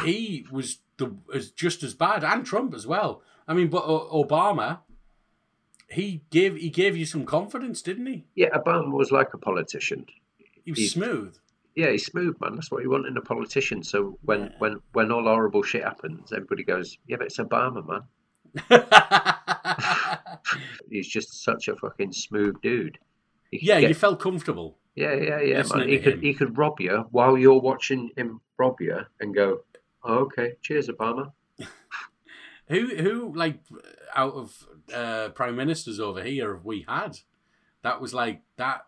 he 0.04 0.46
was 0.50 0.78
the 0.96 1.14
as 1.34 1.50
just 1.50 1.82
as 1.82 1.94
bad, 1.94 2.24
and 2.24 2.44
Trump 2.46 2.74
as 2.74 2.86
well. 2.86 3.22
I 3.48 3.54
mean, 3.54 3.68
but 3.68 3.84
O- 3.84 4.24
Obama, 4.24 4.80
he 5.90 6.22
gave 6.30 6.56
he 6.56 6.70
gave 6.70 6.96
you 6.96 7.04
some 7.06 7.24
confidence, 7.26 7.82
didn't 7.82 8.06
he? 8.06 8.24
Yeah, 8.34 8.50
Obama 8.50 8.90
was 8.92 9.10
like 9.10 9.34
a 9.34 9.38
politician. 9.38 10.06
He 10.64 10.70
was 10.72 10.78
He- 10.80 10.88
smooth. 10.88 11.36
Yeah, 11.74 11.90
he's 11.90 12.06
smooth, 12.06 12.36
man. 12.40 12.54
That's 12.54 12.70
what 12.70 12.82
you 12.82 12.88
want 12.90 13.06
in 13.06 13.16
a 13.18 13.20
politician. 13.20 13.82
So 13.82 14.18
when 14.22 14.40
Yeah. 14.44 14.48
when 14.58 14.80
when 14.94 15.12
all 15.12 15.24
horrible 15.24 15.62
shit 15.62 15.84
happens, 15.84 16.32
everybody 16.32 16.64
goes, 16.64 16.96
"Yeah, 17.06 17.18
but 17.18 17.26
it's 17.26 17.36
Obama, 17.38 17.86
man." 17.86 18.02
He's 20.90 21.08
just 21.08 21.42
such 21.44 21.68
a 21.68 21.76
fucking 21.76 22.12
smooth 22.12 22.60
dude. 22.62 22.98
Yeah, 23.52 23.80
get- 23.80 23.88
you 23.90 23.94
felt 23.94 24.20
comfortable. 24.20 24.78
Yeah, 24.96 25.14
yeah, 25.14 25.40
yeah, 25.40 25.62
man. 25.74 25.88
He 25.88 25.98
could 25.98 26.14
him. 26.14 26.20
he 26.22 26.35
could 26.35 26.59
rob 26.59 26.80
you 26.80 27.06
while 27.12 27.37
you're 27.38 27.61
watching 27.61 28.11
him 28.16 28.40
rob 28.59 28.80
you, 28.80 28.98
and 29.20 29.35
go, 29.35 29.61
oh, 30.02 30.14
"Okay, 30.24 30.54
cheers, 30.62 30.88
Obama." 30.88 31.32
Who 32.68 32.96
who 32.96 33.32
like 33.37 33.61
out 34.14 34.32
of 34.35 34.66
uh, 34.92 35.28
prime 35.28 35.54
ministers 35.54 36.00
over 36.00 36.22
here 36.24 36.54
have 36.56 36.64
we 36.64 36.85
had? 36.88 37.18
That 37.82 38.00
was 38.00 38.12
like 38.12 38.42
that 38.56 38.87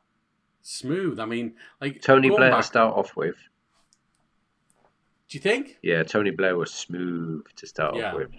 smooth. 0.62 1.21
I 1.21 1.27
mean, 1.27 1.55
like 1.81 2.03
Tony 2.03 2.29
Blair 2.29 2.51
back- 2.51 2.62
to 2.62 2.66
start 2.66 2.97
off 2.97 3.14
with. 3.14 3.37
Do 5.29 5.37
you 5.38 5.40
think? 5.42 5.79
Yeah, 5.83 6.03
Tony 6.03 6.31
Blair 6.31 6.57
was 6.57 6.73
smooth 6.75 7.44
to 7.57 7.66
start 7.68 7.94
Yeah. 7.94 8.11
off 8.12 8.16
with. 8.16 8.31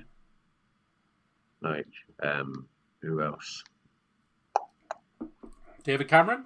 Like, 1.61 1.87
um, 2.21 2.67
who 3.01 3.21
else? 3.21 3.63
David 5.83 6.07
Cameron? 6.09 6.43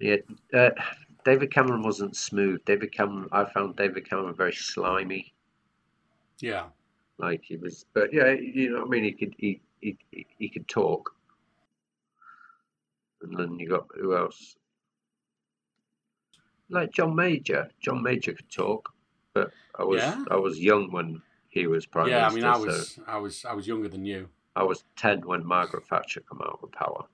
Yeah, 0.00 0.16
uh, 0.54 0.70
David 1.24 1.52
Cameron 1.52 1.82
wasn't 1.82 2.16
smooth. 2.16 2.64
David 2.64 2.92
Cameron, 2.92 3.28
I 3.32 3.44
found 3.44 3.76
David 3.76 4.08
Cameron 4.08 4.34
very 4.34 4.52
slimy. 4.54 5.32
Yeah. 6.40 6.64
Like 7.18 7.42
he 7.44 7.56
was, 7.56 7.84
but 7.92 8.12
yeah, 8.12 8.30
you 8.32 8.70
know 8.70 8.78
what 8.80 8.86
I 8.86 8.90
mean. 8.90 9.04
He 9.04 9.12
could, 9.12 9.34
he, 9.36 9.60
he, 9.80 9.98
he- 10.38 10.48
could 10.48 10.66
talk. 10.68 11.14
And 13.22 13.36
then 13.38 13.58
you 13.58 13.68
got 13.68 13.86
who 13.94 14.16
else? 14.16 14.56
Like 16.70 16.92
John 16.92 17.14
Major. 17.14 17.68
John 17.80 18.02
Major 18.02 18.32
could 18.32 18.50
talk, 18.50 18.90
but 19.34 19.50
I 19.78 19.84
was, 19.84 19.98
Yeah. 20.00 20.24
I 20.30 20.36
was 20.36 20.58
young 20.58 20.90
when 20.90 21.20
he 21.50 21.66
was 21.66 21.84
prime 21.84 22.06
Minister. 22.06 22.20
yeah, 22.20 22.28
I 22.30 22.34
mean, 22.34 22.44
I 22.44 22.54
so 22.58 22.66
was, 22.66 22.98
I 23.06 23.16
was, 23.18 23.44
I 23.44 23.52
was 23.52 23.66
younger 23.66 23.88
than 23.88 24.06
you. 24.06 24.28
I 24.56 24.62
was 24.62 24.84
ten 24.96 25.20
when 25.26 25.44
Margaret 25.44 25.86
Thatcher 25.88 26.22
come 26.26 26.40
out 26.42 26.62
with 26.62 26.72
power. 26.72 27.04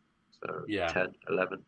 So 0.41 0.63
Yeah. 0.69 0.87
10, 0.89 1.15
11. 1.29 1.65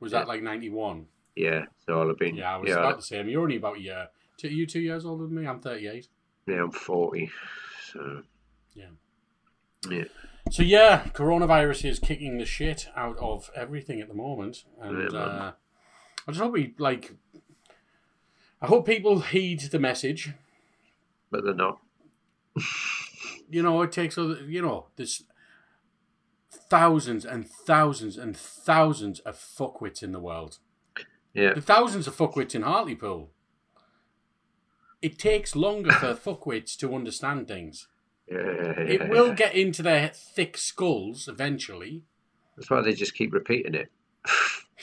Was 0.00 0.12
that 0.12 0.28
like 0.28 0.42
ninety 0.42 0.70
one? 0.70 1.06
Yeah, 1.34 1.64
so 1.86 2.00
I'll 2.00 2.08
have 2.08 2.18
been. 2.18 2.36
Yeah, 2.36 2.54
I 2.54 2.56
was 2.56 2.68
yeah, 2.68 2.76
about 2.78 2.96
the 2.96 3.02
same. 3.02 3.28
You're 3.28 3.42
only 3.42 3.56
about 3.56 3.76
a 3.76 3.80
year. 3.80 4.08
Two, 4.38 4.48
you 4.48 4.66
two 4.66 4.80
years 4.80 5.04
older 5.04 5.24
than 5.24 5.34
me. 5.34 5.46
I'm 5.46 5.60
thirty 5.60 5.86
eight. 5.86 6.08
yeah, 6.46 6.62
I'm 6.62 6.70
forty. 6.70 7.30
So 7.92 8.22
Yeah. 8.74 8.86
Yeah. 9.90 10.04
So 10.50 10.62
yeah, 10.62 11.04
coronavirus 11.12 11.88
is 11.88 11.98
kicking 11.98 12.38
the 12.38 12.46
shit 12.46 12.88
out 12.96 13.16
of 13.18 13.50
everything 13.54 14.00
at 14.00 14.08
the 14.08 14.14
moment, 14.14 14.64
and 14.80 15.12
Yeah, 15.12 15.18
uh, 15.18 15.52
I 16.26 16.30
just 16.30 16.40
hope 16.40 16.52
we 16.52 16.74
like. 16.78 17.14
I 18.60 18.66
hope 18.66 18.86
people 18.86 19.20
heed 19.20 19.60
the 19.60 19.78
message. 19.78 20.32
but 21.30 21.44
they're 21.44 21.54
not. 21.54 21.78
You 23.50 23.62
know, 23.62 23.82
it 23.82 23.92
takes 23.92 24.18
other. 24.18 24.42
You 24.44 24.62
know, 24.62 24.86
there's 24.96 25.24
thousands 26.70 27.24
and 27.24 27.48
thousands 27.48 28.16
and 28.16 28.36
thousands 28.36 29.20
of 29.20 29.36
fuckwits 29.36 30.02
in 30.02 30.12
the 30.12 30.20
world. 30.20 30.58
Yeah, 31.34 31.52
The 31.54 31.60
thousands 31.60 32.06
of 32.06 32.16
fuckwits 32.16 32.54
in 32.54 32.62
Hartlepool. 32.62 33.30
It 35.02 35.18
takes 35.18 35.54
longer 35.54 35.92
for 35.92 36.14
fuckwits 36.14 36.76
to 36.78 36.94
understand 36.94 37.46
things. 37.46 37.88
yeah. 38.30 38.36
It 38.80 39.08
will 39.10 39.34
get 39.34 39.54
into 39.54 39.82
their 39.82 40.08
thick 40.08 40.56
skulls 40.56 41.28
eventually. 41.28 42.02
That's 42.56 42.70
why 42.70 42.80
they 42.80 42.94
just 42.94 43.14
keep 43.14 43.32
repeating 43.34 43.74
it 43.74 43.90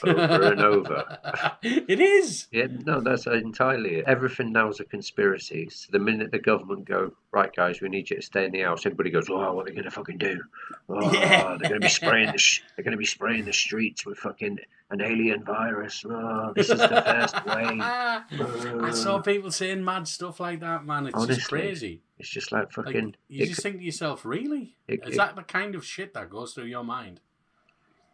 over 0.03 0.51
and 0.51 0.61
over. 0.61 1.19
it 1.61 1.99
is. 1.99 2.47
Yeah, 2.51 2.67
no, 2.85 2.99
that's 3.01 3.27
entirely 3.27 3.95
it. 3.95 4.05
Everything 4.07 4.51
now 4.51 4.69
is 4.69 4.79
a 4.79 4.85
conspiracy. 4.85 5.69
So 5.69 5.89
the 5.91 5.99
minute 5.99 6.31
the 6.31 6.39
government 6.39 6.85
go, 6.85 7.11
right, 7.31 7.53
guys, 7.55 7.81
we 7.81 7.89
need 7.89 8.09
you 8.09 8.15
to 8.17 8.21
stay 8.21 8.45
in 8.45 8.51
the 8.51 8.61
house, 8.61 8.85
everybody 8.85 9.11
goes, 9.11 9.29
oh, 9.29 9.53
what 9.53 9.63
are 9.63 9.65
they 9.69 9.71
going 9.71 9.83
to 9.83 9.91
fucking 9.91 10.17
do? 10.17 10.41
Oh, 10.89 11.11
Yeah. 11.13 11.57
they're 11.59 11.69
going 11.69 11.81
to 11.81 11.85
be 11.85 11.89
spraying 11.89 12.31
the 12.31 12.37
sh- 12.37 12.61
they're 12.75 12.83
going 12.83 12.93
to 12.93 12.97
be 12.97 13.05
spraying 13.05 13.45
the 13.45 13.53
streets 13.53 14.05
with 14.05 14.17
fucking 14.17 14.57
an 14.89 15.01
alien 15.01 15.43
virus. 15.43 16.03
Oh, 16.07 16.53
this 16.55 16.69
is 16.69 16.79
the 16.79 16.87
first 16.87 17.35
wave. 17.45 17.79
I 17.81 18.91
saw 18.93 19.15
oh. 19.17 19.21
people 19.21 19.51
saying 19.51 19.83
mad 19.83 20.07
stuff 20.07 20.39
like 20.39 20.59
that, 20.61 20.85
man. 20.85 21.07
It's 21.07 21.25
just 21.27 21.47
crazy. 21.49 22.01
It's 22.19 22.29
just 22.29 22.51
like 22.51 22.75
Like, 22.77 22.87
fucking. 22.87 23.15
you 23.27 23.43
it, 23.43 23.47
just 23.47 23.61
think 23.61 23.77
to 23.77 23.83
yourself, 23.83 24.23
really? 24.25 24.75
it- 24.87 25.01
Is 25.07 25.15
it- 25.15 25.17
that 25.17 25.35
the 25.35 25.43
kind 25.43 25.75
of 25.75 25.85
shit 25.85 26.13
that 26.13 26.29
goes 26.29 26.53
through 26.53 26.65
your 26.65 26.83
mind? 26.83 27.19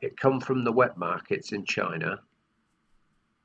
It 0.01 0.17
come 0.17 0.39
from 0.39 0.63
the 0.63 0.71
wet 0.71 0.97
markets 0.97 1.51
in 1.51 1.65
China. 1.65 2.21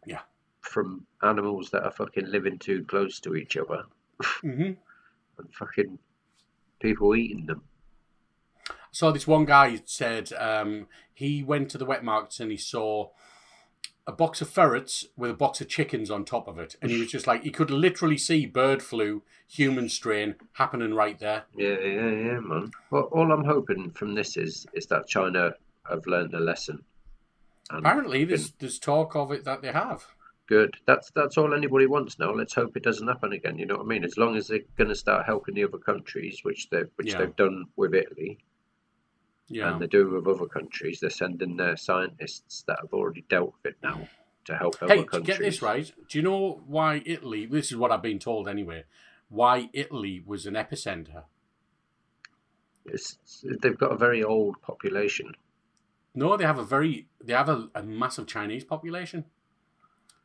Yeah. 0.06 0.20
From 0.60 1.06
animals 1.22 1.70
that 1.70 1.84
are 1.84 1.90
fucking 1.90 2.26
living 2.30 2.58
too 2.58 2.84
close 2.84 3.20
to 3.20 3.34
each 3.34 3.56
other 3.56 3.84
Mm-hmm. 4.22 4.62
and 5.38 5.54
fucking 5.54 5.98
people 6.80 7.14
eating 7.16 7.46
them. 7.46 7.62
I 8.68 8.74
saw 8.92 9.10
this 9.10 9.26
one 9.26 9.44
guy 9.44 9.80
said 9.84 10.32
um, 10.34 10.86
he 11.12 11.42
went 11.42 11.70
to 11.70 11.78
the 11.78 11.84
wet 11.84 12.04
markets 12.04 12.38
and 12.40 12.50
he 12.50 12.56
saw 12.56 13.10
a 14.06 14.12
box 14.12 14.40
of 14.40 14.48
ferrets 14.50 15.06
with 15.16 15.30
a 15.30 15.34
box 15.34 15.60
of 15.60 15.68
chickens 15.68 16.10
on 16.10 16.24
top 16.24 16.46
of 16.46 16.58
it, 16.58 16.76
and 16.82 16.90
he 16.90 17.00
was 17.00 17.10
just 17.10 17.26
like 17.26 17.42
he 17.42 17.50
could 17.50 17.70
literally 17.70 18.18
see 18.18 18.44
bird 18.44 18.82
flu, 18.82 19.22
human 19.48 19.88
strain 19.88 20.34
happening 20.52 20.92
right 20.92 21.18
there. 21.18 21.44
Yeah, 21.56 21.78
yeah, 21.80 22.10
yeah, 22.10 22.40
man. 22.40 22.70
Well, 22.90 23.04
all 23.12 23.32
I'm 23.32 23.44
hoping 23.44 23.90
from 23.92 24.14
this 24.14 24.36
is 24.36 24.66
is 24.74 24.86
that 24.88 25.08
China 25.08 25.52
have 25.88 26.06
learned 26.06 26.34
a 26.34 26.40
lesson. 26.40 26.84
And 27.70 27.80
Apparently, 27.86 28.24
there's 28.24 28.50
there's 28.52 28.78
talk 28.78 29.16
of 29.16 29.32
it 29.32 29.44
that 29.44 29.62
they 29.62 29.72
have. 29.72 30.04
good. 30.46 30.76
That's 30.86 31.10
that's 31.12 31.38
all 31.38 31.54
anybody 31.54 31.86
wants 31.86 32.18
now. 32.18 32.32
Let's 32.32 32.54
hope 32.54 32.76
it 32.76 32.82
doesn't 32.82 33.08
happen 33.08 33.32
again. 33.32 33.58
You 33.58 33.66
know 33.66 33.76
what 33.76 33.84
I 33.86 33.88
mean? 33.88 34.04
As 34.04 34.18
long 34.18 34.36
as 34.36 34.48
they're 34.48 34.60
going 34.76 34.90
to 34.90 34.94
start 34.94 35.24
helping 35.26 35.54
the 35.54 35.64
other 35.64 35.78
countries, 35.78 36.40
which 36.42 36.68
they 36.70 36.82
which 36.96 37.12
Yeah. 37.12 37.18
they've 37.18 37.36
done 37.36 37.66
with 37.76 37.94
Italy, 37.94 38.38
Yeah, 39.48 39.72
and 39.72 39.80
they're 39.80 39.88
doing 39.88 40.12
with 40.14 40.26
other 40.28 40.46
countries, 40.46 41.00
they're 41.00 41.10
sending 41.10 41.56
their 41.56 41.76
scientists 41.76 42.64
that 42.66 42.78
have 42.80 42.92
already 42.92 43.24
dealt 43.28 43.54
with 43.62 43.72
it 43.72 43.78
now 43.82 44.08
to 44.44 44.56
help 44.56 44.76
other 44.82 44.94
Hey, 44.94 45.00
to 45.00 45.06
countries. 45.06 45.38
get 45.38 45.42
this 45.44 45.62
right, 45.62 45.90
do 46.08 46.18
you 46.18 46.22
know 46.22 46.62
why 46.66 47.02
Italy? 47.06 47.46
This 47.46 47.70
is 47.70 47.78
what 47.78 47.90
I've 47.90 48.02
been 48.02 48.18
told 48.18 48.46
anyway. 48.46 48.84
Why 49.30 49.70
Italy 49.72 50.22
was 50.26 50.44
an 50.44 50.52
epicenter? 50.54 51.24
It's, 52.84 53.16
they've 53.62 53.78
got 53.78 53.92
a 53.92 53.96
very 53.96 54.22
old 54.22 54.60
population. 54.60 55.32
No, 56.14 56.36
they 56.36 56.44
have 56.44 56.58
a 56.58 56.64
very 56.64 57.08
they 57.22 57.32
have 57.32 57.48
a, 57.48 57.68
a 57.74 57.82
massive 57.82 58.26
Chinese 58.26 58.64
population. 58.64 59.24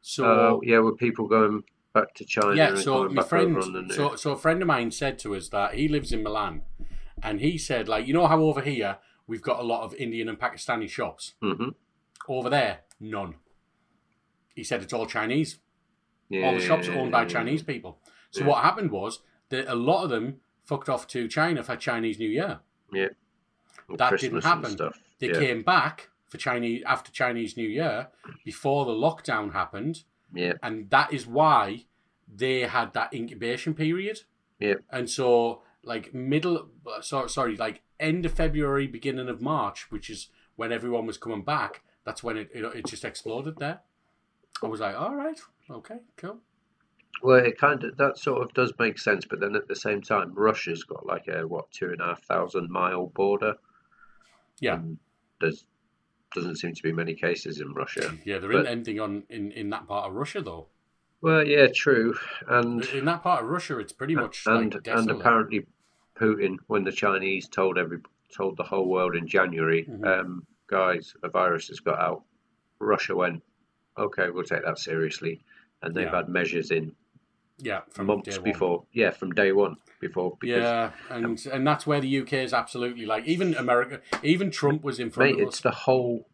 So 0.02 0.26
Oh, 0.26 0.62
yeah, 0.64 0.80
with 0.80 0.98
people 0.98 1.28
going 1.28 1.64
back 1.94 2.14
to 2.16 2.26
China 2.26 2.56
yeah, 2.56 2.76
so 2.76 3.10
my 3.10 3.24
friend, 3.24 3.58
over 3.58 3.66
on 3.66 3.74
the 3.74 3.82
new. 3.82 3.94
so 3.94 4.16
so 4.16 4.32
a 4.32 4.38
friend 4.38 4.62
of 4.62 4.68
mine 4.68 4.92
said 4.92 5.18
to 5.20 5.36
us 5.36 5.50
that 5.50 5.74
he 5.74 5.88
lives 5.88 6.12
in 6.12 6.24
Milan, 6.24 6.62
and 7.24 7.42
he 7.42 7.58
said 7.58 7.88
like 7.88 8.08
you 8.08 8.14
know 8.14 8.28
how 8.28 8.40
over 8.42 8.62
here 8.62 8.98
we've 9.28 9.42
got 9.42 9.60
a 9.60 9.64
lot 9.64 9.84
of 9.84 9.94
Indian 9.96 10.30
and 10.30 10.40
Pakistani 10.40 10.90
shops. 10.90 11.34
hmm 11.42 11.70
Over 12.28 12.50
there, 12.50 12.82
none. 13.00 13.36
He 14.56 14.64
said 14.64 14.84
it's 14.84 14.94
all 14.94 15.06
Chinese. 15.06 15.60
Yeah, 16.30 16.46
all 16.46 16.54
the 16.54 16.60
shops 16.60 16.88
are 16.88 16.94
owned 16.94 17.12
by 17.12 17.24
yeah, 17.24 17.28
Chinese 17.30 17.64
people. 17.64 18.00
So 18.32 18.42
Yeah. 18.42 18.48
what 18.48 18.64
happened 18.64 18.92
was 18.92 19.22
that 19.50 19.68
a 19.68 19.76
lot 19.76 20.04
of 20.04 20.12
them 20.12 20.42
fucked 20.66 20.90
off 20.90 21.08
to 21.08 21.28
China 21.28 21.64
for 21.64 21.76
Chinese 21.76 22.20
New 22.20 22.30
Year. 22.30 22.60
and 22.94 23.98
that 23.98 24.20
didn't 24.20 24.42
Christmas 24.42 24.46
happen. 24.46 24.92
They 25.20 25.28
yeah. 25.28 25.40
came 25.40 25.64
back 25.64 26.10
for 26.28 26.38
Chinese 26.38 26.84
after 26.86 27.12
Chinese 27.12 27.58
New 27.58 27.68
Year 27.68 28.08
before 28.46 28.86
the 28.86 28.92
lockdown 28.92 29.54
happened, 29.54 30.04
yeah, 30.34 30.54
and 30.64 30.90
that 30.90 31.14
is 31.14 31.28
why 31.28 31.86
they 32.34 32.62
had 32.62 32.94
that 32.94 33.14
incubation 33.14 33.74
period. 33.74 34.22
Yeah. 34.60 34.76
And 34.92 35.10
so, 35.10 35.64
like 35.84 36.14
middle, 36.14 36.70
so, 37.02 37.28
sorry, 37.28 37.56
like 37.58 37.82
end 38.00 38.26
of 38.26 38.34
February, 38.34 38.88
beginning 38.88 39.30
of 39.30 39.42
March, 39.42 39.92
which 39.92 40.10
is 40.10 40.28
when 40.56 40.72
everyone 40.72 41.06
was 41.06 41.18
coming 41.18 41.44
back. 41.44 41.82
That's 42.06 42.24
when 42.24 42.38
it 42.38 42.50
it, 42.54 42.64
it 42.76 42.86
just 42.86 43.06
exploded 43.06 43.58
there. 43.58 43.82
I 44.62 44.68
was 44.68 44.80
like, 44.80 45.00
all 45.00 45.16
right, 45.16 45.40
okay, 45.70 45.98
cool. 46.18 46.40
Well, 47.22 47.44
it 47.44 47.58
kind 47.58 47.84
of 47.84 47.98
that 47.98 48.18
sort 48.18 48.42
of 48.42 48.54
does 48.54 48.74
make 48.80 48.98
sense, 48.98 49.26
but 49.26 49.40
then 49.40 49.56
at 49.56 49.68
the 49.68 49.76
same 49.76 50.02
time, 50.02 50.34
Russia's 50.34 50.84
got 50.84 51.06
like 51.06 51.28
a 51.28 51.48
what 51.48 51.72
two 51.72 51.92
and 51.92 52.02
a 52.02 52.06
half 52.06 52.24
thousand 52.24 52.70
mile 52.70 53.08
border. 53.08 53.56
Yeah. 54.60 54.80
There's 55.40 55.66
doesn't 56.36 56.58
seem 56.58 56.74
to 56.76 56.84
be 56.84 56.92
many 56.92 57.16
cases 57.16 57.60
in 57.60 57.74
Russia. 57.74 58.16
Yeah, 58.24 58.38
there 58.38 58.52
But- 58.52 58.60
isn't 58.62 58.68
anything 58.72 59.00
on 59.00 59.24
in, 59.30 59.52
in 59.52 59.70
that 59.72 59.88
part 59.88 60.08
of 60.08 60.14
Russia 60.16 60.42
though. 60.42 60.68
Well, 61.22 61.46
yeah, 61.46 61.68
true, 61.74 62.16
and 62.48 62.86
In 62.86 63.06
that 63.06 63.24
part 63.24 63.44
of 63.44 63.50
Russia, 63.50 63.78
it's 63.80 63.92
pretty 63.92 64.16
much 64.16 64.46
and 64.46 64.74
like 64.74 64.88
and 64.88 65.10
apparently, 65.12 65.66
Putin, 66.16 66.58
when 66.68 66.84
the 66.86 66.92
Chinese 66.94 67.48
told 67.50 67.78
every 67.78 68.00
told 68.34 68.56
the 68.58 68.64
whole 68.64 68.88
world 68.88 69.16
in 69.16 69.28
January, 69.28 69.86
Mhm. 69.86 70.06
um, 70.08 70.46
guys, 70.68 71.16
a 71.24 71.30
virus 71.30 71.68
has 71.70 71.80
got 71.80 72.00
out. 72.00 72.24
Russia 72.78 73.16
went, 73.16 73.44
okay, 73.98 74.30
we'll 74.30 74.44
take 74.44 74.64
that 74.64 74.78
seriously, 74.78 75.42
and 75.82 75.94
they've 75.96 76.06
Yeah. 76.06 76.16
had 76.18 76.30
measures 76.30 76.70
in 76.72 76.96
yeah, 77.60 77.82
from 77.92 78.08
months 78.08 78.30
day 78.30 78.36
one. 78.38 78.44
before. 78.44 78.84
Yeah, 78.94 79.12
from 79.12 79.32
day 79.32 79.52
one 79.52 79.76
before. 80.00 80.38
Because, 80.40 80.62
Yeah, 80.64 80.92
and 81.10 81.40
and 81.52 81.66
that's 81.68 81.86
where 81.88 82.02
the 82.02 82.20
UK 82.20 82.34
is 82.34 82.54
absolutely 82.54 83.06
like 83.06 83.26
even 83.26 83.54
America, 83.56 84.02
even 84.24 84.50
Trump 84.52 84.84
was 84.84 85.00
in 85.00 85.10
front 85.12 85.32
mate, 85.36 85.42
of 85.42 85.48
it's 85.48 85.58
us. 85.58 85.62
the 85.62 85.72
whole 85.72 86.28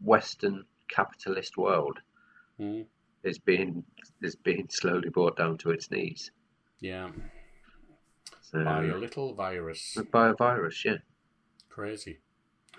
Western 0.00 0.64
capitalist 0.88 1.56
world 1.56 1.98
Mm, 2.60 2.84
is 3.24 3.38
being 3.38 3.82
is 4.20 4.36
being 4.36 4.66
slowly 4.70 5.08
brought 5.08 5.36
down 5.36 5.56
to 5.58 5.70
its 5.70 5.90
knees. 5.90 6.30
yeah, 6.80 7.10
So, 8.40 8.62
by 8.64 8.84
a 8.84 8.96
little 8.96 9.34
virus, 9.34 9.96
by 10.12 10.28
a 10.28 10.34
virus, 10.34 10.84
yeah. 10.84 10.98
crazy. 11.70 12.18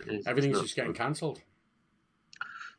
It's- 0.02 0.24
Everything's 0.28 0.62
just 0.62 0.76
getting 0.76 0.94
cancelled. 0.94 1.42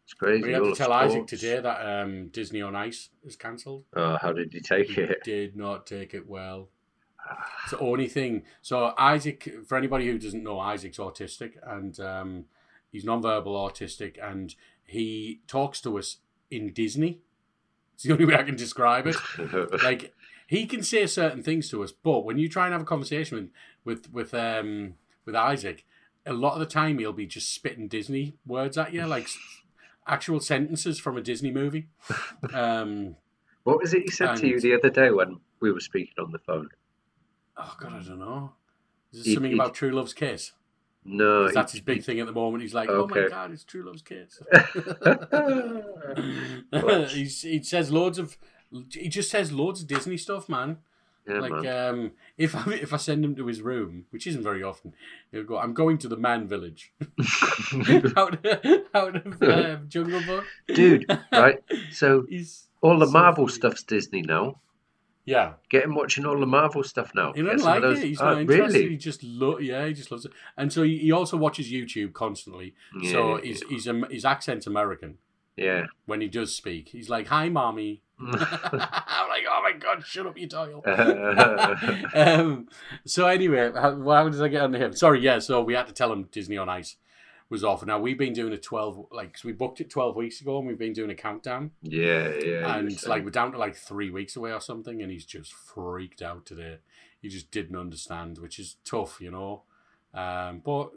It's 0.04 0.12
crazy. 0.14 0.42
We 0.44 0.52
had 0.52 0.64
to 0.64 0.74
tell 0.74 0.92
Isaac 0.92 1.26
today 1.26 1.60
that 1.60 1.80
um, 2.02 2.28
Disney 2.28 2.60
on 2.60 2.76
Ice 2.76 3.08
is 3.24 3.36
cancelled. 3.36 3.84
Oh, 3.96 4.18
how 4.20 4.32
did 4.32 4.52
you 4.52 4.60
take 4.60 4.90
He 4.90 5.00
it? 5.00 5.24
did 5.24 5.56
not 5.56 5.86
take 5.86 6.12
it 6.12 6.28
well. 6.28 6.68
It's 7.62 7.70
the 7.70 7.78
only 7.78 8.06
thing. 8.06 8.42
So 8.60 8.92
Isaac, 8.98 9.48
for 9.66 9.78
anybody 9.78 10.06
who 10.06 10.18
doesn't 10.18 10.42
know, 10.42 10.60
Isaac's 10.60 10.98
autistic 10.98 11.52
and 11.66 11.98
um, 12.00 12.44
he's 12.92 13.04
non-verbal 13.04 13.54
autistic, 13.54 14.16
and 14.22 14.54
he 14.86 15.40
talks 15.46 15.80
to 15.82 15.98
us 15.98 16.18
in 16.50 16.74
Disney. 16.74 17.20
It's 17.94 18.02
the 18.02 18.12
only 18.12 18.26
way 18.26 18.34
I 18.34 18.42
can 18.42 18.56
describe 18.56 19.06
it. 19.06 19.16
like 19.82 20.12
he 20.46 20.66
can 20.66 20.82
say 20.82 21.06
certain 21.06 21.42
things 21.42 21.70
to 21.70 21.82
us, 21.82 21.92
but 21.92 22.26
when 22.26 22.36
you 22.36 22.48
try 22.48 22.66
and 22.66 22.72
have 22.74 22.82
a 22.82 22.86
conversation 22.86 23.50
with 23.84 24.12
with 24.12 24.12
with 24.12 24.34
um 24.34 24.96
with 25.24 25.34
Isaac, 25.34 25.86
a 26.26 26.34
lot 26.34 26.52
of 26.52 26.60
the 26.60 26.66
time 26.66 26.98
he'll 26.98 27.14
be 27.14 27.24
just 27.26 27.54
spitting 27.54 27.88
Disney 27.88 28.34
words 28.44 28.76
at 28.76 28.92
you, 28.92 29.06
like 29.06 29.28
actual 30.06 30.40
sentences 30.40 30.98
from 30.98 31.16
a 31.16 31.20
Disney 31.20 31.50
movie. 31.50 31.88
Um, 32.52 33.16
what 33.64 33.78
was 33.80 33.94
it 33.94 34.02
he 34.02 34.10
said 34.10 34.36
to 34.36 34.46
you 34.46 34.60
the 34.60 34.74
other 34.74 34.90
day 34.90 35.10
when 35.10 35.40
we 35.60 35.72
were 35.72 35.80
speaking 35.80 36.14
on 36.18 36.32
the 36.32 36.38
phone? 36.38 36.68
oh 37.56 37.74
God, 37.80 37.92
I 37.94 38.02
don't 38.02 38.18
know. 38.18 38.52
Is 39.12 39.26
it 39.26 39.34
something 39.34 39.52
he- 39.52 39.56
about 39.56 39.74
True 39.74 39.92
Love's 39.92 40.12
Kiss? 40.12 40.52
No, 41.04 41.46
he- 41.46 41.52
that's 41.52 41.72
his 41.72 41.80
big 41.80 42.04
thing 42.04 42.20
at 42.20 42.26
the 42.26 42.32
moment. 42.32 42.62
He's 42.62 42.74
like, 42.74 42.90
oh 42.90 43.06
my 43.06 43.28
God, 43.28 43.52
it's 43.52 43.64
True 43.64 43.84
Love's 43.84 44.02
Kiss. 44.02 44.40
He 47.12 47.62
says 47.62 47.90
loads 47.90 48.18
of. 48.18 48.36
He 48.90 49.08
just 49.08 49.30
says 49.30 49.52
loads 49.52 49.82
of 49.82 49.86
Disney 49.86 50.16
stuff, 50.16 50.48
man. 50.48 50.78
Yeah, 51.26 51.38
like 51.40 51.66
um, 51.66 52.12
if 52.36 52.54
I, 52.54 52.72
if 52.74 52.92
I 52.92 52.96
send 52.98 53.24
him 53.24 53.34
to 53.36 53.46
his 53.46 53.62
room, 53.62 54.04
which 54.10 54.26
isn't 54.26 54.42
very 54.42 54.62
often, 54.62 54.94
he'll 55.32 55.44
go. 55.44 55.58
I'm 55.58 55.72
going 55.74 55.98
to 55.98 56.08
the 56.08 56.16
man 56.16 56.46
village 56.48 56.92
out, 58.16 58.46
out 58.94 59.16
of 59.26 59.42
uh, 59.42 59.76
Jungle 59.88 60.22
Book, 60.26 60.44
Dude, 60.68 61.06
right? 61.32 61.58
So 61.90 62.26
He's 62.28 62.68
all 62.80 62.98
the 62.98 63.06
so 63.06 63.12
Marvel 63.12 63.46
funny. 63.46 63.54
stuff's 63.56 63.82
Disney 63.82 64.22
now. 64.22 64.58
yeah. 65.24 65.54
Get 65.70 65.84
him 65.84 65.94
watching 65.94 66.26
all 66.26 66.38
the 66.38 66.46
Marvel 66.46 66.82
stuff 66.84 67.12
now. 67.14 67.32
He 67.32 67.42
doesn't 67.42 67.64
like 67.66 67.80
those- 67.80 67.98
it. 68.00 68.08
He's 68.08 68.20
Oh, 68.20 68.24
not 68.34 68.40
interested. 68.42 68.74
Really? 68.78 68.88
He 68.90 68.96
just 68.96 69.22
lo- 69.24 69.58
yeah, 69.58 69.86
he 69.86 69.94
just 69.94 70.10
loves 70.10 70.26
it. 70.26 70.32
And 70.58 70.70
so 70.72 70.82
he, 70.82 70.98
he 70.98 71.12
also 71.12 71.36
watches 71.38 71.70
YouTube 71.72 72.12
constantly. 72.12 72.74
so 73.10 73.36
Yeah, 73.36 73.42
he's 73.42 73.62
he's 73.62 73.88
um, 73.88 74.04
his 74.10 74.24
accent's 74.24 74.66
American 74.66 75.16
Yeah. 75.56 75.86
when 76.06 76.20
he 76.20 76.28
does 76.28 76.54
speak. 76.54 76.88
He's 76.88 77.08
like, 77.08 77.28
"Hi, 77.28 77.48
mommy." 77.48 78.02
I'm 78.18 78.30
like, 78.32 79.44
"Oh 79.48 79.60
my 79.62 79.72
god, 79.78 80.04
shut 80.04 80.26
up, 80.26 80.38
you 80.38 80.48
toil." 80.48 80.82
um, 82.14 82.68
so 83.04 83.26
anyway, 83.26 83.72
how, 83.74 84.02
how 84.10 84.28
did 84.28 84.42
I 84.42 84.48
get 84.48 84.62
onto 84.62 84.78
him? 84.78 84.94
Sorry, 84.94 85.20
yeah. 85.20 85.38
So 85.38 85.62
we 85.62 85.74
had 85.74 85.86
to 85.86 85.92
tell 85.92 86.12
him 86.12 86.28
Disney 86.30 86.56
on 86.56 86.68
Ice 86.68 86.96
was 87.50 87.64
off. 87.64 87.84
Now 87.84 87.98
we've 87.98 88.18
been 88.18 88.32
doing 88.32 88.52
a 88.52 88.58
twelve, 88.58 89.06
like 89.10 89.36
we 89.44 89.52
booked 89.52 89.80
it 89.80 89.90
twelve 89.90 90.16
weeks 90.16 90.40
ago, 90.40 90.58
and 90.58 90.66
we've 90.66 90.78
been 90.78 90.92
doing 90.92 91.10
a 91.10 91.14
countdown, 91.14 91.72
yeah, 91.82 92.32
yeah. 92.42 92.76
and 92.76 93.06
like 93.06 93.24
we're 93.24 93.30
down 93.30 93.52
to 93.52 93.58
like 93.58 93.76
three 93.76 94.10
weeks 94.10 94.36
away 94.36 94.52
or 94.52 94.60
something, 94.60 95.02
and 95.02 95.10
he's 95.10 95.26
just 95.26 95.52
freaked 95.52 96.22
out 96.22 96.46
today. 96.46 96.78
He 97.20 97.28
just 97.28 97.50
didn't 97.50 97.76
understand, 97.76 98.38
which 98.38 98.58
is 98.58 98.76
tough, 98.84 99.20
you 99.20 99.30
know. 99.30 99.62
Um, 100.12 100.62
but 100.64 100.90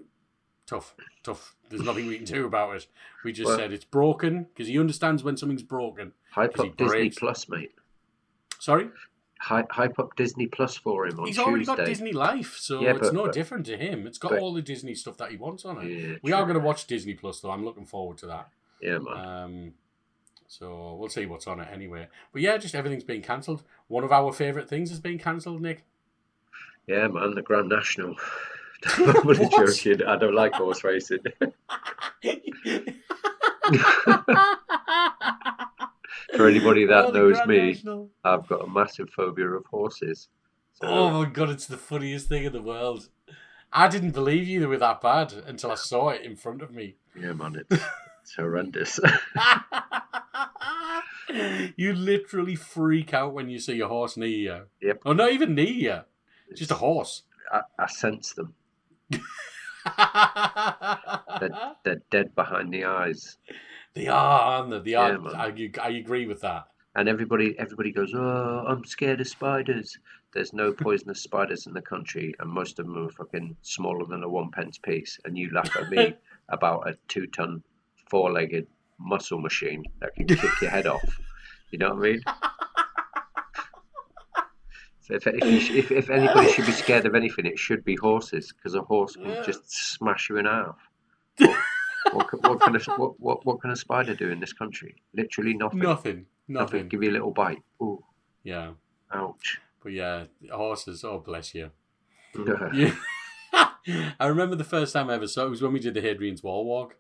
tough, 0.67 0.95
tough. 1.23 1.55
There's 1.69 1.81
nothing 1.81 2.05
we 2.07 2.17
can 2.17 2.25
do 2.25 2.45
about 2.45 2.75
it. 2.75 2.87
We 3.23 3.31
just 3.33 3.47
Well- 3.47 3.57
said 3.57 3.73
it's 3.73 3.85
broken 3.85 4.43
because 4.43 4.67
he 4.67 4.79
understands 4.79 5.23
when 5.23 5.35
something's 5.37 5.63
broken. 5.63 6.13
hype 6.31 6.59
up 6.59 6.77
Disney. 6.77 7.09
Plus, 7.09 7.49
mate. 7.49 7.73
Sorry. 8.59 8.89
Hype, 9.39 9.71
hype 9.71 9.97
up 9.99 10.15
Disney 10.15 10.45
Plus 10.47 10.75
for 10.77 11.05
him 11.07 11.19
on 11.19 11.25
He's 11.27 11.35
Tuesday. 11.35 11.49
already 11.49 11.65
got 11.65 11.77
Disney 11.85 12.11
Life, 12.11 12.57
so 12.57 12.81
Yeah, 12.81 12.91
it's 12.91 12.99
but- 12.99 13.13
no 13.13 13.23
but- 13.25 13.33
different 13.33 13.65
to 13.67 13.77
him. 13.77 14.05
It's 14.07 14.17
got 14.17 14.31
but- 14.31 14.39
all 14.39 14.53
the 14.53 14.61
Disney 14.61 14.93
stuff 14.95 15.17
that 15.17 15.31
he 15.31 15.37
wants 15.37 15.63
on 15.65 15.83
it. 15.83 15.89
Yeah, 15.89 16.15
we 16.23 16.31
are 16.31 16.43
going 16.43 16.55
to 16.55 16.59
watch 16.59 16.85
Disney 16.87 17.13
Plus, 17.15 17.39
though. 17.41 17.51
I'm 17.51 17.63
looking 17.65 17.85
forward 17.85 18.17
to 18.19 18.27
that. 18.27 18.49
Yeah, 18.81 18.97
man. 18.99 19.17
Um, 19.17 19.73
so 20.47 20.95
we'll 20.95 21.09
see 21.09 21.25
what's 21.27 21.45
on 21.47 21.59
it 21.59 21.67
anyway. 21.71 22.07
But 22.33 22.41
yeah, 22.41 22.57
just 22.57 22.73
everything's 22.75 23.03
been 23.03 23.21
cancelled. 23.21 23.63
One 23.87 24.03
of 24.03 24.11
our 24.11 24.31
favourite 24.33 24.67
things 24.69 24.89
has 24.89 24.99
been 24.99 25.17
cancelled, 25.19 25.61
Nick. 25.61 25.85
Yeah, 26.87 27.07
man. 27.07 27.35
The 27.35 27.41
Grand 27.41 27.69
National. 27.69 28.15
I'm 28.85 29.17
only 29.27 29.45
What? 29.45 29.67
joking. 29.67 30.03
I 30.05 30.15
don't 30.17 30.35
like 30.35 30.53
horse 30.53 30.83
racing. 30.83 31.19
For 36.35 36.47
anybody 36.47 36.85
that 36.85 37.05
Oh, 37.05 37.11
knows 37.11 37.37
me, 37.47 37.71
National. 37.73 38.09
I've 38.23 38.47
got 38.47 38.63
a 38.63 38.67
massive 38.69 39.09
phobia 39.09 39.47
of 39.49 39.65
horses. 39.65 40.27
So, 40.73 40.87
Oh 40.87 41.09
my 41.23 41.29
god, 41.29 41.49
it's 41.49 41.65
the 41.65 41.77
funniest 41.77 42.27
thing 42.27 42.43
in 42.43 42.53
the 42.53 42.61
world. 42.61 43.09
I 43.71 43.87
didn't 43.87 44.11
believe 44.11 44.47
you 44.47 44.59
they 44.59 44.65
were 44.65 44.77
that 44.77 45.01
bad 45.01 45.33
until 45.33 45.71
I 45.71 45.75
saw 45.75 46.09
it 46.09 46.21
in 46.21 46.35
front 46.35 46.61
of 46.61 46.71
me. 46.71 46.95
yeah, 47.19 47.33
man, 47.33 47.55
it's, 47.69 47.81
it's 48.21 48.35
horrendous. 48.35 48.99
you 51.75 51.93
literally 51.93 52.55
freak 52.55 53.13
out 53.13 53.33
when 53.33 53.49
you 53.49 53.59
see 53.59 53.79
a 53.79 53.87
horse 53.87 54.17
near 54.17 54.27
you. 54.27 54.61
Yep. 54.81 55.01
Or 55.05 55.13
not 55.15 55.31
even 55.31 55.55
near 55.55 55.65
you, 55.67 55.99
just 56.55 56.71
a 56.71 56.75
horse. 56.75 57.23
I, 57.51 57.61
I 57.79 57.87
sense 57.87 58.33
them. 58.33 58.53
They're 61.83 62.01
dead 62.11 62.35
behind 62.35 62.73
the 62.73 62.85
eyes. 62.85 63.37
they 63.93 64.07
are, 64.07 64.41
aren't 64.41 64.71
they? 64.71 64.79
They 64.79 64.95
are. 64.95 65.11
Yeah. 65.11 65.33
I, 65.35 65.71
I 65.81 65.89
agree 65.89 66.27
with 66.27 66.41
that. 66.41 66.65
And 66.95 67.07
everybody, 67.07 67.57
everybody 67.59 67.91
goes, 67.91 68.11
"Oh, 68.15 68.65
I'm 68.67 68.83
scared 68.83 69.21
of 69.21 69.27
spiders." 69.27 69.97
There's 70.33 70.51
no 70.53 70.71
poisonous 70.73 71.21
spiders 71.21 71.67
in 71.67 71.73
the 71.73 71.81
country, 71.81 72.33
and 72.39 72.49
most 72.49 72.79
of 72.79 72.85
them 72.85 72.97
are 73.07 73.09
fucking 73.11 73.55
smaller 73.61 74.05
than 74.05 74.23
a 74.23 74.29
one 74.29 74.51
pence 74.51 74.77
piece. 74.77 75.17
And 75.25 75.37
you 75.37 75.49
laugh 75.53 75.75
at 75.77 75.89
me 75.89 76.15
about 76.49 76.87
a 76.89 76.97
two-ton, 77.07 77.63
four-legged 78.09 78.67
muscle 78.99 79.39
machine 79.39 79.83
that 79.99 80.15
can 80.15 80.27
kick 80.27 80.61
your 80.61 80.71
head 80.71 80.87
off. 80.87 81.19
You 81.71 81.79
know 81.79 81.89
what 81.89 81.97
I 81.97 82.11
mean? 82.11 82.21
So 85.07 85.15
if, 85.15 85.25
if, 85.27 85.69
you 85.69 85.77
if, 85.79 85.91
if 85.91 86.09
anybody 86.09 86.51
should 86.51 86.65
be 86.65 86.71
scared 86.73 87.05
of 87.05 87.15
anything, 87.15 87.45
it 87.45 87.57
should 87.57 87.85
be 87.85 87.95
horses, 87.95 88.51
because 88.53 88.75
a 88.75 88.81
horse 88.81 89.13
can 89.15 89.29
Yeah. 89.29 89.41
just 89.43 89.71
smash 89.93 90.29
you 90.29 90.37
in 90.37 90.45
half. 90.45 90.75
What, 91.39 91.55
what, 92.13 92.27
can- 92.29 92.39
what, 92.41 92.59
can 92.61 92.75
a, 92.75 92.79
what, 92.97 93.19
what, 93.19 93.45
what 93.45 93.61
can 93.61 93.71
a 93.71 93.75
spider 93.75 94.13
do 94.15 94.29
in 94.29 94.39
this 94.39 94.53
country? 94.53 94.95
Literally 95.13 95.53
nothing. 95.53 95.79
Nothing. 95.79 96.25
Nothing. 96.47 96.79
Nothing. 96.79 96.87
Give 96.89 97.03
you 97.03 97.11
a 97.11 97.13
little 97.13 97.31
bite. 97.31 97.61
Ooh, 97.81 98.03
Yeah. 98.43 98.71
ouch. 99.13 99.59
But 99.83 99.93
yeah, 99.93 100.25
horses. 100.51 101.03
Oh, 101.03 101.19
bless 101.19 101.53
you. 101.55 101.71
Yeah. 102.73 102.93
I 104.19 104.27
remember 104.27 104.55
the 104.57 104.63
first 104.65 104.91
time 104.93 105.09
I 105.09 105.13
ever 105.15 105.27
saw 105.27 105.45
it 105.45 105.49
was 105.49 105.61
when 105.61 105.71
we 105.71 105.79
did 105.79 105.93
the 105.93 106.01
Hadrian's 106.01 106.43
Wall 106.43 106.65
walk. 106.65 106.95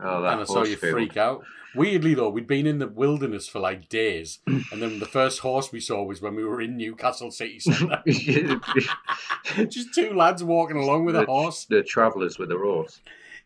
Oh, 0.00 0.22
that 0.22 0.32
and 0.34 0.40
I 0.42 0.44
saw 0.44 0.64
you 0.64 0.76
field. 0.76 0.92
freak 0.94 1.16
out. 1.16 1.44
Weirdly 1.76 2.14
though, 2.14 2.28
we'd 2.30 2.46
been 2.46 2.66
in 2.66 2.78
the 2.78 2.86
wilderness 2.86 3.48
for 3.48 3.58
like 3.58 3.88
days, 3.88 4.38
and 4.46 4.80
then 4.80 5.00
the 5.00 5.06
first 5.06 5.40
horse 5.40 5.72
we 5.72 5.80
saw 5.80 6.02
was 6.04 6.22
when 6.22 6.34
we 6.36 6.44
were 6.44 6.60
in 6.60 6.76
Newcastle 6.76 7.30
city 7.32 7.58
centre. 7.58 8.00
Just 9.68 9.92
two 9.94 10.12
lads 10.14 10.42
walking 10.44 10.76
along 10.76 11.04
with 11.04 11.16
a 11.16 11.20
The- 11.20 11.26
horse. 11.26 11.64
the 11.64 11.82
travellers 11.82 12.38
with 12.38 12.50
a 12.52 12.56
horse. 12.58 13.00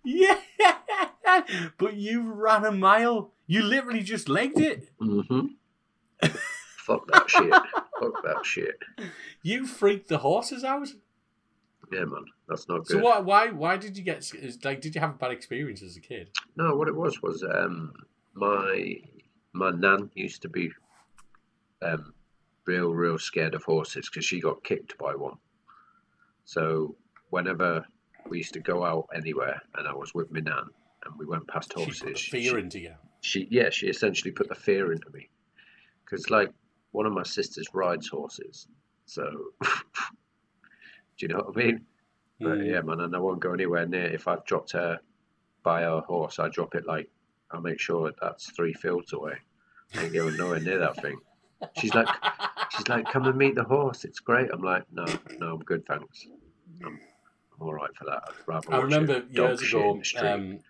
Yeah, 0.05 0.39
but 1.79 1.95
you 1.95 2.23
ran 2.33 2.65
a 2.65 2.73
mile. 2.73 3.33
You 3.47 3.63
literally 3.63 4.03
just 4.03 4.29
legged 4.29 4.61
it. 4.61 4.91
Mm-hmm. 5.01 5.47
Fuck 6.79 7.07
that 7.13 7.29
shit. 7.29 7.51
Fuck 7.51 8.23
that 8.25 8.45
shit. 8.45 8.79
You 9.43 9.67
freaked 9.67 10.09
the 10.09 10.19
horses 10.19 10.65
out. 10.65 10.89
Yeah, 11.93 12.05
man, 12.05 12.25
that's 12.49 12.69
not 12.69 12.87
So 12.87 12.95
good. 12.97 13.03
why? 13.05 13.19
Why? 13.21 13.49
Why 13.51 13.77
did 13.77 13.97
you 13.97 14.03
get? 14.05 14.31
Like, 14.65 14.81
did 14.81 14.95
you 14.95 15.01
have 15.01 15.11
a 15.11 15.15
bad 15.15 15.31
experience 15.31 15.83
as 15.83 15.97
a 15.97 16.01
kid? 16.01 16.31
No, 16.57 16.75
what 16.77 16.89
it 16.89 16.95
was 16.95 17.23
was 17.23 17.43
um, 17.43 17.93
my 18.35 18.97
my 19.53 19.71
nan 19.71 20.11
used 20.15 20.43
to 20.43 20.49
be 20.49 20.71
um, 21.83 22.13
real, 22.67 22.91
real 22.93 23.19
scared 23.19 23.55
of 23.55 23.63
horses 23.65 24.09
because 24.09 24.25
she 24.25 24.41
got 24.41 24.63
kicked 24.65 24.99
by 24.99 25.15
one. 25.15 25.37
So 26.45 26.97
whenever 27.31 27.85
we 28.29 28.39
used 28.39 28.53
to 28.55 28.61
go 28.61 28.85
out 28.85 29.07
anywhere 29.15 29.61
and 29.77 29.87
I 29.89 29.95
was 29.95 30.15
with 30.15 30.31
my 30.31 30.41
nan 30.41 30.65
and 31.05 31.19
we 31.19 31.27
went 31.27 31.47
past 31.49 31.73
She 31.77 31.83
horses, 31.85 32.19
she- 32.19 32.31
fear 32.31 32.59
into 32.59 32.79
you. 32.79 32.95
she 33.21 33.49
yeah 33.51 33.71
she 33.71 33.87
essentially 33.89 34.31
put 34.31 34.49
the 34.49 34.55
fear 34.55 34.93
into 34.93 35.09
me 35.11 35.29
because 36.05 36.29
like 36.31 36.51
one 36.93 37.07
of 37.07 37.13
my 37.13 37.23
sisters 37.23 37.67
rides 37.73 38.09
horses 38.09 38.67
so 39.07 39.25
do 41.19 41.27
you 41.27 41.29
know 41.29 41.41
what 41.41 41.57
i 41.57 41.65
mean? 41.65 41.85
But 42.41 42.59
Mm. 42.59 42.71
yeah 42.71 42.81
man 42.83 43.01
and 43.01 43.17
i 43.17 43.19
won't 43.19 43.41
go 43.41 43.53
anywhere 43.53 43.85
near 43.87 44.07
if 44.07 44.29
i've 44.29 44.45
dropped 44.45 44.73
her 44.73 45.01
by 45.65 45.83
a 45.83 46.01
horse 46.01 46.39
i 46.39 46.49
drop 46.49 46.75
it 46.77 46.87
like 46.87 47.11
i 47.51 47.59
make 47.59 47.81
sure 47.81 48.13
that's 48.21 48.51
three 48.53 48.73
fields 48.75 49.13
away. 49.13 49.35
I 49.97 50.05
ain't 50.05 50.15
going 50.15 50.37
nowhere 50.37 50.61
near 50.61 50.79
that 50.79 51.01
thing. 51.03 51.19
She's 51.75 51.95
like 51.95 52.07
she's 52.71 52.87
like 52.89 53.11
come 53.11 53.27
and 53.27 53.37
meet 53.37 53.55
the 53.57 53.65
horse. 53.65 54.05
It's 54.05 54.21
great. 54.21 54.51
I'm 54.53 54.63
like 54.63 54.85
no 54.93 55.07
no 55.41 55.55
i'm 55.55 55.61
good 55.61 55.85
thanks. 55.87 56.27
I'm, 56.85 57.01
I'm 57.61 57.67
all 57.67 57.73
right 57.75 57.95
for 57.97 58.05
that. 58.05 58.23
I'd 58.29 58.35
rather 58.47 58.73
I 58.75 58.79
remember 58.79 59.25
years 59.31 59.63
ago, 59.63 60.01
um, 60.21 60.61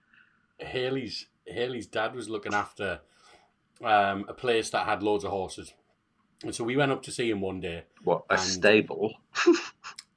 Haley's 0.58 1.26
Haley's 1.46 1.86
dad 1.86 2.14
was 2.14 2.28
looking 2.30 2.54
after 2.54 3.00
um, 3.82 4.24
a 4.28 4.34
place 4.34 4.70
that 4.70 4.86
had 4.86 5.02
loads 5.02 5.24
of 5.24 5.30
horses, 5.30 5.74
and 6.44 6.54
so 6.54 6.64
we 6.64 6.76
went 6.76 6.92
up 6.92 7.02
to 7.02 7.10
see 7.12 7.28
him 7.28 7.40
one 7.40 7.60
day. 7.60 7.84
what 8.04 8.24
a 8.30 8.38
stable 8.38 9.14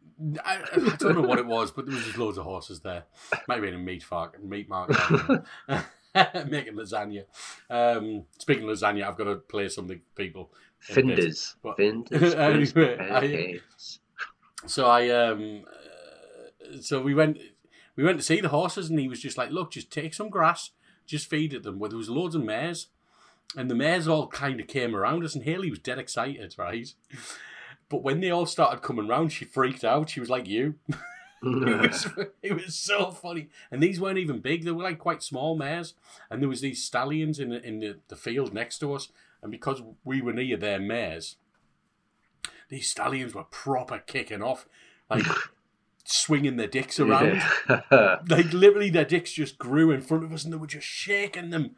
I, 0.46 0.62
I 0.74 0.96
don't 0.98 1.16
know 1.16 1.22
what 1.22 1.40
it 1.40 1.46
was, 1.46 1.72
but 1.72 1.86
there 1.86 1.96
was 1.96 2.04
just 2.06 2.18
loads 2.18 2.38
of 2.38 2.44
horses 2.46 2.82
there. 2.82 3.04
Might 3.48 3.56
have 3.56 3.64
been 3.64 3.74
a 3.74 3.78
meat 3.80 4.06
market, 4.12 4.44
meat 4.44 4.70
market, 4.70 4.98
making 6.48 6.76
lasagna. 6.76 7.24
Um, 7.70 8.26
speaking 8.38 8.70
of 8.70 8.78
lasagna, 8.78 9.08
I've 9.08 9.18
got 9.18 9.26
to 9.26 9.36
play 9.38 9.68
something, 9.70 10.02
people. 10.16 10.52
in. 10.90 10.96
Finders. 10.96 11.56
But- 11.64 11.78
Finders. 11.78 12.34
Anyway, 12.36 12.98
I- 13.00 13.60
So 14.68 14.86
I 14.86 15.10
um 15.10 15.64
uh, 15.68 16.78
so 16.82 17.02
we 17.02 17.14
went 17.16 17.40
we 17.96 18.04
went 18.04 18.18
to 18.20 18.24
see 18.24 18.42
the 18.42 18.50
horses 18.50 18.90
and 18.90 19.00
he 19.00 19.08
was 19.08 19.20
just 19.22 19.38
like, 19.38 19.50
look, 19.52 19.72
just 19.72 19.92
take 19.92 20.14
some 20.14 20.30
grass, 20.30 20.72
just 21.08 21.30
feeding 21.30 21.64
them. 21.64 21.80
Where 21.80 21.90
there 21.90 21.98
was 21.98 22.10
loads 22.10 22.36
of 22.36 22.44
mares, 22.44 22.88
and 23.58 23.70
the 23.72 23.76
mares 23.76 24.08
all 24.08 24.28
kind 24.28 24.60
of 24.60 24.68
came 24.68 24.96
around 24.96 25.24
us, 25.24 25.34
and 25.36 25.44
Haley 25.46 25.70
was 25.72 25.80
dead 25.80 25.98
excited, 26.00 26.54
right? 26.58 26.94
But 27.92 28.04
when 28.04 28.22
they 28.22 28.32
all 28.32 28.46
started 28.46 28.82
coming 28.82 29.08
round, 29.08 29.34
she 29.34 29.44
freaked 29.44 29.84
out. 29.84 30.10
She 30.10 30.22
was 30.22 30.30
like 30.30 30.48
you. 30.48 30.76
it, 31.44 31.82
was, 31.82 32.08
it 32.42 32.54
was 32.54 32.76
so 32.76 33.12
funny. 33.12 33.50
And 33.70 33.84
these 33.84 34.00
weren't 34.00 34.18
even 34.18 34.40
big; 34.40 34.64
they 34.64 34.72
were 34.72 34.84
like 34.84 34.98
quite 34.98 35.22
small 35.22 35.58
mares. 35.58 35.94
And 36.30 36.42
there 36.42 36.48
was 36.48 36.62
these 36.62 36.84
stallions 36.84 37.38
in 37.38 37.50
the, 37.50 37.62
in 37.62 37.80
the, 37.80 37.98
the 38.08 38.16
field 38.16 38.54
next 38.54 38.80
to 38.80 38.94
us, 38.94 39.10
and 39.44 39.52
because 39.52 39.82
we 40.06 40.22
were 40.22 40.32
near 40.32 40.56
their 40.56 40.80
mares, 40.80 41.36
these 42.70 42.90
stallions 42.90 43.36
were 43.36 43.44
proper 43.44 44.00
kicking 44.00 44.42
off, 44.42 44.68
like 45.10 45.26
swinging 46.06 46.56
their 46.56 46.68
dicks 46.68 46.98
around. 46.98 47.44
Yeah. 47.70 48.20
Like 48.30 48.54
literally, 48.54 48.90
their 48.90 49.06
dicks 49.06 49.34
just 49.34 49.58
grew 49.58 49.92
in 49.92 50.02
front 50.02 50.24
of 50.24 50.32
us, 50.32 50.46
and 50.46 50.54
they 50.54 50.58
were 50.58 50.66
just 50.66 50.88
shaking 50.88 51.50
them. 51.50 51.76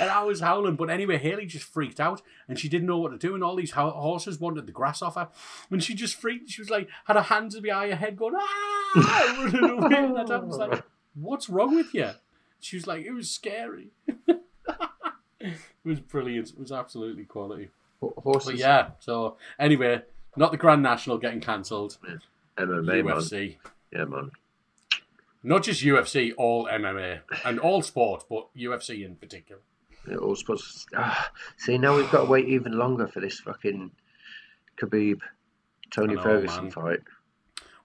And 0.00 0.10
I 0.10 0.22
was 0.24 0.40
howling. 0.40 0.76
But 0.76 0.90
anyway, 0.90 1.18
Haley 1.18 1.46
just 1.46 1.64
freaked 1.64 2.00
out, 2.00 2.22
and 2.48 2.58
she 2.58 2.68
didn't 2.68 2.86
know 2.86 2.98
what 2.98 3.10
to 3.10 3.18
do. 3.18 3.34
And 3.34 3.44
all 3.44 3.56
these 3.56 3.72
ho- 3.72 3.90
horses 3.90 4.40
wanted 4.40 4.66
the 4.66 4.72
grass 4.72 5.02
off 5.02 5.14
her, 5.16 5.28
and 5.70 5.82
she 5.82 5.94
just 5.94 6.16
freaked. 6.20 6.50
She 6.50 6.60
was 6.60 6.70
like, 6.70 6.88
had 7.04 7.16
her 7.16 7.22
hands 7.22 7.58
behind 7.60 7.90
her 7.90 7.96
head, 7.96 8.16
going 8.16 8.34
ah, 8.36 9.34
running 9.52 9.70
away. 9.70 9.96
And 9.96 10.16
that 10.16 10.30
I 10.30 10.38
was 10.38 10.56
like, 10.56 10.82
"What's 11.14 11.48
wrong 11.48 11.74
with 11.74 11.94
you?" 11.94 12.10
She 12.60 12.76
was 12.76 12.86
like, 12.86 13.04
"It 13.04 13.12
was 13.12 13.30
scary." 13.30 13.88
it 15.40 15.56
was 15.84 16.00
brilliant. 16.00 16.50
It 16.50 16.58
was 16.58 16.72
absolutely 16.72 17.24
quality. 17.24 17.70
Horses, 18.00 18.52
But 18.52 18.58
yeah, 18.58 18.90
so 19.00 19.36
anyway, 19.58 20.02
not 20.36 20.52
the 20.52 20.56
Grand 20.56 20.82
National 20.82 21.18
getting 21.18 21.40
cancelled. 21.40 21.98
MMA, 22.56 23.04
man. 23.04 23.16
UFC. 23.16 23.56
Yeah, 23.92 24.04
man. 24.04 24.30
Not 25.42 25.62
just 25.62 25.82
UFC, 25.82 26.32
all 26.36 26.66
MMA 26.66 27.20
and 27.44 27.60
all 27.60 27.82
sport, 27.82 28.24
but 28.28 28.48
UFC 28.56 29.04
in 29.04 29.16
particular. 29.16 29.60
It 30.06 30.16
all 30.16 30.34
to, 30.36 30.86
ah, 30.96 31.30
see, 31.56 31.78
now 31.78 31.96
we've 31.96 32.10
got 32.10 32.24
to 32.24 32.30
wait 32.30 32.48
even 32.48 32.72
longer 32.72 33.06
for 33.06 33.20
this 33.20 33.40
fucking 33.40 33.90
Khabib 34.80 35.20
Tony 35.90 36.14
know, 36.14 36.22
Ferguson 36.22 36.64
man. 36.64 36.70
fight. 36.72 37.00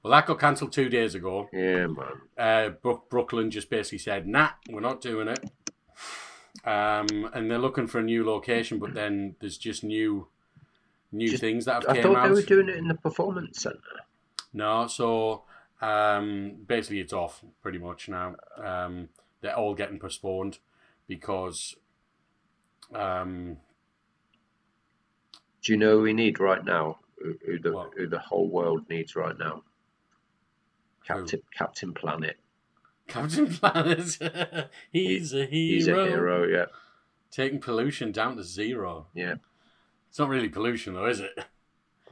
Well, 0.02 0.12
that 0.12 0.26
got 0.26 0.40
cancelled 0.40 0.72
two 0.74 0.90
days 0.90 1.16
ago. 1.16 1.50
Yeah, 1.54 1.88
man. 1.88 2.22
Uh, 2.38 2.70
Brook 2.70 3.10
Brooklyn 3.10 3.52
just 3.52 3.70
basically 3.70 4.00
said, 4.00 4.28
"Nah, 4.28 4.50
we're 4.70 4.82
not 4.82 5.00
doing 5.02 5.28
it." 5.30 5.40
Um, 6.66 7.30
and 7.34 7.50
they're 7.50 7.58
looking 7.58 7.88
for 7.88 8.00
a 8.00 8.04
new 8.04 8.26
location, 8.26 8.80
but 8.80 8.94
then 8.94 9.36
there's 9.40 9.58
just 9.58 9.84
new, 9.84 10.28
new 11.12 11.30
Just- 11.30 11.42
things 11.42 11.66
that 11.66 11.84
have 11.84 11.90
I 11.90 12.02
came 12.02 12.12
out. 12.12 12.18
I 12.18 12.22
thought 12.22 12.28
they 12.28 12.34
were 12.34 12.42
doing 12.42 12.70
it 12.70 12.76
in 12.78 12.88
the 12.88 12.96
performance 12.96 13.62
center. 13.62 13.78
No, 14.54 14.88
so 14.88 15.44
um, 15.84 16.56
basically 16.68 17.00
it's 17.00 17.14
off 17.14 17.44
pretty 17.62 17.78
much 17.80 18.08
now. 18.10 18.36
Um, 18.58 19.10
they're 19.42 19.56
all 19.58 19.76
getting 19.76 20.00
postponed 20.00 20.60
because 21.08 21.76
um, 22.96 23.58
Do 25.62 25.74
you 25.74 25.78
know 25.78 25.98
who 25.98 26.04
we 26.04 26.14
need 26.14 26.40
right 26.40 26.64
now? 26.64 27.00
Who, 27.22 27.34
who 27.46 27.60
the 27.60 27.72
What? 27.74 27.92
who 27.98 28.08
the 28.08 28.20
whole 28.20 28.48
world 28.50 28.90
needs 28.90 29.16
right 29.16 29.38
now? 29.38 29.64
Who? 31.08 31.14
Captain 31.16 31.42
Captain 31.58 31.94
Planet. 31.94 32.38
Captain 33.08 33.48
Planet, 33.48 34.18
he's 34.92 35.34
a 35.34 35.46
hero. 35.46 35.50
He's 35.50 35.88
a 35.90 35.94
hero. 36.08 36.48
Yeah, 36.48 36.66
Taking 37.32 37.60
pollution 37.60 38.12
down 38.14 38.38
to 38.38 38.44
zero. 38.44 39.08
yeah. 39.14 39.36
It's 40.10 40.20
not 40.20 40.30
really 40.30 40.48
pollution 40.48 40.94
though, 40.94 41.08
is 41.08 41.20
it? 41.20 41.32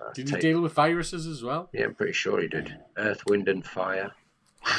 Uh, 0.02 0.12
Did 0.14 0.28
he 0.28 0.34
take- 0.34 0.42
deal 0.42 0.62
with 0.62 0.74
viruses 0.74 1.28
as 1.28 1.44
well? 1.44 1.70
Yeah, 1.74 1.86
I'm 1.86 1.96
pretty 1.96 2.14
sure 2.14 2.42
he 2.42 2.48
did. 2.48 2.78
Earth, 2.98 3.24
Wind, 3.28 3.48
and 3.48 3.66
Fire. 3.66 4.12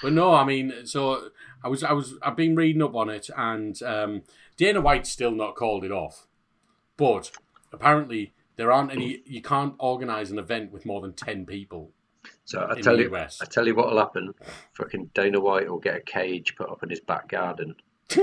But 0.00 0.12
no, 0.12 0.32
I 0.32 0.44
mean, 0.44 0.86
so 0.86 1.30
I 1.64 1.66
was, 1.66 1.82
I 1.82 1.92
was, 1.92 2.14
I've 2.22 2.36
been 2.36 2.54
reading 2.54 2.82
up 2.82 2.94
on 2.94 3.10
it, 3.10 3.28
and 3.36 3.82
um, 3.82 4.22
Dana 4.56 4.80
White's 4.80 5.10
still 5.10 5.32
not 5.32 5.56
called 5.56 5.84
it 5.84 5.90
off. 5.90 6.28
But 6.96 7.32
apparently, 7.72 8.32
there 8.54 8.70
aren't 8.70 8.92
any. 8.92 9.22
You 9.26 9.42
can't 9.42 9.74
organise 9.80 10.30
an 10.30 10.38
event 10.38 10.70
with 10.70 10.86
more 10.86 11.00
than 11.00 11.14
ten 11.14 11.46
people 11.46 11.90
So 12.44 12.64
I 12.70 12.80
tell 12.80 12.96
you, 12.96 13.12
US. 13.12 13.40
I 13.42 13.46
tell 13.46 13.66
you 13.66 13.74
what'll 13.74 13.98
happen. 13.98 14.34
Fucking 14.74 15.10
Dana 15.14 15.40
White 15.40 15.68
will 15.68 15.80
get 15.80 15.96
a 15.96 16.00
cage 16.00 16.54
put 16.54 16.70
up 16.70 16.84
in 16.84 16.90
his 16.90 17.00
back 17.00 17.26
garden. 17.28 17.74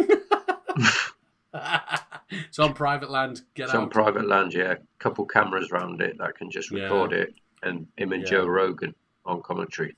it's 2.30 2.60
on 2.60 2.74
private 2.74 3.10
land. 3.10 3.42
Get 3.54 3.66
It's 3.66 3.74
on 3.76 3.90
private 3.90 4.28
land, 4.28 4.54
yeah. 4.54 4.74
A 4.74 4.78
couple 5.00 5.26
cameras 5.26 5.72
around 5.72 6.02
it 6.02 6.18
that 6.20 6.36
can 6.36 6.50
just 6.52 6.72
Yeah. 6.72 6.84
record 6.84 7.14
it, 7.14 7.34
and 7.64 7.88
him 7.98 8.12
and 8.14 8.24
Yeah. 8.24 8.30
Joe 8.30 8.46
Rogan 8.48 8.96
on 9.26 9.42
commentary. 9.42 9.96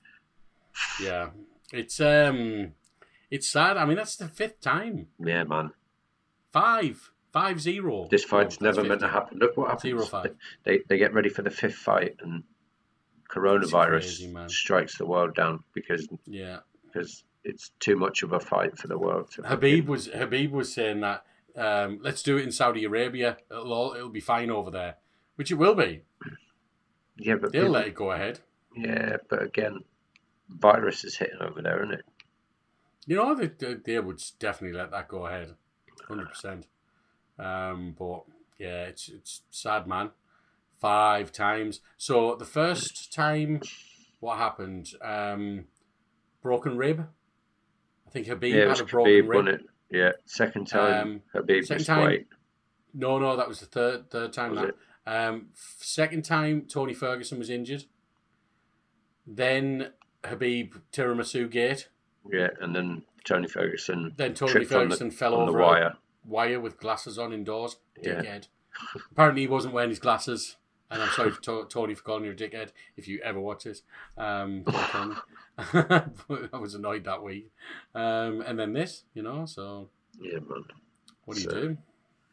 yeah, 1.01 1.29
it's 1.73 1.99
um, 1.99 2.73
it's 3.31 3.47
sad. 3.47 3.77
I 3.77 3.85
mean, 3.85 3.97
that's 3.97 4.15
the 4.15 4.27
fifth 4.27 4.61
time. 4.61 5.07
Yeah, 5.19 5.43
man. 5.43 5.71
Five, 6.51 7.11
five 7.33 7.59
zero. 7.61 8.07
This 8.09 8.23
fight's 8.23 8.57
Oh, 8.61 8.65
never 8.65 8.83
meant 8.83 9.01
to 9.01 9.07
happen. 9.07 9.37
Look 9.39 9.57
what 9.57 9.67
happens. 9.69 9.81
Zero 9.83 10.01
five. 10.05 10.35
They 10.63 10.79
they 10.87 10.97
get 10.97 11.13
ready 11.13 11.29
for 11.29 11.41
the 11.41 11.51
fifth 11.51 11.75
fight, 11.75 12.15
and 12.21 12.43
coronavirus 13.29 14.31
crazy, 14.33 14.35
strikes 14.47 14.97
the 14.97 15.05
world 15.05 15.35
down 15.35 15.63
because 15.73 16.07
Yeah. 16.25 16.59
because 16.85 17.23
it's 17.43 17.69
too 17.79 17.95
much 17.95 18.23
of 18.23 18.33
a 18.33 18.39
fight 18.39 18.77
for 18.77 18.87
the 18.87 18.97
world. 18.97 19.31
To 19.31 19.43
Habib 19.43 19.87
was 19.87 20.07
Habib 20.07 20.51
was 20.51 20.73
saying 20.73 21.01
that 21.01 21.25
um, 21.57 21.99
let's 22.01 22.23
do 22.23 22.37
it 22.37 22.43
in 22.43 22.51
Saudi 22.51 22.83
Arabia. 22.85 23.37
It'll 23.51 23.73
all, 23.73 23.93
it'll 23.93 24.09
be 24.09 24.19
fine 24.21 24.49
over 24.51 24.71
there, 24.71 24.95
which 25.35 25.51
it 25.51 25.55
will 25.55 25.75
be. 25.75 26.03
yeah, 27.17 27.35
but 27.35 27.51
They'll 27.51 27.63
people- 27.63 27.73
let 27.73 27.87
it 27.87 27.95
go 27.95 28.11
ahead. 28.11 28.39
yeah, 28.75 29.17
but 29.29 29.41
again, 29.43 29.79
virus 30.49 31.03
is 31.03 31.17
hitting 31.17 31.41
over 31.41 31.61
there, 31.61 31.83
isn't 31.83 31.93
it? 31.95 32.05
You 33.05 33.15
know 33.15 33.35
they, 33.35 33.47
they, 33.47 33.73
they 33.75 33.99
would 33.99 34.21
definitely 34.39 34.77
let 34.77 34.91
that 34.91 35.07
go 35.07 35.25
ahead, 35.25 35.55
hundred 36.07 36.27
percent. 36.29 36.67
Um, 37.39 37.95
but 37.97 38.23
yeah, 38.59 38.83
it's 38.83 39.07
it's 39.09 39.41
sad, 39.49 39.87
man. 39.87 40.11
Five 40.79 41.31
times. 41.31 41.79
So 41.97 42.35
the 42.35 42.45
first 42.45 43.13
time, 43.13 43.61
what 44.19 44.37
happened? 44.37 44.89
Um, 45.01 45.65
broken 46.41 46.75
rib. 46.77 47.07
I 48.05 48.09
think 48.09 48.27
Habib 48.27 48.53
yeah, 48.53 48.67
had 48.69 48.81
a 48.81 48.83
broken 48.85 49.11
Khabib, 49.13 49.45
rib. 49.45 49.61
Yeah, 49.89 50.11
second 50.25 50.67
time 50.67 51.01
Um, 51.07 51.21
Habib 51.33 51.63
second 51.65 51.85
time- 51.85 52.05
weight. 52.07 52.27
No, 52.93 53.19
no, 53.19 53.35
that 53.37 53.47
was 53.47 53.59
the 53.59 53.65
third 53.67 54.09
third 54.09 54.33
time. 54.33 54.51
Was 54.51 54.61
that. 54.61 54.75
Um, 55.05 55.49
second 55.55 56.25
time 56.25 56.63
Tony 56.67 56.93
Ferguson 56.93 57.37
was 57.39 57.49
injured. 57.49 57.85
Then 59.25 59.93
Habib 60.25 60.75
tiramisu 60.91 61.49
gate. 61.49 61.89
Yeah, 62.31 62.49
and 62.61 62.75
then 62.75 63.03
Tony 63.23 63.47
Ferguson 63.47 64.13
Then 64.17 64.33
Tony 64.33 64.51
tripped 64.51 64.71
on 64.71 64.89
the- 64.89 64.95
Ferguson 64.95 65.11
fell 65.11 65.35
on 65.35 65.45
the 65.45 65.51
over 65.51 65.59
a 65.59 65.65
wire. 65.65 65.97
wire 66.25 66.59
with 66.59 66.79
glasses 66.79 67.17
on 67.19 67.33
indoors. 67.33 67.77
Yeah. 68.01 68.39
Apparently 69.11 69.41
he 69.43 69.47
wasn't 69.47 69.73
wearing 69.73 69.89
his 69.89 69.99
glasses. 69.99 70.57
And 70.89 71.01
I'm 71.01 71.09
sorry 71.09 71.31
for 71.31 71.41
to- 71.41 71.65
Tony 71.69 71.95
for 71.95 72.03
calling 72.03 72.23
you 72.25 72.31
a 72.31 72.35
dickhead 72.35 72.69
if 72.95 73.07
you 73.09 73.19
ever 73.23 73.39
watch 73.41 73.65
this. 73.65 73.81
Um, 74.17 74.63
don't 74.63 74.75
call 74.75 75.05
me. 75.07 75.15
But 76.27 76.49
I 76.53 76.57
was 76.57 76.75
annoyed 76.75 77.03
that 77.03 77.21
week. 77.23 77.51
Um, 77.93 78.41
and 78.41 78.57
then 78.57 78.71
this, 78.73 79.03
you 79.13 79.21
know, 79.21 79.45
so 79.45 79.89
Yeah, 80.19 80.39
man. 80.39 80.63
what 81.25 81.35
do 81.37 81.43
you 81.43 81.49
do? 81.49 81.77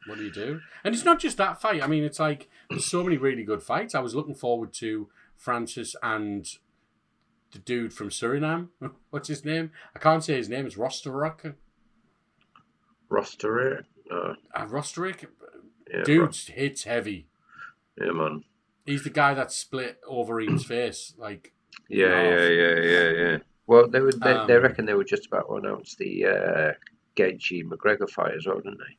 What 0.07 0.19
do 0.19 0.25
you 0.25 0.31
do? 0.31 0.61
And 0.85 0.95
it's 0.95 1.05
not 1.05 1.19
just 1.19 1.37
that 1.39 1.61
fight. 1.61 1.83
I 1.83 1.87
mean, 1.89 2.05
it's 2.05 2.21
like 2.21 2.49
there's 2.71 2.85
so 2.87 3.03
many 3.03 3.17
really 3.17 3.43
good 3.43 3.63
fights. 3.63 3.95
I 3.95 4.01
was 4.01 4.15
looking 4.15 4.35
forward 4.35 4.73
to 4.75 5.09
Francis 5.37 5.97
and 6.03 6.47
the 7.53 7.59
dude 7.59 7.93
from 7.93 8.11
Suriname. 8.11 8.69
What's 9.11 9.29
his 9.29 9.45
name? 9.45 9.73
I 9.97 9.99
can't 9.99 10.23
say 10.23 10.37
his 10.37 10.49
name. 10.49 10.65
It's. 10.67 10.77
Rosterick? 10.77 11.45
it. 13.11 13.87
Uh, 14.11 14.35
Uh, 14.55 14.67
Rosteruk. 14.67 15.27
yeah, 15.93 16.03
Dude 16.05 16.35
hits 16.37 16.85
heavy. 16.85 17.27
Yeah, 18.01 18.13
man. 18.13 18.45
He's 18.87 19.05
the 19.05 19.11
guy 19.11 19.35
that 19.35 19.53
split 19.53 20.01
Overeem's 20.09 20.65
face. 20.67 21.15
Like, 21.19 21.53
Yeah, 21.89 22.23
yeah, 22.23 22.49
yeah, 22.49 22.81
yeah, 22.81 23.11
yeah. 23.11 23.39
Well, 23.67 23.89
they 23.89 24.01
would. 24.01 24.21
They, 24.21 24.33
they 24.47 24.57
Um, 24.57 24.63
reckon 24.63 24.85
they 24.87 24.95
were 24.95 25.05
just 25.05 25.27
about 25.27 25.47
to 25.49 25.55
announce 25.57 25.95
the 25.95 26.27
uh, 26.27 26.73
Gaethje 27.17 27.65
McGregor 27.65 28.09
fight 28.11 28.35
as 28.37 28.47
well, 28.47 28.57
didn't 28.61 28.79
they? 28.79 28.97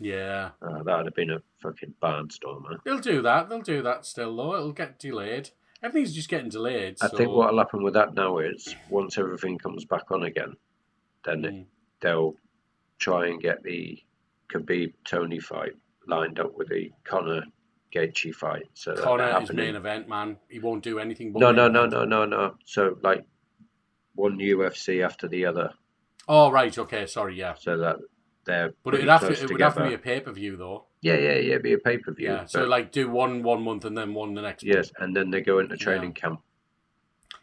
yeah, 0.00 0.50
Uh, 0.62 0.82
that'd 0.84 1.06
have 1.06 1.14
been 1.14 1.30
a 1.30 1.42
fucking 1.60 1.92
barnstormer. 2.00 2.78
they'll 2.84 3.00
do 3.00 3.20
that. 3.22 3.48
They'll 3.48 3.60
do 3.60 3.82
that 3.82 4.06
still, 4.06 4.34
though. 4.36 4.54
It'll 4.54 4.72
get 4.72 4.98
delayed. 4.98 5.50
Everything's 5.82 6.14
just 6.14 6.28
getting 6.28 6.48
delayed. 6.50 6.96
I 7.02 7.08
so- 7.08 7.16
think 7.16 7.30
what'll 7.32 7.58
happen 7.58 7.82
with 7.82 7.94
that 7.94 8.14
now 8.14 8.38
is 8.38 8.74
once 8.88 9.18
everything 9.18 9.58
comes 9.58 9.84
back 9.84 10.10
on 10.10 10.22
again, 10.22 10.56
then 11.24 11.42
Mm. 11.42 11.66
they'll 12.00 12.36
try 12.98 13.26
and 13.26 13.40
get 13.42 13.62
the 13.64 14.02
Khabib 14.48 14.94
Tony 15.04 15.38
fight 15.40 15.72
lined 16.06 16.38
up 16.40 16.54
with 16.56 16.68
the 16.68 16.92
Conor 17.04 17.42
Gaethje 17.94 18.34
fight. 18.34 18.68
So 18.74 18.94
Conor 18.94 19.40
is 19.42 19.52
main 19.52 19.76
event, 19.76 20.08
man. 20.08 20.36
He 20.48 20.58
won't 20.58 20.82
do 20.82 20.98
anything 20.98 21.32
but 21.32 21.40
No, 21.40 21.52
no, 21.52 21.68
no, 21.68 21.86
no, 21.86 22.04
no, 22.04 22.24
no. 22.24 22.54
So 22.64 22.98
like 23.02 23.24
one 24.14 24.38
UFC 24.38 25.04
after 25.04 25.28
the 25.28 25.46
other, 25.46 25.72
Oh, 26.28 26.50
right. 26.50 26.76
Okay. 26.76 27.06
Sorry. 27.06 27.36
Yeah. 27.36 27.54
so 27.58 27.78
that 27.78 27.96
they're. 28.44 28.72
But 28.84 28.94
it'd 28.94 29.08
have 29.08 29.22
to. 29.22 29.32
It 29.32 29.50
would 29.50 29.60
have 29.60 29.76
to 29.76 29.88
be 29.88 29.94
a 29.94 29.98
pay 29.98 30.20
per 30.20 30.30
view, 30.30 30.56
though. 30.56 30.84
Yeah, 31.00 31.14
yeah, 31.14 31.34
yeah. 31.34 31.50
It'd 31.52 31.62
be 31.62 31.72
a 31.72 31.78
pay 31.78 31.98
per 31.98 32.12
view. 32.12 32.28
Yeah. 32.28 32.44
So 32.46 32.64
like, 32.64 32.92
do 32.92 33.08
one 33.08 33.42
one 33.42 33.62
month 33.62 33.84
and 33.86 33.96
then 33.96 34.14
one 34.14 34.34
the 34.34 34.42
next. 34.42 34.62
month. 34.62 34.76
yes, 34.76 34.92
and 34.98 35.16
then 35.16 35.30
they 35.30 35.40
go 35.40 35.58
into 35.58 35.76
training 35.76 36.12
camp. 36.12 36.42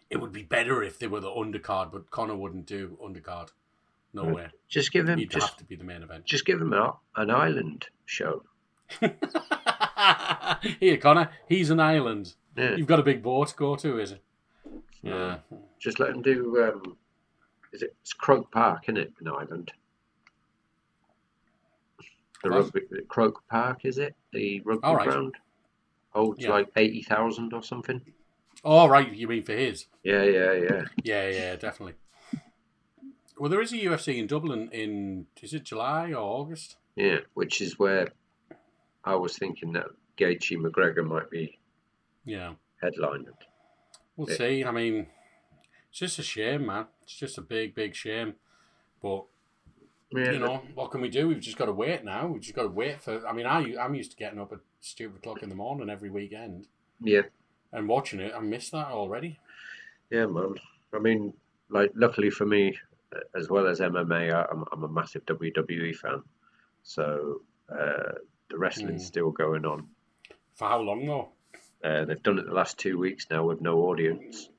It 0.09 0.17
would 0.17 0.31
be 0.31 0.43
better 0.43 0.83
if 0.83 0.99
they 0.99 1.07
were 1.07 1.19
the 1.19 1.31
undercard, 1.31 1.91
but 1.91 2.11
Conor 2.11 2.35
wouldn't 2.35 2.67
do 2.67 2.97
undercard. 3.03 3.49
No 4.13 4.23
mm. 4.23 4.35
way. 4.35 4.47
Just 4.69 4.91
give 4.91 5.09
him 5.09 5.17
He'd 5.17 5.31
just 5.31 5.49
have 5.49 5.57
to 5.57 5.65
be 5.65 5.75
the 5.75 5.83
main 5.83 6.03
event. 6.03 6.25
just 6.25 6.45
give 6.45 6.61
him 6.61 6.73
a, 6.73 6.95
an 7.15 7.31
island 7.31 7.87
show. 8.05 8.43
Here, 10.79 10.97
Conor. 10.97 11.29
He's 11.47 11.69
an 11.69 11.79
island. 11.79 12.33
Yeah. 12.57 12.75
You've 12.75 12.87
got 12.87 12.99
a 12.99 13.03
big 13.03 13.21
boat 13.21 13.49
to 13.49 13.55
go 13.55 13.75
to, 13.75 13.99
is 13.99 14.11
it? 14.11 14.21
Yeah. 15.01 15.37
Just 15.79 15.99
let 15.99 16.11
him 16.11 16.21
do. 16.21 16.63
Um, 16.63 16.97
is 17.71 17.81
it? 17.81 17.95
It's 18.01 18.13
Croke 18.13 18.51
Park, 18.51 18.83
isn't 18.85 18.97
it? 18.97 19.13
An 19.19 19.27
island. 19.27 19.71
The 22.43 22.49
rugby 22.49 22.81
Croke 23.07 23.41
Park 23.49 23.85
is 23.85 23.97
it? 23.97 24.15
The 24.31 24.61
rugby 24.61 24.87
right. 24.87 25.07
ground 25.07 25.35
holds 26.11 26.43
Yeah. 26.43 26.51
like 26.51 26.69
eighty 26.75 27.01
thousand 27.01 27.53
or 27.53 27.63
something. 27.63 28.01
Oh, 28.63 28.87
right. 28.87 29.11
You 29.11 29.27
mean 29.27 29.43
for 29.43 29.53
his? 29.53 29.87
Yeah, 30.03 30.23
yeah, 30.23 30.53
yeah. 30.53 30.81
Yeah, 31.03 31.29
yeah, 31.29 31.55
definitely. 31.55 31.95
Well, 33.37 33.49
there 33.49 33.61
is 33.61 33.73
a 33.73 33.77
UFC 33.77 34.17
in 34.17 34.27
Dublin 34.27 34.69
in 34.71 35.27
is 35.41 35.53
it 35.53 35.63
July 35.65 36.11
or 36.11 36.17
August? 36.17 36.77
Yeah, 36.95 37.19
which 37.33 37.61
is 37.61 37.77
where 37.77 38.09
I 39.05 39.15
was 39.15 39.37
thinking 39.37 39.73
that 39.73 39.87
Gaethje 40.17 40.57
McGregor 40.57 41.05
might 41.05 41.29
be 41.29 41.59
Yeah, 42.23 42.55
headlining. 42.81 43.35
we'll 44.15 44.29
Yeah. 44.29 44.35
see. 44.35 44.63
I 44.63 44.71
mean, 44.71 45.07
it's 45.89 45.99
just 45.99 46.19
a 46.19 46.23
shame, 46.23 46.65
man. 46.65 46.87
It's 47.03 47.15
just 47.15 47.37
a 47.37 47.41
big, 47.41 47.75
big 47.75 47.95
shame. 47.95 48.35
But 49.01 49.25
Yeah, 50.11 50.31
you 50.31 50.39
know, 50.39 50.61
what 50.73 50.91
can 50.91 51.01
we 51.01 51.09
do? 51.09 51.27
We've 51.27 51.39
just 51.39 51.57
got 51.57 51.65
to 51.65 51.73
wait 51.73 52.03
now. 52.03 52.27
We've 52.27 52.41
just 52.41 52.55
got 52.55 52.63
to 52.63 52.69
wait 52.69 53.01
for. 53.01 53.25
I 53.27 53.33
mean, 53.33 53.45
I 53.45 53.75
I'm 53.77 53.95
used 53.95 54.11
to 54.11 54.17
getting 54.17 54.39
up 54.39 54.51
at 54.53 54.59
stupid 54.81 55.17
o'clock 55.17 55.43
in 55.43 55.49
the 55.49 55.55
morning 55.55 55.89
every 55.89 56.09
weekend 56.09 56.67
yeah, 57.01 57.23
and 57.71 57.87
watching 57.87 58.19
it. 58.19 58.33
I 58.35 58.39
miss 58.39 58.69
that 58.71 58.87
already. 58.87 59.39
yeah, 60.09 60.25
man. 60.25 60.55
I 60.93 60.99
mean, 60.99 61.33
like, 61.69 61.91
luckily 61.95 62.29
for 62.29 62.45
me, 62.45 62.77
as 63.35 63.49
well 63.49 63.67
as 63.67 63.79
MMA, 63.79 64.33
I'm, 64.51 64.63
I'm 64.71 64.83
a 64.83 64.87
massive 64.87 65.25
WWE 65.25 65.95
fan. 65.95 66.23
So 66.83 67.41
uh, 67.69 68.13
the 68.49 68.57
wrestling's 68.57 69.03
Mm. 69.03 69.07
still 69.07 69.31
going 69.31 69.65
on. 69.65 69.87
For 70.55 70.67
how 70.67 70.79
long 70.81 71.05
though? 71.05 71.29
Uh, 71.83 72.05
they've 72.05 72.23
done 72.23 72.39
it 72.39 72.45
the 72.45 72.53
last 72.53 72.77
two 72.79 72.97
weeks 72.97 73.27
now 73.29 73.45
with 73.45 73.61
no 73.61 73.79
audience. 73.89 74.49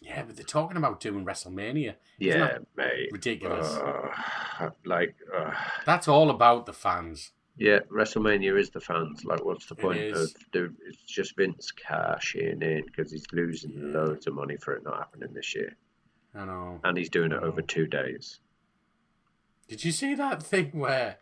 Yeah, 0.00 0.22
but 0.24 0.36
they're 0.36 0.44
talking 0.44 0.76
about 0.76 1.00
doing 1.00 1.24
WrestleMania. 1.24 1.94
Yeah, 2.18 2.58
mate. 2.76 3.10
ridiculous? 3.12 3.68
Uh, 3.76 4.70
like, 4.84 5.14
uh, 5.34 5.52
That's 5.84 6.08
all 6.08 6.30
about 6.30 6.66
the 6.66 6.72
fans. 6.72 7.32
yeah, 7.56 7.80
WrestleMania 7.90 8.58
is 8.58 8.70
the 8.70 8.80
fans. 8.80 9.24
Like, 9.24 9.44
what's 9.44 9.66
the 9.66 9.74
point 9.74 9.98
is. 10.00 10.34
of 10.34 10.50
dude? 10.52 10.76
It's 10.86 11.02
just 11.02 11.36
Vince 11.36 11.70
cashing 11.72 12.62
in 12.62 12.84
because 12.86 13.10
he's 13.12 13.26
losing 13.32 13.92
loads 13.92 14.26
of 14.26 14.34
money 14.34 14.56
for 14.56 14.74
it 14.74 14.84
not 14.84 14.98
happening 14.98 15.32
this 15.34 15.54
year, 15.54 15.76
I 16.34 16.44
know. 16.46 16.80
and 16.84 16.96
he's 16.96 17.10
doing 17.10 17.32
it 17.32 17.42
over 17.42 17.60
two 17.60 17.86
days. 17.86 18.40
Did 19.68 19.84
you 19.84 19.92
see 19.92 20.14
that 20.14 20.42
thing 20.42 20.70
where 20.72 21.18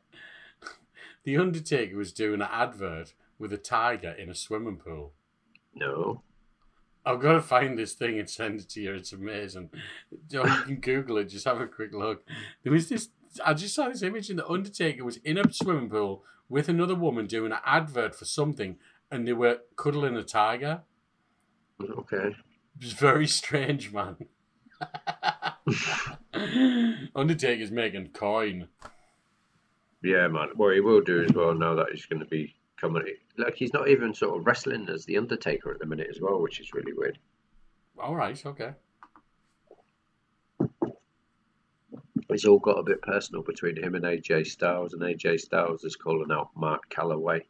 the 1.25 1.37
Undertaker 1.37 1.97
was 1.97 2.13
doing 2.13 2.41
an 2.41 2.49
advert 2.51 3.15
with 3.39 3.53
a 3.53 3.59
tiger 3.59 4.11
in 4.11 4.29
a 4.31 4.35
swimming 4.35 4.77
pool? 4.77 5.13
No, 5.75 6.23
I've 7.05 7.21
got 7.21 7.33
to 7.33 7.41
find 7.41 7.79
this 7.79 7.95
thing 7.95 8.19
and 8.19 8.29
send 8.29 8.61
it 8.61 8.69
to 8.71 8.81
you. 8.81 8.95
It's 8.95 9.13
amazing. 9.13 9.71
You, 10.31 10.43
can 10.43 10.77
Google 10.77 11.19
it. 11.19 11.25
Just 11.31 11.47
have 11.47 11.61
a 11.61 11.67
quick 11.67 11.95
look. 11.95 12.25
There 12.63 12.73
was 12.73 12.89
this. 12.89 13.09
I 13.45 13.55
just 13.55 13.75
saw 13.75 13.89
this 13.89 14.03
image, 14.03 14.31
and 14.31 14.39
the 14.39 14.49
Undertaker 14.49 15.05
was 15.05 15.17
in 15.19 15.39
a 15.39 15.53
swimming 15.53 15.89
pool 15.89 16.25
with 16.49 16.69
another 16.69 16.95
woman 16.95 17.27
doing 17.27 17.53
an 17.53 17.59
advert 17.65 18.15
for 18.15 18.25
something, 18.25 18.77
and 19.11 19.27
they 19.27 19.33
were 19.33 19.61
cuddling 19.77 20.17
a 20.17 20.23
tiger. 20.23 20.83
okay. 21.83 22.37
It 22.77 22.85
was 22.85 22.93
very 22.93 23.27
strange, 23.27 23.93
man. 23.93 24.17
Undertaker's 27.15 27.71
making 27.71 28.09
coin. 28.09 28.69
Yeah, 30.03 30.29
man. 30.29 30.51
What 30.55 30.75
he 30.75 30.81
will 30.81 31.01
do 31.01 31.25
as 31.25 31.33
well 31.33 31.55
now 31.55 31.75
that 31.75 31.91
he's 31.93 32.07
going 32.07 32.21
to 32.21 32.27
be 32.27 32.55
coming. 32.77 33.03
Like 33.37 33.57
he's 33.57 33.73
not 33.73 33.89
even 33.89 34.15
sort 34.15 34.39
of 34.39 34.47
wrestling 34.47 34.89
as 34.89 35.05
the 35.05 35.19
Undertaker 35.19 35.71
at 35.73 35.81
the 35.81 35.87
minute 35.87 36.09
as 36.11 36.21
well, 36.21 36.41
which 36.41 36.61
is 36.61 36.73
really 36.73 36.93
weird. 36.93 37.19
All 37.99 38.15
right, 38.15 38.41
okay. 38.47 38.75
It's 42.31 42.45
all 42.45 42.59
got 42.59 42.79
a 42.79 42.83
bit 42.83 43.03
personal 43.03 43.43
between 43.43 43.83
him 43.83 43.95
and 43.95 44.05
AJ 44.05 44.47
Styles, 44.47 44.93
and 44.93 45.03
AJ 45.03 45.41
Styles 45.41 45.83
is 45.85 45.97
calling 45.97 46.31
out 46.31 46.51
Mark 46.55 46.91
Calaway, 46.91 47.41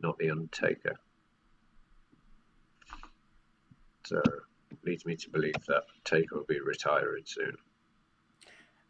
not 0.00 0.18
the 0.18 0.30
Undertaker. 0.30 0.94
So 4.06 4.22
leads 4.84 5.04
me 5.04 5.16
to 5.16 5.30
believe 5.30 5.54
that 5.66 5.82
Taker 6.04 6.36
will 6.36 6.44
be 6.44 6.60
retiring 6.60 7.24
soon. 7.26 7.56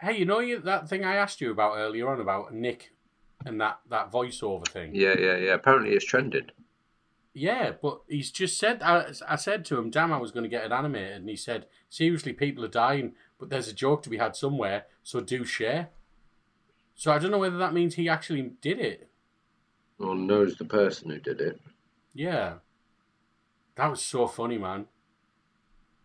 Hey, 0.00 0.18
you 0.18 0.24
know 0.24 0.60
that 0.60 0.88
thing 0.88 1.04
I 1.04 1.16
asked 1.16 1.40
you 1.40 1.50
about 1.50 1.76
earlier 1.76 2.08
on 2.08 2.20
about 2.20 2.52
Nick 2.52 2.92
and 3.44 3.60
that, 3.60 3.80
that 3.88 4.10
voiceover 4.10 4.66
thing? 4.66 4.94
Yeah, 4.94 5.14
yeah, 5.18 5.36
yeah. 5.36 5.54
Apparently 5.54 5.92
it's 5.92 6.04
trending. 6.04 6.50
Yeah, 7.34 7.72
but 7.80 8.00
he's 8.08 8.30
just 8.30 8.58
said. 8.58 8.82
I, 8.82 9.12
I 9.26 9.36
said 9.36 9.64
to 9.66 9.78
him, 9.78 9.90
"Damn, 9.90 10.12
I 10.12 10.18
was 10.18 10.32
going 10.32 10.42
to 10.42 10.48
get 10.48 10.64
it 10.64 10.72
animated," 10.72 11.18
and 11.18 11.28
he 11.28 11.36
said, 11.36 11.66
"Seriously, 11.88 12.32
people 12.32 12.64
are 12.64 12.68
dying, 12.68 13.12
but 13.38 13.48
there's 13.48 13.68
a 13.68 13.72
joke 13.72 14.02
to 14.02 14.10
be 14.10 14.16
had 14.18 14.34
somewhere, 14.34 14.86
so 15.04 15.20
do 15.20 15.44
share." 15.44 15.90
So 16.96 17.12
I 17.12 17.18
don't 17.18 17.30
know 17.30 17.38
whether 17.38 17.58
that 17.58 17.74
means 17.74 17.94
he 17.94 18.08
actually 18.08 18.42
did 18.60 18.80
it. 18.80 19.08
Or 20.00 20.16
knows 20.16 20.56
the 20.56 20.64
person 20.64 21.10
who 21.10 21.20
did 21.20 21.40
it. 21.40 21.60
Yeah, 22.12 22.54
that 23.76 23.88
was 23.88 24.02
so 24.02 24.26
funny, 24.26 24.58
man. 24.58 24.86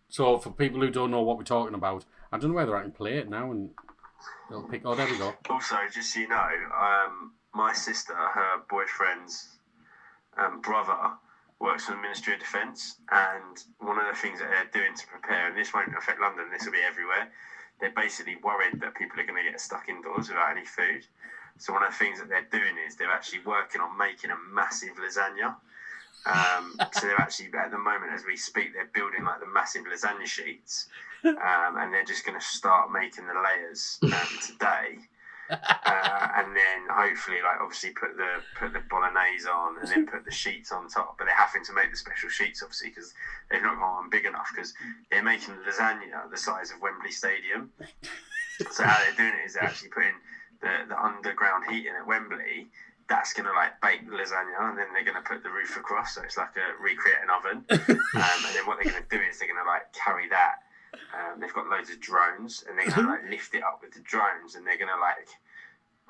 So 0.10 0.38
for 0.38 0.52
people 0.52 0.82
who 0.82 0.92
don't 0.92 1.10
know 1.10 1.24
what 1.24 1.40
we're 1.40 1.44
talking 1.44 1.74
about, 1.74 2.06
I 2.32 2.38
don't 2.38 2.52
know 2.52 2.58
whether 2.58 2.78
I 2.78 2.84
can 2.84 2.92
play 2.92 3.18
it 3.18 3.28
now 3.28 3.50
and 3.50 3.72
they'll 4.50 4.62
pick. 4.62 4.82
Oh, 4.86 4.96
there 4.96 5.08
we 5.08 5.18
go. 5.18 5.34
Also, 5.50 5.76
just 5.90 6.14
so 6.14 6.20
you 6.20 6.28
know, 6.28 6.50
um, 6.78 7.32
my 7.54 7.74
sister, 7.74 8.14
her 8.14 8.58
boyfriend's 8.70 9.60
um, 10.38 10.60
brother, 10.60 11.12
works 11.60 11.86
for 11.86 11.92
the 11.92 11.98
Ministry 11.98 12.34
of 12.34 12.40
Defence, 12.40 12.96
and 13.12 13.64
one 13.80 13.98
of 13.98 14.06
the 14.06 14.14
things 14.14 14.40
that 14.40 14.50
they're 14.50 14.82
doing 14.82 14.94
to 14.96 15.06
prepare, 15.06 15.48
and 15.48 15.56
this 15.58 15.74
won't 15.74 15.94
affect 15.96 16.20
London, 16.20 16.50
this 16.52 16.66
will 16.66 16.74
be 16.74 16.82
everywhere. 16.82 17.28
They're 17.80 17.90
basically 17.96 18.36
worried 18.36 18.80
that 18.80 18.96
people 18.96 19.20
are 19.20 19.24
going 19.24 19.44
to 19.44 19.50
get 19.50 19.60
stuck 19.60 19.88
indoors 19.90 20.30
without 20.30 20.50
any 20.52 20.66
food. 20.66 21.06
So 21.58 21.72
one 21.74 21.84
of 21.84 21.92
the 21.92 21.98
things 21.98 22.20
that 22.20 22.30
they're 22.30 22.42
doing 22.50 22.78
is 22.78 22.96
they're 22.96 23.12
actually 23.12 23.40
working 23.40 23.82
on 23.82 23.96
making 23.98 24.30
a 24.32 24.36
massive 24.36 24.96
lasagna. 24.96 25.56
Um, 26.26 26.76
so 26.94 27.08
they're 27.08 27.20
actually 27.20 27.50
at 27.58 27.72
the 27.72 27.78
moment, 27.78 28.12
as 28.14 28.24
we 28.26 28.36
speak, 28.36 28.74
they're 28.74 28.90
building 28.94 29.24
like 29.24 29.40
the 29.40 29.48
massive 29.48 29.84
lasagna 29.84 30.26
sheets, 30.26 30.88
um, 31.24 31.78
and 31.78 31.94
they're 31.94 32.04
just 32.04 32.26
going 32.26 32.40
to 32.40 32.46
start 32.46 32.92
making 32.92 33.28
the 33.28 33.34
layers 33.34 34.00
um, 34.04 34.12
today 34.42 35.00
uh, 35.50 36.28
and 36.38 36.56
then 36.56 36.88
hopefully, 36.90 37.38
like 37.44 37.60
obviously, 37.62 37.92
put 37.92 38.16
the 38.16 38.42
put 38.58 38.74
the 38.74 38.82
bolognese 38.90 39.48
on, 39.48 39.78
and 39.80 39.88
then 39.88 40.06
put 40.06 40.26
the 40.26 40.32
sheets 40.32 40.72
on 40.72 40.88
top. 40.88 41.16
But 41.18 41.26
they're 41.26 41.36
having 41.36 41.64
to 41.66 41.74
make 41.74 41.92
the 41.92 41.98
special 41.98 42.30
sheets, 42.30 42.64
obviously, 42.64 42.90
because 42.90 43.14
they've 43.50 43.62
not 43.62 43.80
gone 43.80 44.06
on 44.06 44.10
big 44.10 44.26
enough. 44.26 44.50
Because 44.54 44.74
they're 45.12 45.24
making 45.24 45.56
lasagna 45.68 46.30
the 46.32 46.38
size 46.38 46.72
of 46.72 46.82
Wembley 46.82 47.12
Stadium. 47.12 47.72
So 48.72 48.84
how 48.84 48.98
they're 49.04 49.16
doing 49.16 49.40
it 49.42 49.46
is 49.46 49.54
they're 49.54 49.64
actually 49.70 49.90
putting 49.90 50.16
the, 50.62 50.86
the 50.88 51.00
underground 51.00 51.66
heating 51.70 51.94
at 52.00 52.08
Wembley. 52.08 52.68
That's 53.14 53.32
gonna 53.34 53.54
like 53.54 53.78
bake 53.78 54.10
the 54.10 54.18
lasagna, 54.18 54.58
and 54.74 54.78
then 54.78 54.90
they're 54.94 55.06
gonna 55.06 55.22
put 55.22 55.44
the 55.46 55.54
roof 55.54 55.78
across, 55.78 56.16
so 56.16 56.24
it's 56.26 56.38
like 56.38 56.58
a 56.58 56.82
recreate 56.82 57.22
an 57.22 57.30
oven. 57.30 57.62
Um, 58.14 58.40
and 58.46 58.54
then 58.56 58.66
what 58.66 58.78
they're 58.78 58.92
gonna 58.92 59.06
do 59.10 59.22
is 59.22 59.38
they're 59.38 59.48
gonna 59.48 59.66
like 59.66 59.92
carry 59.94 60.30
that 60.30 60.64
um, 61.14 61.40
they've 61.40 61.54
got 61.54 61.68
loads 61.68 61.90
of 61.90 62.00
drones, 62.00 62.64
and 62.68 62.78
they're 62.78 62.90
gonna 62.90 63.08
like 63.08 63.30
lift 63.30 63.54
it 63.56 63.64
up 63.64 63.80
with 63.82 63.94
the 63.94 64.02
drones, 64.02 64.56
and 64.56 64.66
they're 64.66 64.78
gonna 64.78 65.00
like 65.00 65.30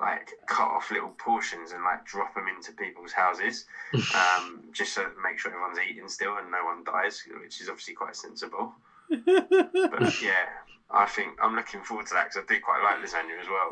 like 0.00 0.30
cut 0.46 0.68
off 0.68 0.90
little 0.90 1.14
portions 1.18 1.70
and 1.72 1.84
like 1.84 2.04
drop 2.04 2.34
them 2.34 2.48
into 2.48 2.72
people's 2.72 3.12
houses, 3.12 3.66
um, 3.94 4.64
just 4.72 4.92
so 4.92 5.02
that 5.02 5.12
make 5.22 5.38
sure 5.38 5.52
everyone's 5.52 5.78
eating 5.78 6.08
still 6.08 6.36
and 6.36 6.50
no 6.50 6.64
one 6.64 6.84
dies, 6.84 7.22
which 7.40 7.60
is 7.60 7.68
obviously 7.68 7.94
quite 7.94 8.16
sensible. 8.16 8.72
But 9.10 10.22
yeah, 10.22 10.48
I 10.90 11.06
think 11.06 11.38
I'm 11.42 11.54
looking 11.54 11.82
forward 11.82 12.06
to 12.06 12.14
that 12.14 12.30
because 12.30 12.42
I 12.42 12.54
do 12.54 12.60
quite 12.60 12.82
like 12.82 13.04
lasagna 13.04 13.38
as 13.40 13.48
well. 13.48 13.68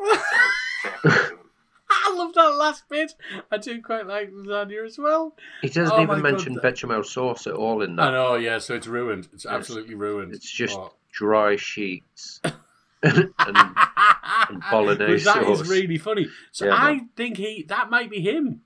So 0.83 1.39
fair 1.93 2.03
play 2.03 2.13
to 2.13 2.13
them. 2.13 2.15
I 2.15 2.17
love 2.17 2.33
that 2.35 2.57
last 2.57 2.89
bit. 2.89 3.13
I 3.51 3.57
do 3.57 3.81
quite 3.81 4.07
like 4.07 4.31
lasagna 4.31 4.85
as 4.85 4.97
well. 4.97 5.35
He 5.61 5.69
doesn't 5.69 5.97
Oh 5.97 6.01
even 6.01 6.21
mention 6.21 6.53
God. 6.55 6.61
bechamel 6.63 7.03
sauce 7.03 7.47
at 7.47 7.53
all 7.53 7.81
in 7.81 7.95
that. 7.97 8.09
I 8.09 8.11
know, 8.11 8.35
yeah. 8.35 8.57
So 8.59 8.75
it's 8.75 8.87
ruined. 8.87 9.27
It's 9.33 9.45
absolutely 9.45 9.95
ruined. 9.95 10.33
It's 10.33 10.51
just 10.51 10.77
Oh. 10.77 10.93
dry 11.11 11.55
sheets 11.55 12.41
and, 13.03 13.29
and 13.39 14.63
bolognese 14.71 15.23
But 15.25 15.33
that 15.35 15.49
is 15.49 15.59
sauce. 15.59 15.67
really 15.69 15.97
funny. 15.97 16.27
So 16.51 16.67
Yeah, 16.67 16.75
I 16.75 17.01
think 17.15 17.37
he 17.37 17.63
that 17.69 17.89
might 17.89 18.09
be 18.09 18.21
him. 18.21 18.61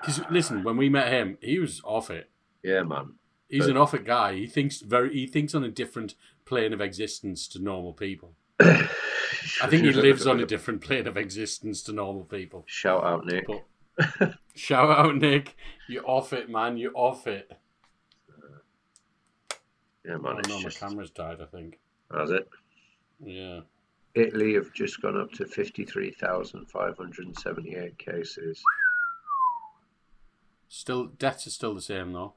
Because 0.00 0.20
listen, 0.30 0.62
when 0.62 0.76
we 0.76 0.88
met 0.88 1.12
him, 1.12 1.36
he 1.40 1.58
was 1.58 1.80
off 1.84 2.10
it. 2.10 2.30
yeah, 2.62 2.82
man. 2.82 3.14
He's 3.48 3.62
But- 3.62 3.70
an 3.70 3.76
off 3.78 3.94
it 3.94 4.04
guy. 4.04 4.34
He 4.34 4.46
thinks 4.46 4.80
very. 4.80 5.12
He 5.12 5.26
thinks 5.26 5.54
on 5.56 5.64
a 5.64 5.68
different 5.68 6.14
plane 6.44 6.72
of 6.72 6.80
existence 6.80 7.48
to 7.48 7.58
normal 7.58 7.92
people. 7.92 8.34
I 8.60 9.66
think 9.68 9.84
he 9.84 9.92
lives 9.92 10.26
on 10.26 10.40
a 10.40 10.46
different 10.46 10.80
plane 10.80 11.06
of 11.06 11.16
existence 11.16 11.82
to 11.84 11.92
normal 11.92 12.24
people. 12.24 12.64
Shout 12.66 13.04
out, 13.04 13.24
Nick. 13.26 13.46
But 13.46 13.64
shout 14.54 14.90
out, 14.90 15.16
Nick. 15.16 15.56
You're 15.88 16.08
off 16.08 16.32
it, 16.32 16.48
man. 16.50 16.76
You're 16.76 16.96
off 16.96 17.26
it. 17.26 17.50
Yeah, 20.04 20.14
Oh 20.14 20.18
man. 20.18 20.40
no, 20.48 20.60
It's 20.60 20.80
my 20.80 20.88
camera's 20.88 21.10
died. 21.10 21.40
I 21.42 21.46
think. 21.46 21.78
has 22.14 22.30
it. 22.30 22.48
Yeah. 23.22 23.60
Italy 24.14 24.54
have 24.54 24.72
just 24.72 25.00
gone 25.02 25.20
up 25.20 25.30
to 25.32 25.44
53,578 25.46 27.98
cases. 27.98 28.62
Still, 30.68 31.06
deaths 31.06 31.46
are 31.46 31.50
still 31.50 31.74
the 31.74 31.80
same 31.82 32.12
though. 32.12 32.34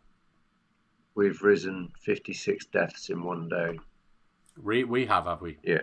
We've 1.15 1.41
risen 1.41 1.91
56 2.01 2.65
deaths 2.67 3.09
in 3.09 3.23
one 3.23 3.49
day. 3.49 3.79
We 4.61 4.83
we 4.83 5.05
have, 5.07 5.25
have 5.25 5.41
we? 5.41 5.57
Yeah. 5.63 5.81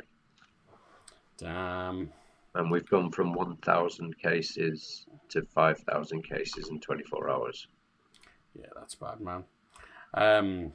Damn. 1.40 2.12
And 2.54 2.70
we've 2.70 2.88
gone 2.88 3.10
from 3.10 3.32
1,000 3.32 4.18
cases 4.18 5.06
to 5.30 5.42
5,000 5.42 6.22
cases 6.22 6.68
in 6.68 6.80
24 6.80 7.30
hours. 7.30 7.68
Yeah, 8.58 8.66
that's 8.74 8.96
bad, 8.96 9.20
man. 9.20 9.44
Um, 10.14 10.72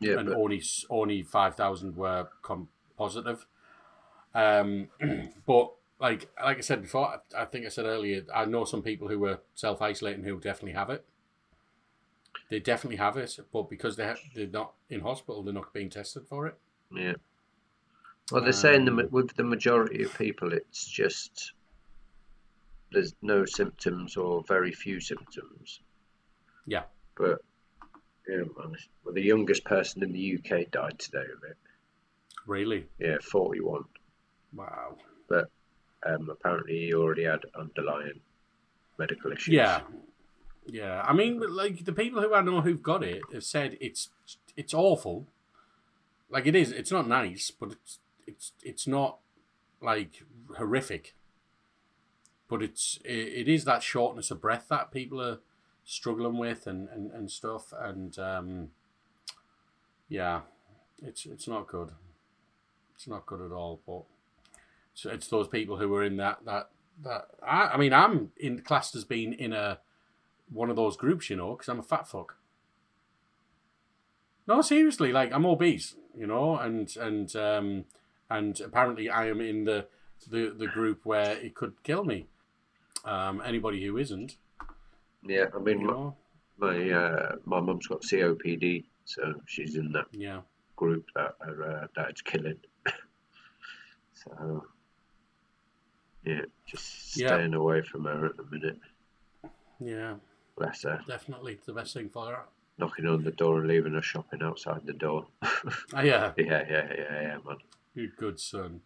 Yeah, 0.00 0.18
and 0.18 0.28
but 0.28 0.36
only 0.36 0.62
only 0.90 1.22
five 1.22 1.54
thousand 1.54 1.96
were 1.96 2.28
com- 2.42 2.68
positive. 2.96 3.46
Um, 4.34 4.88
but 5.46 5.72
like 6.00 6.28
like 6.42 6.58
I 6.58 6.60
said 6.60 6.82
before, 6.82 7.06
I, 7.06 7.42
I 7.42 7.44
think 7.46 7.64
I 7.64 7.68
said 7.68 7.86
earlier, 7.86 8.24
I 8.34 8.44
know 8.44 8.64
some 8.64 8.82
people 8.82 9.08
who 9.08 9.18
were 9.18 9.40
self 9.54 9.80
isolating 9.80 10.24
who 10.24 10.38
definitely 10.38 10.72
have 10.72 10.90
it. 10.90 11.04
They 12.50 12.60
definitely 12.60 12.96
have 12.96 13.16
it, 13.16 13.38
but 13.52 13.70
because 13.70 13.96
they 13.96 14.06
ha- 14.06 14.14
they're 14.34 14.46
not 14.46 14.72
in 14.90 15.00
hospital, 15.00 15.42
they're 15.42 15.54
not 15.54 15.72
being 15.72 15.90
tested 15.90 16.26
for 16.28 16.46
it. 16.46 16.58
yeah. 16.94 17.14
Well, 18.32 18.42
they're 18.42 18.52
saying 18.52 18.86
the, 18.86 18.92
Um, 18.92 19.08
with 19.10 19.34
the 19.36 19.44
majority 19.44 20.02
of 20.02 20.16
people, 20.16 20.52
it's 20.52 20.86
just 20.86 21.52
there's 22.90 23.14
no 23.22 23.44
symptoms 23.44 24.16
or 24.16 24.42
very 24.42 24.72
few 24.72 25.00
symptoms. 25.00 25.80
Yeah. 26.66 26.84
But 27.16 27.42
yeah, 28.28 28.44
man, 28.56 28.76
well, 29.04 29.14
the 29.14 29.22
youngest 29.22 29.64
person 29.64 30.02
in 30.02 30.12
the 30.12 30.38
UK 30.38 30.70
died 30.70 30.98
today 30.98 31.24
of 31.36 31.42
it. 31.50 31.56
Really? 32.46 32.86
Yeah, 32.98 33.18
41. 33.22 33.84
Wow. 34.54 34.96
But 35.28 35.50
um, 36.04 36.28
apparently, 36.30 36.86
he 36.86 36.94
already 36.94 37.24
had 37.24 37.40
underlying 37.54 38.20
medical 38.98 39.32
issues. 39.32 39.54
Yeah, 39.54 39.80
yeah. 40.66 41.02
I 41.02 41.12
mean, 41.12 41.40
like 41.40 41.84
the 41.84 41.92
people 41.92 42.20
who 42.20 42.34
I 42.34 42.42
know 42.42 42.60
who've 42.60 42.82
got 42.82 43.04
it 43.04 43.22
have 43.32 43.44
said 43.44 43.76
it's 43.80 44.10
it's 44.56 44.74
awful. 44.74 45.28
Like 46.28 46.46
it 46.46 46.56
is. 46.56 46.72
It's 46.72 46.90
not 46.90 47.06
nice, 47.06 47.50
but 47.50 47.72
it's 47.72 47.98
it's 48.26 48.52
it's 48.62 48.86
not 48.86 49.18
like 49.80 50.24
horrific. 50.56 51.14
But 52.48 52.62
it's 52.62 52.98
it, 53.04 53.46
it 53.46 53.48
is 53.48 53.64
that 53.64 53.82
shortness 53.82 54.30
of 54.30 54.40
breath 54.40 54.66
that 54.68 54.92
people 54.92 55.20
are 55.20 55.38
struggling 55.84 56.38
with 56.38 56.66
and 56.66 56.88
and, 56.88 57.10
and 57.10 57.30
stuff 57.30 57.72
and 57.78 58.18
um, 58.18 58.68
yeah, 60.08 60.42
it's 61.02 61.26
it's 61.26 61.48
not 61.48 61.66
good. 61.66 61.92
It's 62.94 63.08
not 63.08 63.26
good 63.26 63.40
at 63.40 63.52
all. 63.52 63.80
But 63.86 64.02
so 64.94 65.10
it's 65.10 65.28
those 65.28 65.48
people 65.48 65.78
who 65.78 65.94
are 65.94 66.04
in 66.04 66.16
that 66.18 66.44
that 66.44 66.70
that 67.02 67.28
I, 67.46 67.68
I 67.68 67.76
mean 67.78 67.92
I'm 67.92 68.32
in 68.36 68.60
classed 68.60 68.94
as 68.94 69.04
being 69.04 69.32
in 69.32 69.52
a 69.52 69.78
one 70.50 70.70
of 70.70 70.76
those 70.76 70.96
groups, 70.96 71.30
you 71.30 71.36
know, 71.36 71.52
because 71.52 71.68
I'm 71.68 71.80
a 71.80 71.82
fat 71.82 72.06
fuck. 72.06 72.36
No, 74.46 74.60
seriously, 74.60 75.12
like 75.12 75.32
I'm 75.32 75.46
obese, 75.46 75.94
you 76.16 76.26
know, 76.26 76.58
and 76.58 76.94
and 76.96 77.34
um 77.36 77.84
and 78.36 78.60
apparently 78.60 79.08
I 79.10 79.28
am 79.28 79.40
in 79.40 79.64
the 79.64 79.86
the 80.30 80.54
the 80.56 80.66
group 80.68 81.00
where 81.04 81.32
it 81.36 81.54
could 81.54 81.82
kill 81.82 82.04
me. 82.04 82.26
Um, 83.04 83.42
anybody 83.44 83.84
who 83.84 83.98
isn't, 83.98 84.36
Yeah, 85.26 85.46
I 85.54 85.58
mean, 85.58 85.84
my 85.86 86.10
my, 86.58 86.90
uh, 86.90 87.36
my 87.44 87.60
mum's 87.60 87.86
got 87.88 88.02
COPD, 88.02 88.84
so 89.04 89.22
she's 89.46 89.74
in 89.76 89.92
that 89.92 90.06
yeah, 90.12 90.40
group 90.76 91.04
that 91.16 91.34
are 91.40 91.62
uh, 91.72 91.86
that 91.96 92.10
it's 92.10 92.22
killing. 92.22 92.58
so 94.14 94.64
yeah, 96.24 96.42
just 96.66 97.16
Yeah. 97.16 97.28
staying 97.28 97.54
away 97.54 97.82
from 97.82 98.04
her 98.04 98.26
at 98.26 98.36
the 98.36 98.44
minute. 98.44 98.78
yeah, 99.80 100.14
Bless 100.56 100.84
her. 100.84 101.00
definitely 101.08 101.58
the 101.66 101.72
best 101.72 101.94
thing 101.94 102.08
for 102.08 102.26
her. 102.26 102.44
Knocking 102.78 103.06
on 103.06 103.24
the 103.24 103.32
door 103.32 103.58
and 103.58 103.68
leaving 103.68 103.94
her 103.94 104.02
shopping 104.02 104.42
outside 104.42 104.82
the 104.86 104.92
door. 104.92 105.26
Ah, 105.94 106.02
yeah, 106.02 106.32
yeah, 106.38 106.64
yeah, 106.70 106.86
yeah, 106.96 107.22
yeah, 107.22 107.38
man. 107.44 107.58
You're 107.94 108.06
a 108.06 108.20
good 108.20 108.40
son. 108.40 108.80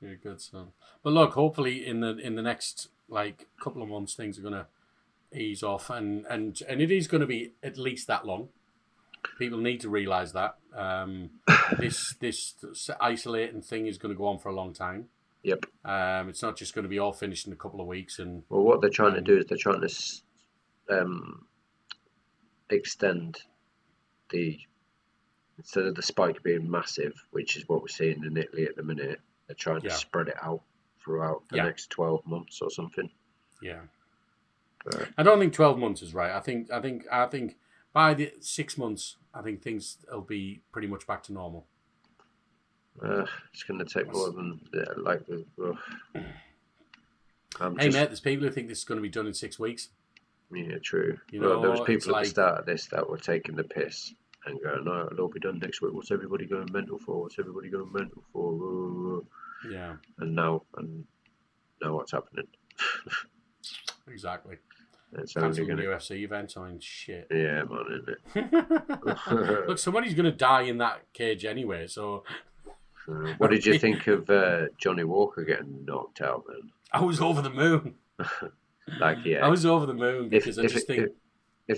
You're 0.00 0.16
good 0.16 0.40
son. 0.40 0.68
But 1.02 1.12
look, 1.12 1.32
hopefully 1.32 1.86
in 1.86 2.00
the 2.00 2.16
in 2.16 2.36
the 2.36 2.42
next 2.42 2.88
like 3.08 3.46
couple 3.62 3.82
of 3.82 3.88
months, 3.88 4.14
things 4.14 4.38
are 4.38 4.42
gonna 4.42 4.66
ease 5.34 5.62
off, 5.62 5.90
and 5.90 6.24
and 6.26 6.60
and 6.68 6.80
it 6.80 6.90
is 6.90 7.08
going 7.08 7.20
to 7.20 7.26
be 7.26 7.52
at 7.62 7.76
least 7.76 8.06
that 8.06 8.24
long. 8.26 8.48
People 9.38 9.58
need 9.58 9.80
to 9.80 9.88
realise 9.88 10.32
that 10.32 10.56
um, 10.74 11.30
this 11.78 12.14
this 12.20 12.54
isolating 13.00 13.62
thing 13.62 13.86
is 13.86 13.98
going 13.98 14.14
to 14.14 14.18
go 14.18 14.26
on 14.26 14.38
for 14.38 14.48
a 14.48 14.54
long 14.54 14.72
time. 14.72 15.08
Yep. 15.42 15.66
Um, 15.84 16.28
it's 16.28 16.42
not 16.42 16.56
just 16.56 16.74
going 16.74 16.82
to 16.84 16.88
be 16.88 16.98
all 16.98 17.12
finished 17.12 17.46
in 17.46 17.52
a 17.52 17.56
couple 17.56 17.80
of 17.80 17.86
weeks, 17.86 18.18
and 18.18 18.42
Well, 18.48 18.62
what 18.62 18.80
they're 18.80 18.90
trying 18.90 19.12
to 19.12 19.18
Um, 19.18 19.24
do 19.24 19.38
is 19.38 19.46
they're 19.46 19.58
trying 19.58 19.80
to 19.80 19.94
um, 20.90 21.46
extend 22.70 23.42
the 24.30 24.58
instead 25.58 25.84
of 25.84 25.94
the 25.94 26.02
spike 26.02 26.42
being 26.42 26.70
massive, 26.70 27.14
which 27.32 27.56
is 27.56 27.68
what 27.68 27.82
we're 27.82 27.88
seeing 27.88 28.24
in 28.24 28.36
Italy 28.36 28.64
at 28.64 28.76
the 28.76 28.82
minute. 28.82 29.20
They're 29.46 29.54
trying 29.56 29.80
to 29.82 29.90
spread 29.90 30.28
it 30.28 30.36
out 30.42 30.62
throughout 31.02 31.42
the 31.48 31.56
Yeah. 31.56 31.64
next 31.64 31.90
twelve 31.90 32.24
months 32.26 32.60
or 32.62 32.70
something. 32.70 33.10
yeah, 33.62 33.80
But, 34.84 35.08
I 35.18 35.22
don't 35.22 35.38
think 35.40 35.52
twelve 35.52 35.78
months 35.78 36.00
is 36.02 36.14
right. 36.14 36.30
I 36.30 36.40
think 36.40 36.70
I 36.70 36.80
think 36.80 37.06
I 37.10 37.26
think 37.26 37.56
by 37.92 38.14
the 38.14 38.32
six 38.40 38.76
months, 38.78 39.16
I 39.34 39.42
think 39.42 39.62
things 39.62 39.98
will 40.10 40.20
be 40.20 40.62
pretty 40.72 40.86
much 40.88 41.06
back 41.06 41.22
to 41.24 41.32
normal. 41.32 41.66
uh, 43.02 43.24
it's 43.52 43.62
going 43.62 43.78
to 43.78 43.84
take 43.84 44.12
more 44.12 44.30
than 44.30 44.60
yeah, 44.74 44.84
like 44.96 45.24
the. 45.26 45.44
I'm 47.60 47.76
Hey 47.78 47.86
just, 47.86 47.96
mate, 47.98 48.06
there's 48.06 48.20
people 48.20 48.46
who 48.46 48.52
think 48.52 48.68
this 48.68 48.78
is 48.78 48.84
going 48.84 48.98
to 48.98 49.02
be 49.02 49.08
done 49.08 49.26
in 49.26 49.34
six 49.34 49.58
weeks. 49.58 49.88
yeah, 50.52 50.78
true. 50.82 51.18
You 51.30 51.40
well, 51.40 51.60
there 51.60 51.70
was 51.70 51.80
know, 51.80 51.86
people 51.86 52.10
at 52.10 52.12
like- 52.12 52.24
the 52.24 52.30
start 52.30 52.58
of 52.60 52.66
this 52.66 52.86
that 52.86 53.08
were 53.08 53.18
taking 53.18 53.56
the 53.56 53.64
piss 53.64 54.12
and 54.46 54.62
going, 54.62 54.84
"No, 54.84 55.06
it'll 55.06 55.20
all 55.20 55.28
be 55.28 55.40
done 55.40 55.58
next 55.58 55.80
week." 55.82 55.92
What's 55.92 56.10
everybody 56.10 56.46
going 56.46 56.68
mental 56.72 56.98
for? 56.98 57.22
What's 57.22 57.38
everybody 57.38 57.68
going 57.70 57.92
mental 57.92 58.22
for? 58.32 59.22
Yeah, 59.70 59.96
And 60.18 60.34
now, 60.34 60.62
and 60.76 61.04
now 61.82 61.94
what's 61.96 62.12
happening? 62.12 62.46
exactly. 64.10 64.56
It's 65.14 65.36
only 65.36 65.48
Cancel 65.48 65.66
the 65.66 65.72
going 65.74 65.84
to. 65.84 65.96
UFC 65.96 66.22
event. 66.22 66.54
I 66.56 66.68
mean, 66.68 66.80
shit. 66.80 67.26
Yeah, 67.30 67.62
man, 67.64 67.84
isn't 68.34 68.52
it? 68.52 69.68
Look, 69.68 69.78
somebody's 69.78 70.14
going 70.14 70.26
to 70.30 70.36
die 70.36 70.62
in 70.62 70.78
that 70.78 71.12
cage 71.14 71.44
anyway. 71.44 71.86
So 71.86 72.24
Uh, 73.08 73.32
what 73.38 73.50
did 73.50 73.64
you 73.64 73.78
think 73.78 74.06
of 74.06 74.28
uh, 74.28 74.66
Johnny 74.76 75.02
Walker 75.04 75.42
getting 75.44 75.84
knocked 75.86 76.20
out 76.20 76.44
then? 76.46 76.70
I 76.92 77.00
was 77.00 77.20
over 77.20 77.42
the 77.42 77.50
moon. 77.50 77.94
Like, 79.00 79.18
yeah, 79.26 79.44
I 79.44 79.48
was 79.48 79.66
over 79.66 79.84
the 79.84 79.92
moon 79.92 80.30
if, 80.32 80.44
because 80.44 80.58
I 80.58 80.62
if, 80.62 80.72
just 80.72 80.88
if, 80.88 80.96
think 80.96 81.00
if 81.10 81.12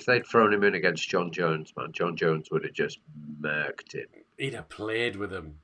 they'd 0.07 0.27
thrown 0.27 0.53
him 0.55 0.63
in 0.65 0.75
against 0.75 1.09
Jon 1.09 1.33
Jones, 1.33 1.73
man, 1.77 1.93
Jon 1.93 2.17
Jones 2.17 2.51
would 2.51 2.65
have 2.65 2.73
just 2.73 2.99
murked 3.41 3.95
him. 3.95 4.07
he'd 4.39 4.55
have 4.55 4.69
played 4.69 5.17
with 5.17 5.33
him. 5.33 5.57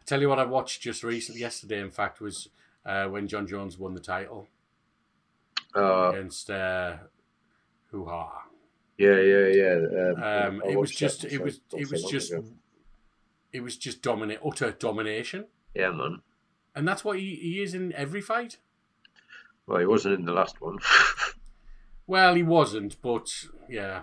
I 0.00 0.04
tell 0.04 0.20
you 0.20 0.28
what, 0.28 0.38
I 0.38 0.44
watched 0.44 0.82
just 0.82 1.02
recently, 1.02 1.40
yesterday, 1.40 1.80
in 1.80 1.90
fact, 1.90 2.20
was 2.20 2.48
uh, 2.84 3.06
when 3.06 3.28
Jon 3.28 3.46
Jones 3.46 3.78
won 3.78 3.94
the 3.94 4.00
title 4.00 4.48
Uh, 5.74 6.10
against 6.10 6.50
uh, 6.50 6.96
Hoo 7.90 8.04
Ha. 8.06 8.42
yeah, 8.98 9.20
yeah, 9.20 9.46
yeah. 9.48 9.76
Um, 10.16 10.22
Um, 10.60 10.62
it 10.68 10.78
was 10.78 10.90
just, 10.90 11.24
it 11.24 11.40
was, 11.42 11.60
it 11.76 11.90
was 11.90 12.02
just, 12.04 12.32
ago. 12.32 12.44
it 13.52 13.60
was 13.62 13.76
just 13.76 14.02
dominate, 14.02 14.40
utter 14.44 14.72
domination, 14.72 15.46
Yeah, 15.74 15.92
man. 15.92 16.20
and 16.74 16.86
that's 16.86 17.04
what 17.04 17.18
he, 17.18 17.36
he 17.36 17.62
is 17.62 17.72
in 17.74 17.92
every 17.94 18.20
fight. 18.20 18.58
Well, 19.66 19.78
he 19.78 19.86
wasn't 19.86 20.18
in 20.18 20.24
the 20.26 20.32
last 20.32 20.60
one. 20.60 20.78
Well, 22.12 22.34
he 22.34 22.42
wasn't, 22.42 23.00
but 23.00 23.32
yeah, 23.70 24.02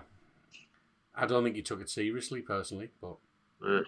I 1.14 1.26
don't 1.26 1.44
think 1.44 1.54
he 1.54 1.62
took 1.62 1.80
it 1.80 1.88
seriously 1.88 2.42
personally. 2.42 2.90
But. 3.00 3.18
Yeah, 3.64 3.82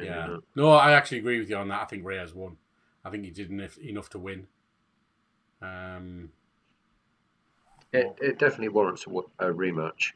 yeah, 0.00 0.36
no, 0.54 0.70
I 0.70 0.92
actually 0.92 1.18
agree 1.18 1.40
with 1.40 1.50
you 1.50 1.56
on 1.56 1.66
that. 1.66 1.82
I 1.82 1.84
think 1.86 2.04
Reyes 2.04 2.32
won. 2.32 2.56
I 3.04 3.10
think 3.10 3.24
he 3.24 3.32
did 3.32 3.50
enough, 3.50 3.76
enough 3.78 4.08
to 4.10 4.20
win. 4.20 4.46
Um, 5.60 6.30
It, 7.92 8.16
it 8.20 8.38
definitely 8.38 8.68
warrants 8.68 9.04
a, 9.08 9.10
a 9.48 9.52
rematch. 9.52 10.12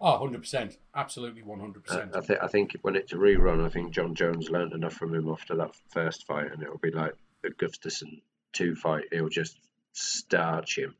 Oh, 0.00 0.20
100%. 0.24 0.76
Absolutely 0.94 1.42
100%. 1.42 2.14
I 2.14 2.20
think 2.20 2.42
I 2.44 2.46
think 2.46 2.76
when 2.82 2.94
it's 2.94 3.12
a 3.12 3.16
rerun, 3.16 3.66
I 3.66 3.70
think 3.70 3.90
Jon 3.90 4.14
Jones 4.14 4.50
learned 4.50 4.72
enough 4.72 4.94
from 4.94 5.12
him 5.12 5.28
after 5.28 5.56
that 5.56 5.74
first 5.90 6.28
fight, 6.28 6.52
and 6.52 6.62
it'll 6.62 6.78
be 6.78 6.92
like 6.92 7.14
the 7.42 7.50
Gustafsson 7.50 8.20
two 8.52 8.76
fight. 8.76 9.06
He'll 9.10 9.28
just 9.28 9.58
starch 9.94 10.78
him. 10.78 10.94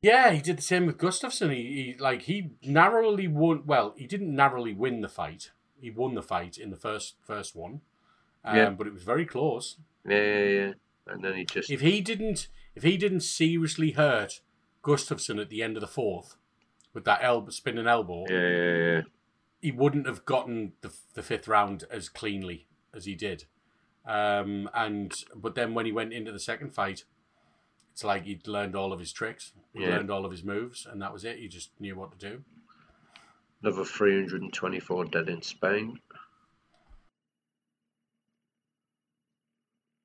Yeah, 0.00 0.30
he 0.30 0.40
did 0.40 0.58
the 0.58 0.62
same 0.62 0.86
with 0.86 0.98
Gustafsson. 0.98 1.52
He, 1.52 1.62
he 1.62 1.96
like 1.98 2.22
he 2.22 2.50
narrowly 2.62 3.26
won. 3.26 3.64
Well, 3.66 3.94
he 3.96 4.06
didn't 4.06 4.34
narrowly 4.34 4.72
win 4.72 5.00
the 5.00 5.08
fight. 5.08 5.50
He 5.80 5.90
won 5.90 6.14
the 6.14 6.22
fight 6.22 6.56
in 6.56 6.70
the 6.70 6.76
first 6.76 7.16
first 7.22 7.56
one, 7.56 7.80
um, 8.44 8.56
Yeah. 8.56 8.70
but 8.70 8.86
it 8.86 8.92
was 8.92 9.02
very 9.02 9.26
close. 9.26 9.76
Yeah, 10.06 10.22
yeah, 10.22 10.44
yeah. 10.44 10.72
And 11.06 11.24
then 11.24 11.34
he 11.36 11.44
just 11.44 11.70
If 11.70 11.80
he 11.80 12.00
didn't, 12.00 12.48
if 12.74 12.82
he 12.82 12.96
didn't 12.96 13.20
seriously 13.20 13.92
hurt 13.92 14.40
Gustafsson 14.82 15.40
at 15.40 15.48
the 15.48 15.62
end 15.62 15.76
of 15.76 15.80
the 15.80 15.86
fourth 15.88 16.36
with 16.94 17.04
that 17.04 17.20
elbow 17.22 17.50
spinning 17.50 17.86
elbow, 17.86 18.24
yeah, 18.28 18.48
yeah, 18.48 18.76
yeah. 18.94 19.00
he 19.60 19.72
wouldn't 19.72 20.06
have 20.06 20.24
gotten 20.24 20.74
the 20.80 20.92
the 21.14 21.22
fifth 21.22 21.48
round 21.48 21.84
as 21.90 22.08
cleanly 22.08 22.66
as 22.94 23.04
he 23.04 23.14
did. 23.16 23.44
Um, 24.06 24.70
and 24.74 25.12
but 25.34 25.54
then 25.56 25.74
when 25.74 25.86
he 25.86 25.92
went 25.92 26.12
into 26.12 26.32
the 26.32 26.38
second 26.40 26.72
fight, 26.74 27.04
it's 27.98 28.04
like 28.04 28.26
he'd 28.26 28.46
learned 28.46 28.76
all 28.76 28.92
of 28.92 29.00
his 29.00 29.12
tricks, 29.12 29.52
he 29.72 29.82
Yeah. 29.82 29.96
learned 29.96 30.08
all 30.08 30.24
of 30.24 30.30
his 30.30 30.44
moves, 30.44 30.86
and 30.86 31.02
that 31.02 31.12
was 31.12 31.24
it. 31.24 31.38
He 31.38 31.48
just 31.48 31.72
knew 31.80 31.96
what 31.96 32.12
to 32.12 32.16
do. 32.16 32.44
Another 33.60 33.84
324 33.84 35.06
dead 35.06 35.28
in 35.28 35.42
Spain. 35.42 36.00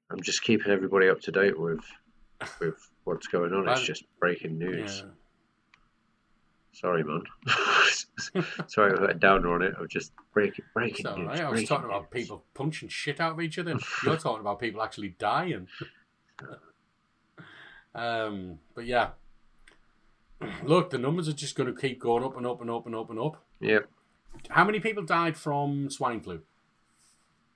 I'm 0.10 0.24
just 0.24 0.42
keeping 0.42 0.72
everybody 0.72 1.08
up 1.08 1.22
to 1.22 1.32
date 1.32 1.60
with 1.60 1.86
with 2.60 2.90
what's 3.04 3.28
going 3.28 3.54
on. 3.54 3.70
It's 3.70 3.84
just 3.84 4.06
breaking 4.20 4.58
news. 4.58 5.04
Yeah. 5.06 5.12
Sorry, 6.72 7.04
man. 7.04 7.22
Sorry, 8.66 8.92
I 8.92 8.96
got 8.96 9.12
a 9.12 9.14
downer 9.14 9.54
on 9.54 9.62
it. 9.62 9.76
I'm 9.80 9.88
just 9.88 10.14
breaking 10.34 10.66
breaking 10.74 11.06
news. 11.16 11.28
right, 11.28 11.42
I 11.42 11.50
was 11.52 11.66
talking 11.66 11.86
about 11.86 12.10
people 12.10 12.44
punching 12.56 12.90
shit 12.90 13.20
out 13.20 13.34
of 13.34 13.40
each 13.42 13.60
other. 13.60 13.78
You're 14.04 14.18
talking 14.18 14.42
about 14.42 14.60
people 14.60 14.82
actually 14.82 15.10
dying. 15.10 15.68
um, 17.96 18.60
but 18.76 18.86
yeah, 18.86 19.10
look, 20.64 20.90
the 20.90 20.98
numbers 20.98 21.28
are 21.28 21.34
just 21.34 21.56
going 21.56 21.74
to 21.74 21.80
keep 21.80 22.00
going 22.00 22.24
up 22.24 22.38
and 22.38 22.46
up 22.48 22.62
and 22.62 22.70
up 22.70 22.86
and 22.86 22.96
up 22.96 23.10
and 23.10 23.20
up. 23.20 23.44
Yep. 23.60 23.90
How 24.50 24.64
many 24.66 24.80
people 24.80 25.04
died 25.04 25.38
from 25.38 25.90
swine 25.90 26.20
flu? 26.22 26.42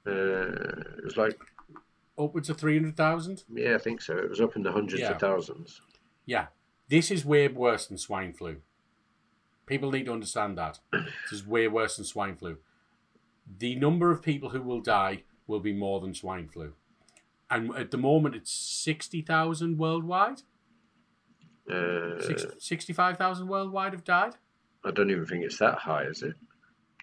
Uh, 0.05 0.11
it 0.97 1.03
was 1.03 1.17
like 1.17 1.37
Upwards 2.19 2.49
of 2.49 2.57
three 2.57 2.75
hundred 2.77 2.97
thousand. 2.97 3.43
yeah, 3.53 3.75
I 3.75 3.77
think 3.77 4.01
so. 4.01 4.17
It 4.17 4.29
was 4.29 4.41
up 4.41 4.55
in 4.55 4.63
the 4.63 4.71
hundreds 4.71 5.01
Yeah. 5.01 5.11
of 5.11 5.19
thousands. 5.19 5.81
Yeah, 6.25 6.47
this 6.89 7.11
is 7.11 7.23
way 7.25 7.47
worse 7.47 7.85
than 7.87 7.97
swine 7.99 8.33
flu. 8.33 8.57
People 9.67 9.91
need 9.91 10.05
to 10.05 10.13
understand 10.13 10.57
that. 10.57 10.79
This 10.93 11.41
is 11.41 11.45
way 11.45 11.67
worse 11.67 11.97
than 11.97 12.05
swine 12.05 12.35
flu. 12.35 12.57
The 13.59 13.75
number 13.75 14.09
of 14.11 14.21
people 14.23 14.49
who 14.49 14.61
will 14.61 14.79
die 14.81 15.23
will 15.45 15.59
be 15.59 15.73
more 15.73 15.99
than 15.99 16.13
swine 16.13 16.47
flu. 16.47 16.73
And 17.49 17.73
at 17.75 17.91
the 17.91 17.97
moment, 17.97 18.35
it's 18.35 18.51
60,000 18.51 19.77
worldwide. 19.77 20.41
Uh, 21.71 22.19
Six, 22.21 22.45
65,000 22.59 23.47
worldwide 23.47 23.93
have 23.93 24.03
died. 24.03 24.35
I 24.85 24.91
don't 24.91 25.09
even 25.11 25.25
think 25.25 25.43
it's 25.43 25.57
that 25.59 25.77
high, 25.77 26.03
is 26.03 26.23
it? 26.23 26.35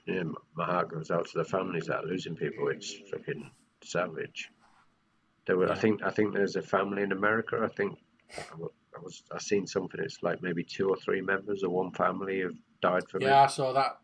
Yeah, 0.06 0.22
my 0.54 0.64
heart 0.64 0.90
goes 0.90 1.10
out 1.10 1.26
to 1.28 1.38
the 1.38 1.44
families 1.44 1.86
that 1.86 2.04
are 2.04 2.06
losing 2.06 2.36
people. 2.36 2.68
It's 2.68 2.94
fucking 3.10 3.50
savage. 3.82 4.50
There 5.46 5.56
were, 5.56 5.70
I 5.70 5.74
think, 5.76 6.02
I 6.02 6.10
think 6.10 6.34
there's 6.34 6.56
a 6.56 6.62
family 6.62 7.02
in 7.02 7.12
America. 7.12 7.60
I 7.62 7.68
think 7.74 7.98
I 8.38 8.42
wa- 8.56 8.68
was, 9.02 9.22
I 9.32 9.38
seen 9.38 9.66
something. 9.66 10.00
It's 10.00 10.22
like 10.22 10.42
maybe 10.42 10.62
two 10.62 10.88
or 10.88 10.96
three 10.96 11.20
members 11.20 11.62
of 11.62 11.70
one 11.70 11.90
family 11.92 12.40
have 12.40 12.54
died 12.80 13.08
from 13.10 13.22
Yeah, 13.22 13.40
I 13.42 13.44
it. 13.44 13.50
saw 13.50 13.72
that. 13.72 13.98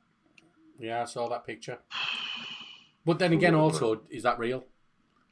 Yeah, 0.79 1.03
I 1.03 1.05
saw 1.05 1.29
that 1.29 1.45
picture. 1.47 1.79
But 3.05 3.19
then 3.19 3.33
again, 3.33 3.55
also, 3.55 4.03
is 4.11 4.23
that 4.25 4.39
real? 4.39 4.65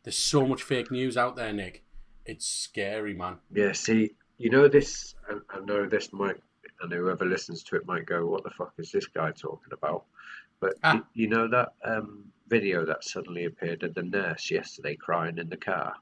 There's 0.08 0.16
so 0.16 0.46
much 0.46 0.62
fake 0.62 0.90
news 0.90 1.18
out 1.18 1.36
there, 1.36 1.52
Nick. 1.52 1.84
It's 2.24 2.48
scary, 2.48 3.12
man. 3.12 3.36
Yeah, 3.52 3.72
see, 3.72 4.12
you 4.38 4.48
know 4.48 4.66
this. 4.66 5.14
I, 5.28 5.34
I 5.58 5.60
know 5.60 5.84
this 5.84 6.14
might, 6.14 6.36
and 6.80 6.90
whoever 6.90 7.26
listens 7.26 7.62
to 7.64 7.76
it 7.76 7.84
might 7.86 8.06
go, 8.06 8.24
"What 8.24 8.42
the 8.42 8.48
fuck 8.48 8.72
is 8.78 8.90
this 8.90 9.06
guy 9.06 9.32
talking 9.32 9.70
about?" 9.70 10.04
But 10.60 10.76
Ah. 10.82 10.94
you, 10.94 11.04
you 11.24 11.28
know 11.28 11.46
that 11.48 11.74
um, 11.84 12.24
video 12.48 12.86
that 12.86 13.04
suddenly 13.04 13.44
appeared 13.44 13.82
of 13.82 13.92
the 13.92 14.02
nurse 14.02 14.50
yesterday 14.50 14.96
crying 14.96 15.36
in 15.36 15.50
the 15.50 15.58
car, 15.58 15.94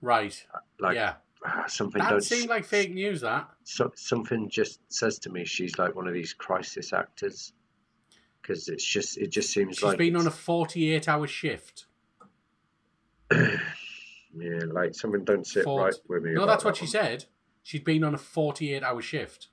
Right. 0.00 0.46
like 0.78 0.94
yeah. 0.94 1.14
ah, 1.44 1.64
something 1.66 2.00
That 2.00 2.22
seemed 2.22 2.48
like 2.48 2.64
fake 2.64 2.92
news, 2.94 3.22
that. 3.22 3.50
so, 3.64 3.90
something 3.96 4.48
just 4.48 4.78
says 4.86 5.18
to 5.18 5.30
me 5.30 5.44
she's 5.44 5.80
like 5.80 5.96
one 5.96 6.06
of 6.06 6.14
these 6.14 6.32
crisis 6.32 6.92
actors 6.92 7.52
because 8.40 8.68
it's 8.68 8.84
just 8.84 9.18
it 9.18 9.32
just 9.32 9.50
seems 9.52 9.78
She's 9.78 9.82
like 9.82 9.94
she's 9.94 9.98
been 10.12 10.14
on 10.16 10.28
a 10.28 10.30
48 10.30 11.08
hour 11.08 11.26
shift. 11.26 11.86
Yeah 14.38 14.60
like 14.70 14.94
something 14.94 15.24
don't 15.24 15.46
sit 15.46 15.64
Fort- 15.64 15.82
right 15.84 15.94
with 16.08 16.22
me 16.22 16.32
No, 16.34 16.46
that's 16.46 16.64
what 16.64 16.74
that 16.74 16.78
she 16.78 16.84
one. 16.84 17.04
said. 17.04 17.24
She'd 17.62 17.84
been 17.84 18.04
on 18.04 18.14
a 18.14 18.18
48 18.18 18.82
hour 18.82 19.02
shift. 19.02 19.48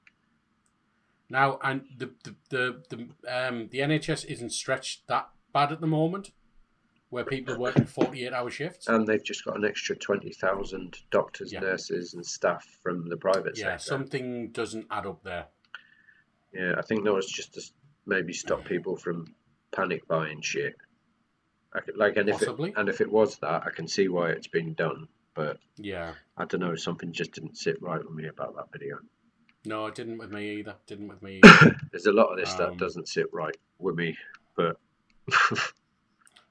Now, 1.29 1.57
and 1.63 1.83
the 1.97 2.11
the 2.23 2.35
the 2.49 2.83
the, 2.89 3.47
um, 3.47 3.69
the 3.71 3.79
NHS 3.79 4.25
isn't 4.25 4.51
stretched 4.51 5.07
that 5.07 5.29
bad 5.51 5.71
at 5.71 5.81
the 5.81 5.87
moment, 5.87 6.31
where 7.09 7.23
people 7.23 7.53
are 7.55 7.59
working 7.59 7.85
48 7.85 8.33
hour 8.33 8.49
shifts. 8.51 8.87
and 8.87 9.07
they've 9.07 9.23
just 9.23 9.45
got 9.45 9.55
an 9.55 9.65
extra 9.65 9.95
20,000 9.95 10.97
doctors 11.11 11.51
Yeah. 11.53 11.61
nurses 11.61 12.13
and 12.13 12.25
staff 12.25 12.65
from 12.83 13.07
the 13.09 13.17
private 13.17 13.57
yeah, 13.57 13.63
sector 13.63 13.69
Yeah, 13.71 13.77
something 13.77 14.51
doesn't 14.51 14.87
add 14.91 15.05
up 15.05 15.23
there. 15.23 15.45
yeah 16.53 16.73
I 16.77 16.81
think 16.83 17.03
that 17.03 17.13
was 17.13 17.27
just 17.31 17.53
to 17.55 17.61
maybe 18.05 18.33
stop 18.33 18.65
people 18.65 18.95
from 18.97 19.33
panic 19.71 20.07
buying 20.07 20.41
shit 20.41 20.75
could, 21.81 21.97
like 21.97 22.17
and 22.17 22.29
if 22.29 22.39
Possibly. 22.39 22.69
it, 22.69 22.77
and 22.77 22.89
if 22.89 23.01
it 23.01 23.11
was 23.11 23.37
that 23.37 23.63
I 23.65 23.69
can 23.71 23.87
see 23.87 24.07
why 24.07 24.29
it's 24.29 24.47
been 24.47 24.73
done 24.73 25.07
but 25.35 25.57
Yeah. 25.77 26.13
I 26.37 26.45
don't 26.45 26.59
know 26.61 26.75
something 26.75 27.11
just 27.11 27.31
didn't 27.31 27.57
sit 27.57 27.81
right 27.81 28.03
with 28.03 28.13
me 28.13 28.27
about 28.27 28.55
that 28.55 28.71
video 28.71 28.99
No, 29.65 29.85
it 29.87 29.95
didn't 29.95 30.17
with 30.19 30.31
me 30.31 30.57
either. 30.59 30.75
Didn't 30.87 31.07
with 31.07 31.21
me 31.23 31.39
either. 31.43 31.75
There's 31.91 32.05
a 32.05 32.11
lot 32.11 32.31
of 32.31 32.37
this 32.37 32.51
Um, 32.51 32.57
that 32.59 32.77
doesn't 32.77 33.07
sit 33.07 33.33
right 33.33 33.55
with 33.79 33.95
me, 33.95 34.17
but 34.55 34.77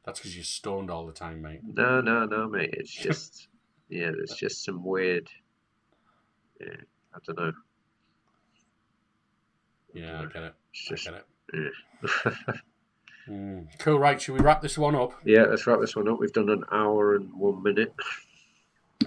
That's 0.04 0.18
because 0.18 0.34
you're 0.34 0.42
stoned 0.44 0.90
all 0.90 1.06
the 1.06 1.12
time, 1.12 1.42
mate. 1.42 1.60
no, 1.62 2.00
no, 2.00 2.24
no, 2.24 2.48
mate. 2.48 2.70
It's 2.72 2.90
just, 2.92 3.46
yeah, 3.88 4.10
there's 4.10 4.32
just 4.34 4.64
some 4.64 4.82
weird, 4.82 5.28
yeah, 6.60 6.74
I 7.14 7.18
don't 7.24 7.38
know. 7.38 7.52
Yeah, 9.94 10.22
I 10.22 10.24
get 10.26 10.42
it. 10.42 10.54
It's 10.72 10.86
I 10.86 10.94
just, 10.94 11.04
get 11.04 11.14
it. 11.14 11.72
yeah. 12.34 12.54
Mm. 13.28 13.66
Cool, 13.78 13.98
right. 13.98 14.20
Should 14.20 14.34
we 14.34 14.40
wrap 14.40 14.62
this 14.62 14.76
one 14.76 14.94
up? 14.96 15.12
yeah, 15.24 15.42
let's 15.42 15.66
wrap 15.66 15.80
this 15.80 15.94
one 15.94 16.08
up. 16.08 16.18
We've 16.18 16.32
done 16.32 16.48
an 16.50 16.64
hour 16.72 17.14
and 17.14 17.32
one 17.38 17.62
minute. 17.62 17.94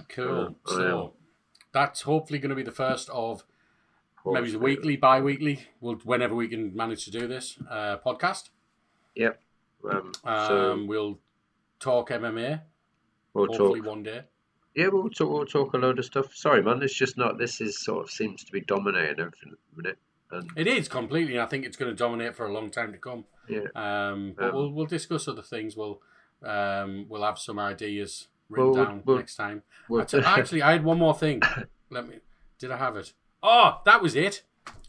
Cool. 0.08 0.54
Oh, 0.66 0.74
so 0.74 1.12
that's 1.72 2.02
hopefully 2.02 2.38
going 2.38 2.50
to 2.50 2.56
be 2.56 2.62
the 2.62 2.72
first 2.72 3.08
of 3.10 3.44
maybe 4.24 4.50
the 4.50 4.58
weekly, 4.58 4.96
bi-weekly, 4.96 5.66
we'll, 5.80 5.96
whenever 6.04 6.34
we 6.34 6.48
can 6.48 6.74
manage 6.74 7.04
to 7.04 7.10
do 7.10 7.26
this 7.26 7.58
uh, 7.70 7.98
podcast. 8.04 8.50
Yep. 9.14 9.40
Um, 9.90 10.12
Um, 10.24 10.46
so 10.48 10.84
we'll 10.86 11.18
talk 11.78 12.10
MMA. 12.10 12.60
we'll 13.34 13.46
hopefully 13.46 13.80
talk. 13.80 13.88
one 13.88 14.02
day. 14.02 14.22
Yeah, 14.74 14.88
we'll 14.88 15.08
talk. 15.08 15.30
We'll 15.30 15.46
talk 15.46 15.72
a 15.74 15.78
load 15.78 15.98
of 15.98 16.04
stuff. 16.04 16.34
Sorry, 16.34 16.62
man. 16.62 16.82
It's 16.82 16.92
just 16.92 17.16
not. 17.16 17.38
This 17.38 17.60
is 17.62 17.82
sort 17.82 18.04
of 18.04 18.10
seems 18.10 18.44
to 18.44 18.52
be 18.52 18.60
dominating 18.60 19.20
everything 19.20 19.52
at 19.52 19.58
the 19.76 19.82
minute. 19.82 19.98
And 20.30 20.50
It 20.56 20.66
is 20.66 20.88
completely. 20.88 21.38
I 21.38 21.46
think 21.46 21.64
it's 21.64 21.76
going 21.76 21.90
to 21.90 21.96
dominate 21.96 22.34
for 22.34 22.46
a 22.46 22.52
long 22.52 22.70
time 22.70 22.92
to 22.92 22.98
come. 22.98 23.24
yeah, 23.48 23.60
Um, 23.74 24.34
but 24.36 24.48
Um, 24.50 24.54
we'll 24.54 24.70
we'll 24.72 24.86
discuss 24.86 25.28
other 25.28 25.42
things. 25.42 25.76
We'll 25.76 26.00
um, 26.42 27.06
we'll 27.08 27.22
have 27.22 27.38
some 27.38 27.58
ideas 27.58 28.28
written 28.48 28.72
Well, 28.72 28.84
down 28.84 29.02
we'll- 29.04 29.16
next 29.18 29.36
time. 29.36 29.62
we'll- 29.88 30.02
I 30.02 30.04
t- 30.04 30.18
actually, 30.24 30.62
I 30.62 30.72
had 30.72 30.84
one 30.84 30.98
more 30.98 31.14
thing. 31.14 31.40
Let 31.90 32.08
me. 32.08 32.16
Did 32.58 32.70
I 32.72 32.76
have 32.76 32.96
it? 32.96 33.12
Oh, 33.42 33.80
that 33.84 34.02
was 34.02 34.14
it. 34.16 34.42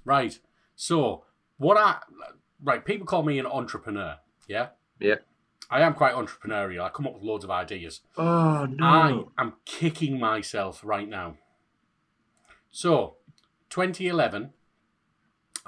Right. 0.05 0.39
So 0.75 1.23
what 1.57 1.77
I 1.77 1.97
right 2.63 2.83
people 2.83 3.05
call 3.05 3.23
me 3.23 3.37
an 3.39 3.45
entrepreneur. 3.45 4.17
Yeah. 4.47 4.69
Yeah. 4.99 5.15
I 5.69 5.81
am 5.81 5.93
quite 5.93 6.13
entrepreneurial. 6.15 6.81
I 6.83 6.89
come 6.89 7.05
up 7.07 7.13
with 7.13 7.23
loads 7.23 7.43
of 7.43 7.51
ideas. 7.51 8.01
oh 8.17 8.65
no. 8.65 8.85
I 9.37 9.41
am 9.41 9.53
kicking 9.65 10.17
myself 10.19 10.81
right 10.83 11.07
now. 11.09 11.35
So, 12.71 13.15
2011, 13.69 14.53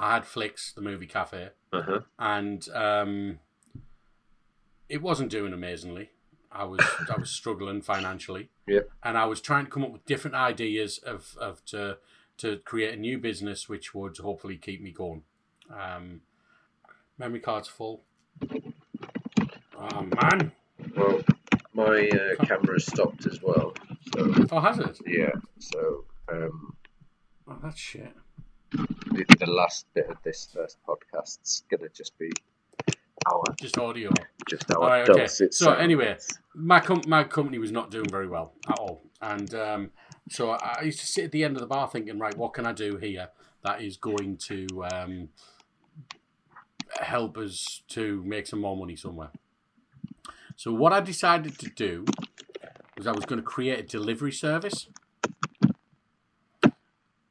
I 0.01 0.13
had 0.13 0.25
Flicks, 0.25 0.71
the 0.71 0.81
movie 0.81 1.05
cafe, 1.07 1.49
Uh 1.73 1.81
huh. 1.81 1.99
and 2.17 2.67
um, 2.73 3.39
it 4.87 5.01
wasn't 5.01 5.29
doing 5.29 5.51
amazingly. 5.53 6.09
I 6.51 6.63
was 6.63 6.79
I 7.13 7.17
was 7.19 7.29
struggling 7.29 7.81
financially, 7.81 8.49
Yep. 8.67 8.89
and 9.03 9.17
I 9.17 9.25
was 9.25 9.41
trying 9.41 9.65
to 9.65 9.71
come 9.71 9.83
up 9.83 9.91
with 9.91 10.05
different 10.05 10.35
ideas 10.35 10.97
of, 10.99 11.35
of 11.39 11.63
to 11.65 11.97
to 12.37 12.57
create 12.59 12.93
a 12.93 12.97
new 12.99 13.17
business 13.19 13.67
which 13.67 13.93
would 13.93 14.17
hopefully 14.17 14.57
keep 14.57 14.81
me 14.81 14.91
going. 14.91 15.23
Um, 15.69 16.21
memory 17.17 17.41
card's 17.41 17.67
full. 17.67 18.01
Oh 19.77 20.01
man! 20.21 20.51
Well, 20.95 21.21
my 21.73 22.09
uh, 22.09 22.43
camera's 22.45 22.85
stopped 22.85 23.25
as 23.27 23.41
well. 23.41 23.73
So 24.15 24.33
Oh, 24.51 24.59
has 24.59 24.79
it? 24.79 24.97
yeah. 25.05 25.31
So 25.59 26.05
um, 26.31 26.73
Oh, 27.47 27.57
that's 27.61 27.79
shit. 27.79 28.13
The, 28.71 29.25
the 29.39 29.45
last 29.49 29.85
bit 29.93 30.09
of 30.09 30.17
this 30.23 30.47
first 30.53 30.77
podcast's 30.87 31.63
gonna 31.69 31.89
just 31.89 32.17
be 32.17 32.29
our 33.25 33.43
Just 33.59 33.77
audio. 33.77 34.09
just 34.49 34.69
our 34.71 34.77
All 34.77 34.87
right, 34.87 35.09
okay. 35.09 35.27
So 35.27 35.47
sounds. 35.51 35.81
anyway, 35.81 36.17
my 36.55 36.79
com- 36.79 37.03
my 37.07 37.23
company 37.23 37.57
was 37.57 37.71
not 37.71 37.91
doing 37.91 38.09
very 38.09 38.27
well 38.27 38.53
at 38.67 38.79
all, 38.79 39.03
and 39.21 39.53
um, 39.55 39.91
so 40.29 40.51
I 40.51 40.77
I 40.79 40.83
used 40.83 40.99
to 41.01 41.07
sit 41.07 41.25
at 41.25 41.31
the 41.31 41.43
end 41.43 41.55
of 41.55 41.61
the 41.61 41.67
bar 41.67 41.89
thinking, 41.89 42.17
right, 42.19 42.35
what 42.37 42.53
can 42.53 42.65
I 42.65 42.71
do 42.73 42.97
here 42.97 43.29
that 43.63 43.81
is 43.81 43.97
going 43.97 44.37
to 44.47 44.67
um, 44.93 45.29
help 47.01 47.37
us 47.37 47.81
to 47.89 48.23
make 48.25 48.47
some 48.47 48.61
more 48.61 48.77
money 48.77 48.95
somewhere? 48.95 49.31
So 50.55 50.73
what 50.73 50.93
I 50.93 50.99
decided 51.01 51.57
to 51.59 51.69
do 51.69 52.05
was 52.97 53.07
I 53.07 53.11
was 53.11 53.25
going 53.25 53.39
to 53.39 53.45
create 53.45 53.79
a 53.79 53.83
delivery 53.83 54.31
service 54.31 54.87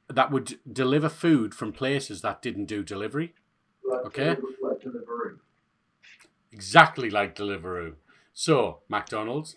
that 0.08 0.30
would 0.30 0.58
deliver 0.70 1.08
food 1.08 1.54
from 1.54 1.72
places 1.72 2.22
that 2.22 2.42
didn't 2.42 2.66
do 2.66 2.82
delivery. 2.82 3.34
Okay. 4.06 4.36
Exactly 6.52 7.10
like 7.10 7.34
Deliveroo. 7.34 7.94
So, 8.32 8.80
McDonald's, 8.88 9.56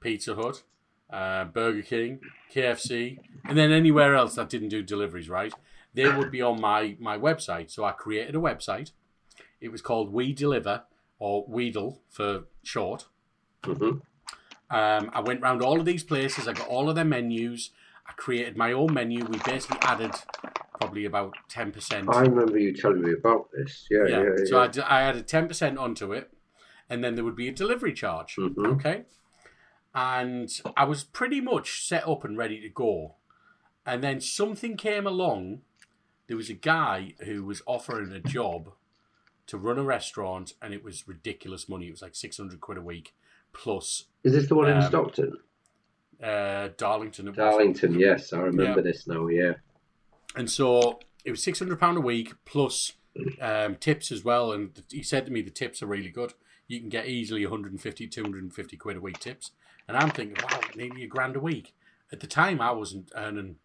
Pizza 0.00 0.34
Hut, 0.34 0.62
uh, 1.10 1.44
Burger 1.44 1.82
King, 1.82 2.20
KFC, 2.52 3.18
and 3.44 3.56
then 3.56 3.70
anywhere 3.70 4.14
else 4.14 4.34
that 4.34 4.48
didn't 4.48 4.70
do 4.70 4.82
deliveries, 4.82 5.28
right? 5.28 5.52
They 5.94 6.08
would 6.08 6.30
be 6.30 6.40
on 6.40 6.60
my, 6.60 6.96
my 6.98 7.18
website. 7.18 7.70
So 7.70 7.84
I 7.84 7.92
created 7.92 8.34
a 8.34 8.38
website. 8.38 8.92
It 9.60 9.70
was 9.70 9.82
called 9.82 10.12
We 10.12 10.32
Deliver, 10.32 10.84
or 11.18 11.44
Weedle 11.46 12.00
for 12.08 12.44
short. 12.62 13.06
Mhm. 13.62 14.00
Um, 14.70 15.10
I 15.12 15.20
went 15.20 15.42
around 15.42 15.62
all 15.62 15.78
of 15.78 15.84
these 15.84 16.02
places. 16.02 16.48
I 16.48 16.54
got 16.54 16.66
all 16.66 16.88
of 16.88 16.94
their 16.94 17.04
menus. 17.04 17.70
I 18.06 18.12
created 18.12 18.56
my 18.56 18.72
own 18.72 18.92
menu. 18.92 19.24
We 19.24 19.38
basically 19.44 19.78
added 19.82 20.12
probably 20.80 21.04
about 21.04 21.34
10%. 21.50 22.12
I 22.14 22.20
remember 22.22 22.58
you 22.58 22.74
telling 22.74 23.02
me 23.02 23.12
about 23.12 23.48
this. 23.52 23.86
Yeah, 23.90 24.04
yeah, 24.08 24.08
Yeah. 24.22 24.28
yeah. 24.38 24.44
So 24.46 24.60
I, 24.60 24.66
d- 24.68 24.80
I 24.80 25.02
added 25.02 25.28
ten 25.28 25.46
percent 25.48 25.78
onto 25.78 26.12
it, 26.12 26.32
and 26.90 27.02
then 27.04 27.14
there 27.14 27.24
would 27.24 27.36
be 27.36 27.48
a 27.48 27.52
delivery 27.52 27.92
charge. 27.92 28.36
Mhm. 28.36 28.66
Okay. 28.74 29.04
And 29.94 30.50
I 30.76 30.84
was 30.84 31.04
pretty 31.04 31.40
much 31.40 31.86
set 31.86 32.08
up 32.08 32.24
and 32.24 32.36
ready 32.38 32.60
to 32.60 32.68
go, 32.68 33.16
and 33.84 34.02
then 34.02 34.20
something 34.20 34.76
came 34.76 35.06
along. 35.06 35.60
There 36.28 36.36
was 36.36 36.48
a 36.48 36.54
guy 36.54 37.14
who 37.24 37.44
was 37.44 37.62
offering 37.66 38.10
a 38.12 38.20
job 38.20 38.72
to 39.48 39.58
run 39.58 39.78
a 39.78 39.82
restaurant, 39.84 40.54
and 40.62 40.72
it 40.72 40.82
was 40.82 41.06
ridiculous 41.06 41.68
money. 41.68 41.88
It 41.88 41.90
was 41.92 42.02
like 42.02 42.14
six 42.14 42.38
hundred 42.38 42.60
quid 42.60 42.78
a 42.78 42.82
week 42.82 43.14
plus 43.52 44.06
Is 44.24 44.32
this 44.32 44.48
the 44.48 44.54
one 44.54 44.70
in 44.70 44.78
Um, 44.78 44.82
Stockton? 44.82 45.36
Uh, 46.22 46.68
Darlington. 46.76 47.32
Darlington, 47.32 47.98
yes, 47.98 48.32
I 48.32 48.38
remember 48.38 48.80
Yeah. 48.80 48.82
this 48.82 49.06
now, 49.06 49.26
yeah. 49.28 49.54
And 50.36 50.50
so 50.50 51.00
it 51.24 51.30
was 51.30 51.42
six 51.42 51.58
hundred 51.58 51.80
pound 51.80 51.98
a 51.98 52.00
week 52.00 52.34
plus 52.44 52.92
um, 53.40 53.76
tips 53.76 54.10
as 54.12 54.24
well. 54.24 54.52
And 54.52 54.82
he 54.90 55.02
said 55.02 55.26
to 55.26 55.32
me 55.32 55.42
the 55.42 55.50
tips 55.50 55.82
are 55.82 55.86
really 55.86 56.10
good. 56.10 56.34
You 56.68 56.80
can 56.80 56.88
get 56.88 57.06
easily 57.06 57.44
150, 57.44 58.06
250 58.06 58.76
quid 58.76 58.96
a 58.96 59.00
week 59.00 59.18
tips. 59.18 59.50
And 59.88 59.96
I'm 59.96 60.10
thinking, 60.10 60.36
wow, 60.48 60.60
nearly 60.74 61.04
a 61.04 61.06
grand 61.08 61.36
a 61.36 61.40
week. 61.40 61.74
At 62.12 62.20
the 62.20 62.26
time, 62.26 62.60
I 62.60 62.70
wasn't 62.70 63.10
earning 63.14 63.56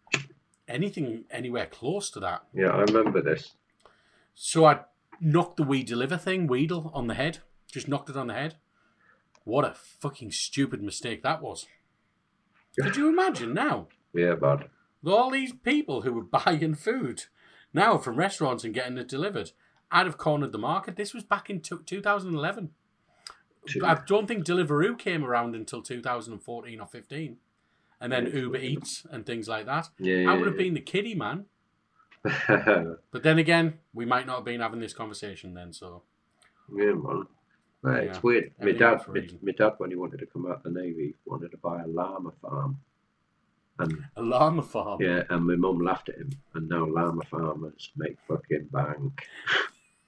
anything 0.66 1.24
anywhere 1.30 1.66
close 1.66 2.10
to 2.10 2.20
that. 2.20 2.42
Yeah, 2.52 2.68
I 2.70 2.80
remember 2.80 3.22
this. 3.22 3.52
So 4.34 4.64
I 4.66 4.80
knocked 5.20 5.56
the 5.56 5.62
We 5.62 5.82
Deliver 5.82 6.16
thing, 6.16 6.46
Weedle, 6.48 6.90
on 6.92 7.06
the 7.06 7.14
head. 7.14 7.38
Just 7.70 7.88
knocked 7.88 8.10
it 8.10 8.16
on 8.16 8.26
the 8.26 8.34
head. 8.34 8.56
What 9.44 9.64
a 9.64 9.74
fucking 9.74 10.32
stupid 10.32 10.82
mistake 10.82 11.22
that 11.22 11.40
was. 11.40 11.66
Could 12.82 12.96
you 12.96 13.08
imagine 13.08 13.54
now? 13.54 13.88
Yeah, 14.14 14.34
bud. 14.34 14.68
All 15.06 15.30
these 15.30 15.52
people 15.52 16.02
who 16.02 16.12
were 16.12 16.22
buying 16.44 16.74
food 16.74 17.24
now 17.72 17.98
from 17.98 18.16
restaurants 18.16 18.64
and 18.64 18.74
getting 18.74 18.98
it 18.98 19.08
delivered, 19.08 19.52
I'd 19.90 20.06
have 20.06 20.18
cornered 20.18 20.52
the 20.52 20.58
market. 20.58 20.96
This 20.96 21.14
was 21.14 21.24
back 21.24 21.48
in 21.50 21.60
two- 21.60 21.82
2011. 21.84 22.70
Two- 23.66 23.84
I 23.84 24.00
don't 24.06 24.26
think 24.26 24.44
Deliveroo 24.44 24.98
came 24.98 25.24
around 25.24 25.54
until 25.54 25.82
2014 25.82 26.80
or 26.80 26.86
15. 26.86 27.36
And 28.00 28.12
then 28.12 28.26
Uber 28.26 28.58
Eats 28.58 29.04
and 29.10 29.26
things 29.26 29.48
like 29.48 29.66
that. 29.66 29.88
Yeah, 29.98 30.30
I 30.30 30.34
would 30.34 30.46
have 30.46 30.56
been 30.56 30.74
the 30.74 30.80
kiddie 30.80 31.14
man. 31.16 31.46
But 32.48 33.22
then 33.22 33.38
again, 33.38 33.78
we 33.92 34.04
might 34.04 34.26
not 34.26 34.36
have 34.36 34.44
been 34.44 34.60
having 34.60 34.80
this 34.80 34.92
conversation 34.92 35.54
then. 35.54 35.72
So 35.72 36.02
yeah, 36.74 36.92
man. 36.92 37.24
Right, 37.82 38.04
Yeah, 38.04 38.10
It's 38.10 38.22
weird. 38.22 38.52
My 38.60 38.72
dad, 38.72 39.00
my, 39.08 39.26
my 39.42 39.52
dad, 39.52 39.74
when 39.78 39.90
he 39.90 39.96
wanted 39.96 40.18
to 40.20 40.26
come 40.26 40.46
out 40.46 40.56
of 40.56 40.62
the 40.64 40.70
navy, 40.70 41.14
wanted 41.24 41.52
to 41.52 41.56
buy 41.58 41.82
a 41.82 41.86
llama 41.86 42.32
farm, 42.42 42.78
and 43.78 44.04
a 44.16 44.22
llama 44.22 44.62
farm. 44.62 45.00
yeah, 45.00 45.22
and 45.30 45.46
my 45.46 45.54
mum 45.54 45.78
laughed 45.78 46.08
at 46.08 46.16
him. 46.16 46.30
And 46.54 46.68
now 46.68 46.84
llama 46.86 47.22
farmers 47.30 47.90
make 47.96 48.16
fucking 48.26 48.68
bank. 48.72 49.22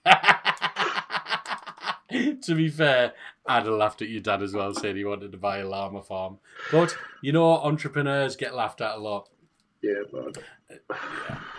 to 2.43 2.55
be 2.57 2.69
fair, 2.69 3.13
I'd 3.47 3.67
have 3.67 3.75
laughed 3.75 4.03
at 4.03 4.09
your 4.09 4.21
dad 4.21 4.43
as 4.43 4.53
well, 4.53 4.75
saying 4.75 4.97
he 4.97 5.05
wanted 5.05 5.31
to 5.33 5.39
buy 5.39 5.59
a 5.59 5.67
llama 5.69 6.03
farm. 6.03 6.39
But 6.73 6.97
you 7.23 7.33
know, 7.33 7.53
entrepreneurs 7.53 8.35
get 8.37 8.55
laughed 8.55 8.81
at 8.81 8.97
a 8.97 8.99
lot. 8.99 9.29
Yeah, 9.83 10.03
bud. 10.13 10.39
Uh, 10.91 10.95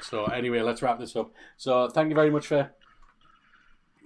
so 0.02 0.26
anyway, 0.26 0.62
let's 0.62 0.82
wrap 0.82 1.00
this 1.00 1.16
up. 1.16 1.32
So 1.58 1.88
thank 1.90 2.10
you 2.10 2.16
very 2.16 2.30
much 2.30 2.48
for 2.48 2.72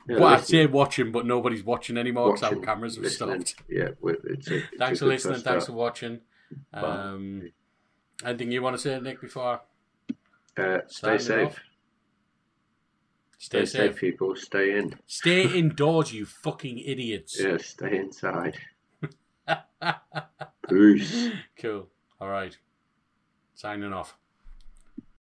Yeah, 0.07 0.17
well, 0.19 0.25
I'd 0.35 0.45
say 0.45 0.65
watching, 0.67 1.11
but 1.11 1.25
nobody's 1.25 1.63
watching 1.63 1.97
anymore 1.97 2.33
because 2.33 2.43
our 2.51 2.55
cameras 2.61 2.95
have 2.95 3.03
listening. 3.05 3.45
stopped. 3.45 3.67
Yeah, 3.69 3.89
it's 4.03 4.47
a, 4.49 4.55
it's 4.57 4.65
Thanks 4.77 4.99
for 4.99 5.05
listening. 5.07 5.39
Thanks 5.41 5.65
for 5.65 5.73
watching. 5.73 6.19
Um, 6.73 7.51
anything 8.23 8.51
you 8.51 8.61
want 8.61 8.75
to 8.75 8.81
say, 8.81 8.99
Nick? 8.99 9.19
Before 9.21 9.61
Uh, 10.57 10.79
stay 10.87 11.17
safe. 11.17 11.47
off. 11.47 11.59
stay, 13.39 13.65
Stay 13.65 13.79
safe, 13.79 13.91
safe. 13.93 13.99
people. 13.99 14.35
Stay 14.35 14.77
in. 14.77 14.93
Stay 15.07 15.57
indoors, 15.57 16.13
you 16.13 16.25
fucking 16.25 16.77
idiots. 16.79 17.39
Yeah, 17.41 17.57
stay 17.57 17.97
inside. 17.97 18.57
Peace. 20.69 21.29
Cool. 21.59 21.87
All 22.21 22.29
right. 22.29 22.55
Signing 23.55 23.91
off. 23.93 24.17